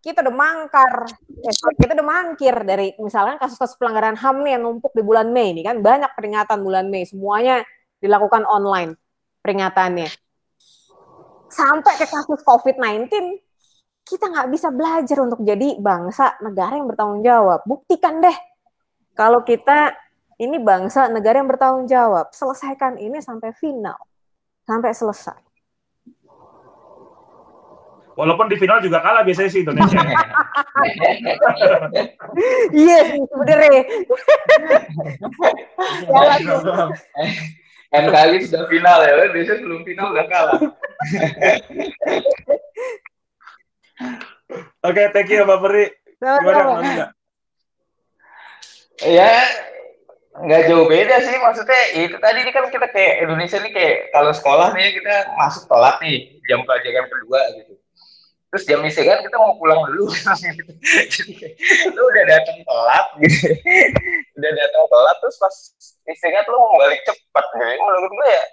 Kita 0.01 0.25
udah 0.25 0.33
mangkar, 0.33 1.13
eh, 1.45 1.53
kita 1.77 1.93
udah 1.93 2.07
mangkir 2.07 2.55
dari 2.65 2.97
misalnya 2.97 3.37
kasus-kasus 3.37 3.77
pelanggaran 3.77 4.17
HAM 4.17 4.41
nih 4.41 4.57
yang 4.57 4.65
numpuk 4.65 4.97
di 4.97 5.05
bulan 5.05 5.29
Mei 5.29 5.53
ini 5.53 5.61
kan 5.61 5.77
banyak 5.77 6.09
peringatan 6.17 6.57
bulan 6.65 6.89
Mei 6.89 7.05
semuanya 7.05 7.61
dilakukan 8.01 8.43
online 8.49 8.97
peringatannya. 9.45 10.09
Sampai 11.47 11.93
ke 12.01 12.09
kasus 12.09 12.41
COVID-19 12.43 13.07
kita 14.01 14.27
nggak 14.27 14.49
bisa 14.51 14.67
belajar 14.73 15.17
untuk 15.23 15.39
jadi 15.45 15.77
bangsa 15.77 16.41
negara 16.41 16.75
yang 16.75 16.89
bertanggung 16.89 17.21
jawab. 17.21 17.61
Buktikan 17.63 18.19
deh 18.19 18.35
kalau 19.13 19.45
kita 19.45 19.93
ini 20.41 20.57
bangsa 20.57 21.05
negara 21.13 21.37
yang 21.37 21.49
bertanggung 21.51 21.85
jawab, 21.85 22.33
selesaikan 22.33 22.97
ini 22.97 23.21
sampai 23.21 23.53
final, 23.53 24.01
sampai 24.65 24.91
selesai. 24.97 25.37
Walaupun 28.17 28.49
di 28.51 28.59
final 28.59 28.83
juga 28.83 28.99
kalah 28.99 29.23
biasanya 29.23 29.49
sih 29.53 29.61
Indonesia. 29.63 30.01
Iya, 32.71 33.27
sebenarnya. 33.27 33.83
Kan 37.91 38.07
kali 38.07 38.39
sudah 38.47 38.71
final 38.71 39.03
ya, 39.03 39.27
biasanya 39.35 39.59
belum 39.67 39.83
final 39.83 40.15
udah 40.15 40.25
kalah. 40.31 40.59
Oke, 44.81 44.95
okay, 44.95 45.05
thank 45.11 45.29
you 45.29 45.43
Mbak 45.43 45.59
Peri. 45.59 45.85
Gimana 46.21 47.11
Ya, 49.01 49.33
nggak 50.31 50.61
jauh 50.69 50.85
beda 50.85 51.19
sih 51.25 51.35
maksudnya 51.41 51.81
itu 51.97 52.15
tadi 52.21 52.45
ini 52.45 52.53
kan 52.53 52.69
kita 52.69 52.87
kayak 52.93 53.27
Indonesia 53.27 53.57
nih 53.59 53.73
kayak 53.73 53.97
kalau 54.15 54.31
sekolah 54.31 54.71
nih 54.77 54.95
kita 54.95 55.35
masuk 55.35 55.67
telat 55.67 55.99
nih 55.99 56.39
jam 56.47 56.63
pelajaran 56.63 57.09
kedua 57.09 57.41
gitu 57.59 57.80
terus 58.51 58.67
jam 58.67 58.83
istirahat 58.83 59.23
kita 59.23 59.39
mau 59.39 59.55
pulang 59.55 59.79
dulu. 59.87 60.11
Lu 61.95 62.01
udah 62.03 62.23
datang 62.27 62.59
telat 62.67 63.05
gitu. 63.23 63.47
Udah 64.35 64.51
datang 64.51 64.83
telat 64.91 65.17
terus 65.23 65.35
pas 65.39 65.55
istirahat 66.11 66.45
lu 66.51 66.59
mau 66.59 66.75
balik 66.75 66.99
cepat 67.07 67.45
gitu. 67.55 67.63
Menurut 67.79 68.11
gue 68.11 68.27
ya 68.27 68.43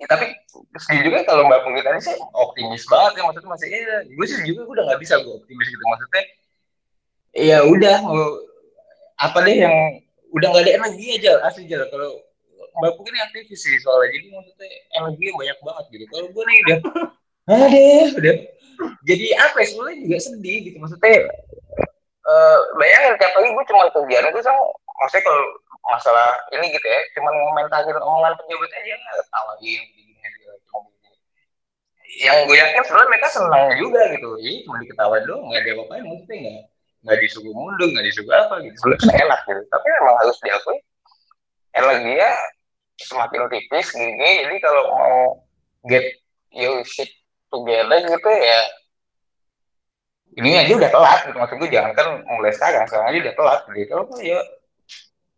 ya 0.00 0.06
tapi 0.10 0.32
sih 0.80 0.98
juga 1.04 1.22
kalau 1.28 1.44
mbak 1.44 1.60
Pungki 1.60 1.84
tadi 1.84 2.00
sih 2.00 2.16
optimis 2.32 2.88
banget 2.88 3.20
ya 3.20 3.22
maksudnya 3.28 3.50
masih 3.52 3.68
iya 3.68 3.96
gue 4.08 4.26
sih 4.26 4.40
juga 4.48 4.60
gue 4.64 4.74
udah 4.80 4.84
nggak 4.90 5.00
bisa 5.06 5.14
gue 5.22 5.34
optimis 5.38 5.66
gitu. 5.70 5.84
Maksudnya 5.86 6.22
ya 7.38 7.58
udah 7.62 7.96
apa 9.22 9.38
deh 9.46 9.56
yang 9.62 9.76
udah 10.34 10.46
nggak 10.50 10.64
ada 10.66 10.72
energi 10.74 11.06
aja 11.22 11.38
asli 11.46 11.70
aja. 11.70 11.86
Kalau 11.86 12.18
mbak 12.82 12.98
Pungki 12.98 13.14
ini 13.14 13.20
aktivis 13.22 13.62
sih 13.62 13.78
soalnya 13.78 14.10
jadi 14.10 14.26
maksudnya 14.34 14.70
energi 14.98 15.24
banyak 15.38 15.58
banget 15.62 15.84
gitu. 15.94 16.04
Kalau 16.10 16.26
gue 16.34 16.44
nih 16.50 16.58
udah 16.66 16.78
udah. 18.16 18.36
Jadi 19.04 19.26
apa 19.36 19.56
ya 19.60 19.66
sebenarnya 19.68 19.98
juga 20.06 20.18
sedih 20.22 20.58
gitu. 20.70 20.76
Maksudnya 20.80 21.28
uh, 22.24 22.58
bayangin 22.78 23.18
tiap 23.20 23.32
pagi 23.34 23.50
gue 23.50 23.64
cuma 23.68 23.90
kegiatan 23.92 24.30
itu 24.32 24.40
sama 24.44 24.60
maksudnya 25.00 25.24
kalau 25.26 25.42
masalah 25.90 26.28
ini 26.52 26.66
gitu 26.76 26.86
ya 26.86 27.00
cuma 27.16 27.32
ngomentarin 27.32 27.96
omongan 27.98 28.36
pejabat 28.36 28.70
aja 28.76 28.94
tawain 29.32 29.82
gini 29.96 30.12
gini 30.12 30.38
yang 32.20 32.44
gue 32.44 32.52
yakin 32.52 32.84
sebenarnya 32.84 33.10
mereka 33.16 33.28
senang 33.32 33.64
juga 33.80 34.00
gitu. 34.12 34.28
Ini 34.42 34.66
cuma 34.66 34.76
diketawain 34.82 35.24
doang 35.24 35.46
nggak 35.48 35.62
ada 35.62 35.70
apa-apa 35.78 35.94
maksudnya 36.04 36.36
nggak 36.36 36.62
nggak 37.00 37.18
disuguh 37.24 37.54
mundung 37.56 37.90
nggak 37.96 38.06
disuguh 38.12 38.34
apa 38.34 38.54
gitu. 38.66 38.76
Sebenarnya 38.76 39.00
kan 39.00 39.14
enak 39.24 39.40
gitu. 39.48 39.62
Tapi 39.72 39.86
memang 39.88 40.16
harus 40.20 40.36
diakui 40.44 40.78
dia 42.20 42.30
semakin 43.00 43.48
tipis 43.48 43.88
gini 43.96 44.30
jadi 44.44 44.56
kalau 44.60 44.84
mau 44.92 45.16
get 45.88 46.04
your 46.52 46.84
shit 46.84 47.08
together 47.50 47.98
gitu 48.06 48.30
ya. 48.30 48.60
Ini 50.38 50.50
aja 50.62 50.72
udah 50.78 50.90
telat 50.94 51.20
gitu. 51.26 51.36
Maksud 51.36 51.56
gue 51.58 51.70
jangan 51.74 51.92
kan 51.92 52.06
mulai 52.24 52.54
sekarang 52.54 52.86
sekarang 52.86 53.06
aja 53.10 53.18
udah 53.28 53.34
telat 53.34 53.60
gitu. 53.74 53.96
Ya 54.22 54.38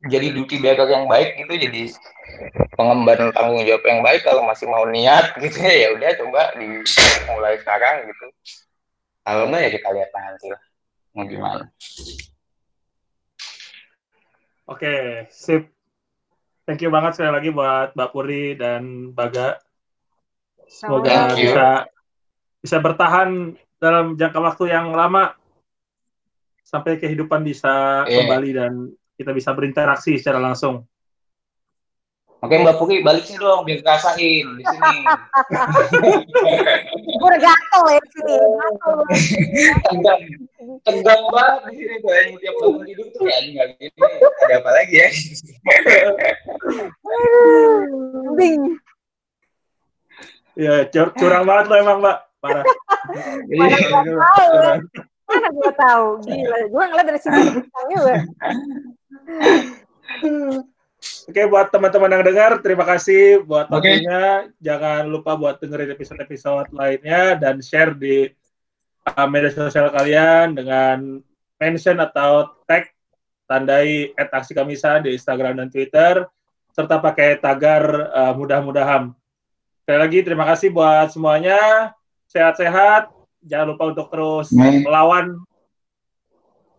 jadi 0.03 0.35
duty 0.35 0.59
bearer 0.59 0.91
yang 0.91 1.07
baik 1.07 1.39
gitu 1.39 1.55
jadi 1.55 1.83
pengemban 2.75 3.31
tanggung 3.31 3.63
jawab 3.63 3.87
yang 3.87 4.03
baik 4.03 4.27
kalau 4.27 4.43
masih 4.43 4.67
mau 4.67 4.83
niat 4.83 5.31
gitu 5.39 5.63
ya, 5.63 5.87
ya 5.87 5.89
udah 5.95 6.11
coba 6.19 6.43
dimulai 6.59 7.55
sekarang 7.63 8.11
gitu. 8.11 8.27
Kalau 9.23 9.47
enggak 9.47 9.63
ya 9.63 9.71
kita 9.71 9.89
lihat 9.95 10.11
nanti 10.11 10.47
lah. 10.51 10.63
Mau 11.15 11.25
gimana? 11.29 11.65
Oke 14.67 15.27
sip. 15.31 15.71
Thank 16.67 16.83
you 16.83 16.91
banget 16.91 17.19
sekali 17.19 17.31
lagi 17.31 17.51
buat 17.55 17.95
Mbak 17.95 18.11
Puri 18.11 18.59
dan 18.59 19.15
Baga. 19.15 19.63
Semoga 20.67 21.35
bisa 21.39 21.87
bisa 22.63 22.79
bertahan 22.79 23.59
dalam 23.83 24.15
jangka 24.15 24.39
waktu 24.39 24.71
yang 24.71 24.95
lama 24.95 25.35
sampai 26.63 26.97
kehidupan 27.03 27.43
bisa 27.43 28.07
yeah. 28.07 28.23
kembali 28.23 28.51
dan 28.55 28.73
kita 29.19 29.35
bisa 29.35 29.51
berinteraksi 29.53 30.17
secara 30.17 30.39
langsung. 30.39 30.87
Oke 32.43 32.59
Mbak 32.59 32.75
Puki 32.75 33.07
balik 33.07 33.23
sini 33.23 33.39
dong 33.39 33.63
biar 33.63 33.87
rasain 33.87 34.47
di 34.59 34.65
sini. 34.67 34.99
Gue 37.23 37.35
gatel 37.39 37.83
ya 37.87 38.01
di 38.03 38.11
sini. 38.19 38.35
tegang, 39.87 40.21
tegang 40.83 41.23
banget 41.31 41.71
di 41.71 41.73
sini 41.79 41.95
tuh 42.03 42.11
yang 42.11 42.35
tiap 42.43 42.55
bangun 42.59 42.83
hidup 42.83 43.07
tuh 43.15 43.25
ya 43.31 43.39
nggak 43.47 43.67
gini. 43.79 43.99
Ada 44.43 44.55
apa 44.59 44.71
lagi 44.75 44.95
ya? 44.99 45.09
Bing. 48.35 48.63
Ya 50.59 50.75
curang 50.91 51.47
banget 51.47 51.67
lo 51.71 51.75
emang 51.79 51.99
Mbak. 52.03 52.32
Parah. 52.43 52.67
Mana 53.47 54.83
Mana 55.33 55.49
gue 55.49 55.73
tahu, 55.79 56.07
gila. 56.27 56.59
Gue 56.69 56.85
ngeliat 56.91 57.07
dari 57.09 57.21
sini 57.23 57.41
juga. 57.89 58.15
Oke, 61.03 61.43
buat 61.51 61.75
teman-teman 61.75 62.15
yang 62.15 62.25
dengar, 62.27 62.53
terima 62.63 62.87
kasih 62.87 63.43
buat 63.43 63.67
waktunya. 63.67 64.47
Okay. 64.47 64.63
Jangan 64.63 65.11
lupa 65.11 65.35
buat 65.35 65.59
dengerin 65.59 65.99
episode-episode 65.99 66.71
lainnya 66.71 67.35
dan 67.39 67.59
share 67.59 67.95
di 67.95 68.31
uh, 69.11 69.27
media 69.27 69.51
sosial 69.51 69.91
kalian 69.91 70.55
dengan 70.55 71.19
mention 71.59 71.99
atau 71.99 72.55
tag 72.71 72.91
tandai 73.51 74.15
aksi 74.15 74.55
kamisan 74.55 75.03
di 75.03 75.19
Instagram 75.19 75.59
dan 75.59 75.69
Twitter 75.71 76.27
serta 76.73 77.03
pakai 77.03 77.43
tagar 77.43 77.83
uh, 78.15 78.33
mudah-mudahan. 78.39 79.11
Sekali 79.83 79.99
lagi 79.99 80.19
terima 80.23 80.47
kasih 80.47 80.71
buat 80.71 81.11
semuanya. 81.11 81.91
Sehat-sehat. 82.33 83.13
Jangan 83.45 83.77
lupa 83.77 83.93
untuk 83.93 84.09
terus 84.09 84.49
melawan. 84.57 85.45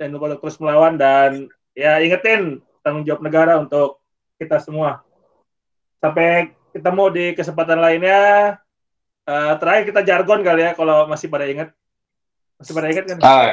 Jangan 0.01 0.11
lupa 0.17 0.25
untuk 0.33 0.41
terus 0.49 0.57
melawan 0.57 0.93
dan 0.97 1.45
ya 1.77 2.01
ingetin 2.01 2.65
tanggung 2.81 3.05
jawab 3.05 3.21
negara 3.21 3.61
untuk 3.61 4.01
kita 4.41 4.57
semua. 4.57 5.05
Sampai 6.01 6.57
ketemu 6.73 7.03
di 7.13 7.25
kesempatan 7.37 7.77
lainnya. 7.77 8.57
Uh, 9.23 9.55
terakhir 9.55 9.87
kita 9.87 10.01
jargon 10.03 10.43
kali 10.43 10.67
ya 10.67 10.71
kalau 10.73 11.05
masih 11.05 11.29
pada 11.29 11.45
ingat. 11.45 11.69
Masih 12.57 12.73
pada 12.73 12.87
ingat 12.89 13.05
kan? 13.07 13.19
Ah, 13.23 13.51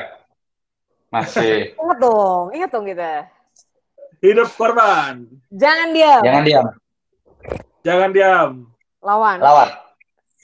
masih. 1.12 1.70
ingat 1.84 1.98
dong, 2.00 2.44
ingat 2.56 2.70
dong 2.72 2.86
kita. 2.88 3.28
Hidup 4.24 4.48
korban. 4.56 5.28
Jangan 5.52 5.88
diam. 5.92 6.22
Jangan 6.24 6.42
diam. 6.42 6.66
Jangan 7.86 8.10
diam. 8.10 8.50
Lawan. 9.00 9.38
Lawan. 9.38 9.89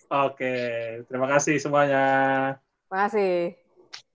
Oke, 0.07 0.55
terima 1.11 1.27
kasih 1.27 1.59
semuanya. 1.59 1.99
Terima 2.87 2.99
kasih. 3.11 3.66